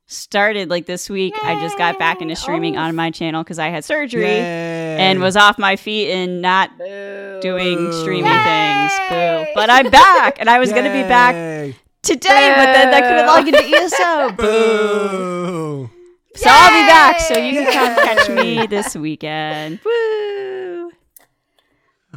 started 0.07 0.69
like 0.69 0.85
this 0.85 1.09
week. 1.09 1.33
I 1.41 1.55
just 1.61 1.77
got 1.77 1.97
back 1.97 2.21
into 2.21 2.35
streaming 2.35 2.75
Oh. 2.75 2.81
on 2.81 2.97
my 2.97 3.11
channel 3.11 3.45
because 3.45 3.59
I 3.59 3.69
had 3.69 3.85
surgery 3.85 4.23
Yay. 4.23 4.97
and 4.99 5.21
was 5.21 5.37
off 5.37 5.57
my 5.57 5.77
feet 5.77 6.11
and 6.11 6.41
not 6.41 6.77
Boo. 6.77 7.39
doing 7.41 7.93
streaming 7.93 8.25
Yay! 8.29 8.43
things. 8.43 8.91
Boo. 9.09 9.51
But 9.55 9.69
I'm 9.69 9.89
back 9.89 10.35
and 10.41 10.49
I 10.49 10.59
was 10.59 10.71
going 10.73 10.83
to 10.83 10.91
be 10.91 11.03
back 11.03 11.75
Yay. 12.09 12.15
today, 12.15 12.53
but 12.55 12.73
then 12.73 12.93
I 12.93 13.01
couldn't 13.01 13.25
Boo. 13.25 13.27
log 13.27 13.47
into 13.47 13.63
ESO. 13.77 14.31
Boo. 14.31 15.87
Boo. 15.87 15.89
So 16.35 16.49
I'll 16.51 16.69
be 16.69 16.87
back. 16.87 17.19
So 17.19 17.37
you 17.37 17.53
can 17.53 17.65
Yay! 17.65 17.71
come 17.71 17.95
catch 17.95 18.29
me 18.29 18.67
this 18.67 18.95
weekend. 18.95 19.79
Woo! 19.85 20.91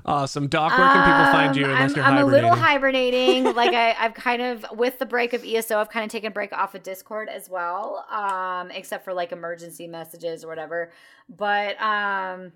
Awesome. 0.04 0.46
Doc, 0.48 0.70
where 0.76 0.86
can 0.88 1.04
people 1.04 1.32
find 1.32 1.56
you 1.56 1.64
Um, 1.64 1.70
unless 1.72 1.90
I'm, 1.92 1.96
you're 1.96 2.04
I'm 2.04 2.18
a 2.18 2.26
little 2.26 2.54
hibernating. 2.54 3.44
like 3.54 3.74
I, 3.74 3.94
I've 3.98 4.14
kind 4.14 4.40
of 4.40 4.64
with 4.72 4.98
the 4.98 5.06
break 5.06 5.32
of 5.34 5.44
ESO, 5.44 5.78
I've 5.78 5.90
kind 5.90 6.04
of 6.04 6.10
taken 6.10 6.28
a 6.28 6.30
break 6.30 6.52
off 6.52 6.74
of 6.74 6.82
Discord 6.82 7.28
as 7.28 7.50
well, 7.50 8.06
um, 8.10 8.70
except 8.70 9.04
for 9.04 9.12
like 9.12 9.32
emergency 9.32 9.86
messages 9.86 10.44
or 10.44 10.48
whatever. 10.48 10.90
But 11.28 11.80
um, 11.80 12.52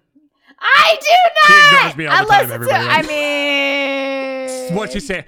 I 0.58 0.98
do 1.00 1.16
not. 1.26 1.46
She 1.46 1.76
ignores 1.76 1.96
me 1.96 2.06
all 2.06 2.14
I 2.16 2.22
the 2.22 2.28
time, 2.28 2.52
everybody. 2.52 2.84
To, 2.84 2.90
I 2.92 3.02
mean, 4.68 4.74
what 4.76 4.94
you 4.94 5.00
say? 5.00 5.26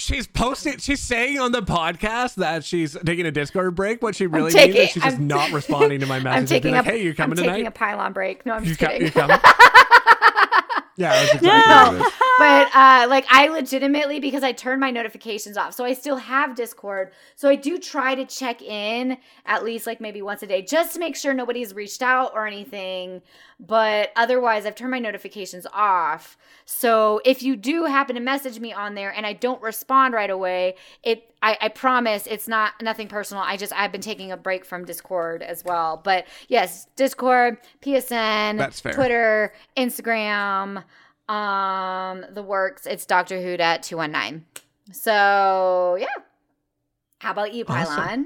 She's 0.00 0.26
posting. 0.26 0.78
She's 0.78 1.00
saying 1.00 1.38
on 1.38 1.52
the 1.52 1.60
podcast 1.60 2.36
that 2.36 2.64
she's 2.64 2.96
taking 3.04 3.26
a 3.26 3.30
Discord 3.30 3.74
break. 3.74 4.00
What 4.02 4.14
she 4.16 4.26
really 4.26 4.44
means 4.44 4.54
taking- 4.54 4.76
is 4.80 4.88
she's 4.90 5.02
just 5.02 5.16
I'm- 5.16 5.26
not 5.26 5.52
responding 5.52 6.00
to 6.00 6.06
my 6.06 6.16
I'm 6.16 6.22
messages. 6.22 6.48
taking 6.50 6.72
like, 6.72 6.86
a. 6.86 6.90
hey, 6.90 7.02
you 7.02 7.14
coming 7.14 7.38
I'm 7.38 7.44
tonight? 7.44 7.56
taking 7.56 7.66
a 7.66 7.70
Pylawn 7.70 8.14
break. 8.14 8.46
No, 8.46 8.54
I'm 8.54 8.62
you 8.64 8.70
just 8.70 8.80
co- 8.80 8.86
kidding. 8.86 9.02
you 9.08 9.12
coming? 9.12 9.36
yeah, 10.96 11.22
exactly 11.22 11.48
is. 11.98 12.12
but 12.38 12.74
uh, 12.74 13.06
like 13.08 13.24
I 13.30 13.48
legitimately 13.48 14.20
because 14.20 14.42
I 14.42 14.52
turned 14.52 14.80
my 14.80 14.90
notifications 14.90 15.56
off, 15.56 15.74
so 15.74 15.84
I 15.84 15.92
still 15.92 16.16
have 16.16 16.54
Discord. 16.54 17.12
So 17.36 17.48
I 17.48 17.56
do 17.56 17.78
try 17.78 18.14
to 18.14 18.24
check 18.24 18.62
in 18.62 19.18
at 19.46 19.64
least 19.64 19.86
like 19.86 20.00
maybe 20.00 20.22
once 20.22 20.42
a 20.42 20.46
day, 20.46 20.62
just 20.62 20.94
to 20.94 20.98
make 20.98 21.16
sure 21.16 21.32
nobody's 21.34 21.74
reached 21.74 22.02
out 22.02 22.32
or 22.34 22.46
anything. 22.46 23.22
But 23.62 24.10
otherwise, 24.16 24.64
I've 24.64 24.74
turned 24.74 24.90
my 24.90 24.98
notifications 24.98 25.66
off. 25.74 26.38
So 26.64 27.20
if 27.26 27.42
you 27.42 27.56
do 27.56 27.84
happen 27.84 28.14
to 28.14 28.20
message 28.20 28.58
me 28.58 28.72
on 28.72 28.94
there 28.94 29.12
and 29.12 29.26
I 29.26 29.34
don't 29.34 29.60
respond 29.60 30.14
right 30.14 30.30
away, 30.30 30.76
it 31.02 31.34
I, 31.42 31.58
I 31.60 31.68
promise 31.68 32.26
it's 32.26 32.48
not 32.48 32.72
nothing 32.80 33.06
personal. 33.06 33.42
I 33.42 33.58
just 33.58 33.72
I've 33.74 33.92
been 33.92 34.00
taking 34.00 34.32
a 34.32 34.36
break 34.38 34.64
from 34.64 34.86
Discord 34.86 35.42
as 35.42 35.62
well. 35.62 36.00
But 36.02 36.26
yes, 36.48 36.86
Discord, 36.96 37.58
PSN, 37.82 38.56
That's 38.56 38.80
fair. 38.80 38.94
Twitter, 38.94 39.52
Instagram, 39.76 40.82
um, 41.28 42.24
the 42.32 42.42
works. 42.42 42.86
It's 42.86 43.04
Doctor 43.04 43.42
Who 43.42 43.52
at 43.54 43.82
two 43.82 43.98
one 43.98 44.10
nine. 44.10 44.46
So 44.90 45.98
yeah. 46.00 46.06
How 47.18 47.32
about 47.32 47.52
you, 47.52 47.66
Awesome. 47.68 47.94
Pylawn? 47.94 48.24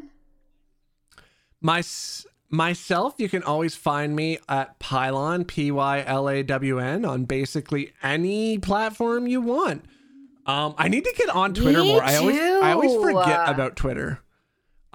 My 1.61 1.83
myself, 2.55 3.15
you 3.19 3.29
can 3.29 3.43
always 3.43 3.75
find 3.75 4.15
me 4.17 4.39
at 4.49 4.79
Pylawn 4.81 5.47
P 5.47 5.71
Y 5.71 6.03
L 6.07 6.29
A 6.29 6.43
W 6.43 6.79
N 6.79 7.05
on 7.05 7.25
basically 7.25 7.93
any 8.03 8.59
platform 8.59 9.27
you 9.27 9.41
want. 9.41 9.85
Um, 10.47 10.75
I 10.77 10.89
need 10.89 11.05
to 11.05 11.15
get 11.17 11.31
on 11.31 11.55
Twitter 11.55 11.81
Me 11.83 11.93
more. 11.93 12.03
I 12.03 12.17
always 12.17 12.39
I 12.39 12.73
always 12.73 12.95
forget 12.95 13.49
about 13.49 13.77
Twitter. 13.77 14.21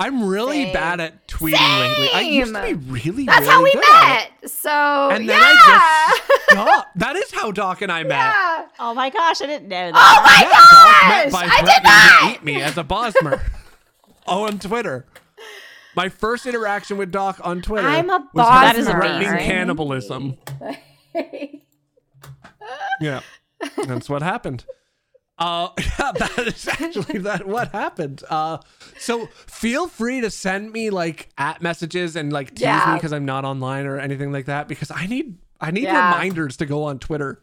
I'm 0.01 0.23
really 0.29 0.63
Same. 0.63 0.73
bad 0.73 1.01
at 1.01 1.27
tweeting 1.27 1.51
lately. 1.79 2.09
I 2.13 2.21
used 2.21 2.53
to 2.53 2.61
be 2.61 2.67
Same. 2.69 2.85
really, 2.87 3.25
That's 3.25 3.41
really 3.41 3.51
how 3.51 3.63
we 3.63 3.71
good 3.73 3.83
at 3.83 4.27
it. 4.27 4.31
met. 4.43 4.49
So 4.51 5.09
And 5.11 5.27
then 5.27 5.37
yeah. 5.37 5.43
I 5.43 6.19
just 6.37 6.51
stopped. 6.51 6.97
That 6.99 7.15
is 7.17 7.31
how 7.33 7.51
Doc 7.51 7.81
and 7.81 7.91
I 7.91 8.03
met. 8.03 8.11
yeah. 8.11 8.65
Oh 8.79 8.93
my 8.93 9.09
gosh, 9.09 9.41
I 9.41 9.45
didn't 9.47 9.67
know 9.67 9.91
that. 9.91 9.95
Oh 9.95 10.23
my 10.23 10.41
Yeah, 10.41 11.31
Doc 11.31 11.33
met 11.33 11.49
by 11.49 11.53
I 11.53 11.61
did 11.61 11.83
threatening 11.83 11.91
to 11.91 12.25
not. 12.25 12.35
eat 12.35 12.43
me 12.45 12.61
as 12.61 12.77
a 12.77 12.83
Bosmer. 12.85 13.41
oh, 14.27 14.45
on 14.45 14.59
Twitter. 14.59 15.05
My 15.95 16.07
first 16.09 16.45
interaction 16.45 16.97
with 16.97 17.11
Doc 17.11 17.39
on 17.43 17.61
Twitter 17.61 17.87
I'm 17.87 18.09
a 18.09 18.19
was 18.33 18.47
him 18.47 18.53
That 18.53 18.75
is 18.75 18.87
a 18.87 18.91
threatening 18.91 19.29
right? 19.29 19.41
cannibalism. 19.45 20.37
Yeah, 23.01 23.21
that's 23.87 24.09
what 24.09 24.21
happened. 24.21 24.65
Uh, 25.37 25.69
yeah, 25.79 26.11
that 26.11 26.43
is 26.47 26.67
actually 26.67 27.19
that 27.19 27.47
what 27.47 27.71
happened. 27.71 28.23
Uh, 28.29 28.57
so 28.97 29.27
feel 29.47 29.87
free 29.87 30.19
to 30.21 30.29
send 30.29 30.71
me 30.73 30.89
like 30.89 31.29
at 31.37 31.61
messages 31.61 32.15
and 32.17 32.31
like 32.33 32.49
tease 32.51 32.61
Yeah. 32.63 32.85
me 32.91 32.93
because 32.95 33.13
I'm 33.13 33.23
not 33.25 33.45
online 33.45 33.85
or 33.85 33.97
anything 33.97 34.31
like 34.33 34.45
that 34.47 34.67
because 34.67 34.91
I 34.91 35.07
need 35.07 35.37
I 35.61 35.71
need 35.71 35.83
Yeah. 35.83 36.13
reminders 36.13 36.57
to 36.57 36.65
go 36.65 36.83
on 36.83 36.99
Twitter 36.99 37.41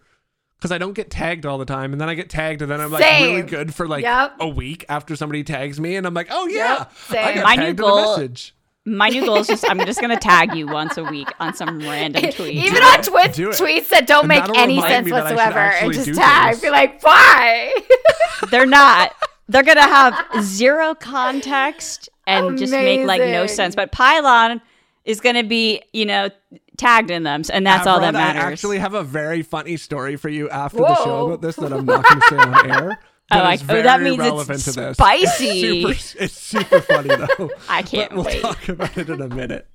because 0.58 0.72
I 0.72 0.78
don't 0.78 0.94
get 0.94 1.10
tagged 1.10 1.44
all 1.46 1.58
the 1.58 1.64
time 1.64 1.92
and 1.92 2.00
then 2.00 2.08
I 2.08 2.14
get 2.14 2.28
tagged 2.30 2.62
and 2.62 2.70
then 2.70 2.80
I'm 2.80 2.90
like 2.90 3.02
Same. 3.02 3.34
really 3.36 3.42
good 3.48 3.74
for 3.74 3.86
like 3.86 4.02
Yep. 4.02 4.36
a 4.40 4.48
week 4.48 4.84
after 4.88 5.14
somebody 5.16 5.44
tags 5.44 5.78
me 5.80 5.96
and 5.96 6.06
I'm 6.06 6.14
like 6.14 6.28
oh 6.30 6.46
yeah 6.48 6.86
Yep, 7.10 7.24
I 7.24 7.34
got 7.34 7.44
My 7.44 7.56
new 7.56 7.62
tagged 7.66 7.78
a 7.80 7.82
goal- 7.82 8.16
message. 8.18 8.52
My 8.88 9.08
new 9.08 9.24
goal 9.26 9.38
is 9.38 9.48
just 9.48 9.68
I'm 9.68 9.80
just 9.84 10.00
gonna 10.00 10.16
tag 10.18 10.54
you 10.54 10.68
once 10.68 10.96
a 10.96 11.02
week 11.02 11.28
on 11.40 11.54
some 11.54 11.80
random 11.80 12.22
tweet. 12.30 12.54
Even 12.54 12.82
on 12.84 13.02
Twitch 13.02 13.32
tweets 13.32 13.88
that 13.88 14.06
don't 14.06 14.20
And 14.20 14.28
make 14.28 14.56
any 14.56 14.80
sense 14.80 15.06
me 15.06 15.10
that 15.10 15.26
I 15.26 15.28
should 15.30 15.36
whatsoever, 15.36 15.58
and 15.58 15.92
just 15.92 16.14
tag. 16.14 16.50
things. 16.52 16.62
Be 16.62 16.70
like, 16.70 17.02
why? 17.02 17.74
They're 18.52 18.64
not. 18.64 19.12
They're 19.48 19.64
gonna 19.64 19.82
have 19.82 20.24
zero 20.44 20.94
context 20.94 22.08
and 22.28 22.56
just 22.58 22.72
make 22.72 23.04
like 23.06 23.20
no 23.22 23.46
sense. 23.48 23.74
But 23.74 23.90
Pylawn 23.92 24.60
is 25.04 25.20
gonna 25.20 25.42
be, 25.44 25.82
you 25.92 26.06
know, 26.06 26.30
tagged 26.76 27.10
in 27.10 27.22
them, 27.22 27.42
and 27.52 27.66
that's 27.66 27.86
all 27.86 28.00
that 28.00 28.12
matters. 28.14 28.42
I 28.42 28.52
actually 28.52 28.78
have 28.78 28.94
a 28.94 29.02
very 29.02 29.42
funny 29.42 29.76
story 29.76 30.16
for 30.16 30.28
you 30.28 30.48
after 30.50 30.78
the 30.78 31.04
show 31.04 31.26
about 31.26 31.42
this 31.42 31.56
that 31.56 31.72
I'm 31.72 31.84
not 31.84 32.04
going 32.04 32.20
to 32.20 32.26
say 32.28 32.36
on 32.36 32.70
air. 32.70 32.98
Oh, 33.28 33.38
but 33.38 33.44
I- 33.44 33.54
it's 33.54 33.62
oh, 33.64 33.66
that 33.82 33.98
very 33.98 34.04
means 34.10 34.20
it's 34.20 34.30
relevant 34.30 34.60
to 34.66 34.70
this. 34.72 34.96
spicy. 34.96 35.82
It's 35.82 36.04
super, 36.14 36.22
it's 36.24 36.40
super 36.40 36.80
funny 36.80 37.08
though. 37.08 37.50
I 37.68 37.82
can't 37.82 38.10
But 38.10 38.16
we'll 38.16 38.24
wait. 38.26 38.40
talk 38.40 38.68
about 38.68 38.96
it 38.96 39.08
in 39.10 39.20
a 39.20 39.26
minute. 39.28 39.66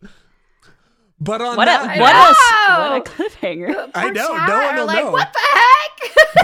But 1.19 1.41
on 1.41 1.57
What 1.57 1.67
a 1.67 1.71
that, 1.71 1.99
what 1.99 2.13
note- 2.13 2.37
a 2.69 2.89
what 2.89 3.07
a 3.07 3.11
cliffhanger. 3.11 3.91
I 3.93 4.09
know, 4.09 4.27
chat 4.29 4.47
no 4.47 4.57
one 4.57 4.75
will 4.77 4.85
like, 4.85 5.03
know. 5.03 5.11
What 5.11 5.33
the 5.33 5.39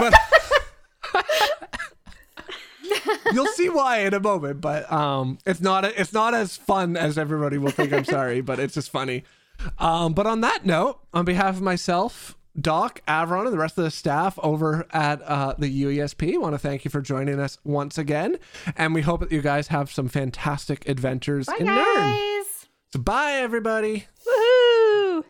heck? 0.02 0.12
but 1.22 1.24
you'll 3.32 3.46
see 3.46 3.68
why 3.68 4.00
in 4.00 4.12
a 4.14 4.20
moment. 4.20 4.60
But 4.60 4.90
um, 4.92 5.38
it's 5.46 5.60
not 5.62 5.84
it's 5.86 6.12
not 6.12 6.34
as 6.34 6.58
fun 6.58 6.94
as 6.96 7.16
everybody 7.18 7.58
will 7.58 7.70
think. 7.70 7.92
I'm 7.92 8.04
sorry, 8.04 8.40
but 8.40 8.58
it's 8.58 8.74
just 8.74 8.90
funny. 8.90 9.24
Um, 9.78 10.12
but 10.14 10.26
on 10.26 10.40
that 10.42 10.64
note, 10.64 10.98
on 11.12 11.24
behalf 11.24 11.56
of 11.56 11.62
myself, 11.62 12.36
Doc, 12.60 13.00
Avron, 13.06 13.44
and 13.44 13.52
the 13.52 13.58
rest 13.58 13.78
of 13.78 13.84
the 13.84 13.90
staff 13.90 14.38
over 14.42 14.86
at 14.92 15.22
uh, 15.22 15.54
the 15.58 15.82
UESP, 15.84 16.38
want 16.40 16.54
to 16.54 16.58
thank 16.58 16.84
you 16.84 16.90
for 16.90 17.00
joining 17.00 17.38
us 17.38 17.58
once 17.64 17.98
again, 17.98 18.38
and 18.76 18.94
we 18.94 19.02
hope 19.02 19.20
that 19.20 19.30
you 19.30 19.40
guys 19.42 19.68
have 19.68 19.90
some 19.90 20.08
fantastic 20.08 20.88
adventures 20.88 21.46
Bye, 21.46 21.56
in 21.60 21.66
Nirn. 21.66 21.76
guys. 21.84 22.66
So 22.92 23.00
bye, 23.00 23.32
everybody. 23.34 24.06
Woohoo! 24.26 25.24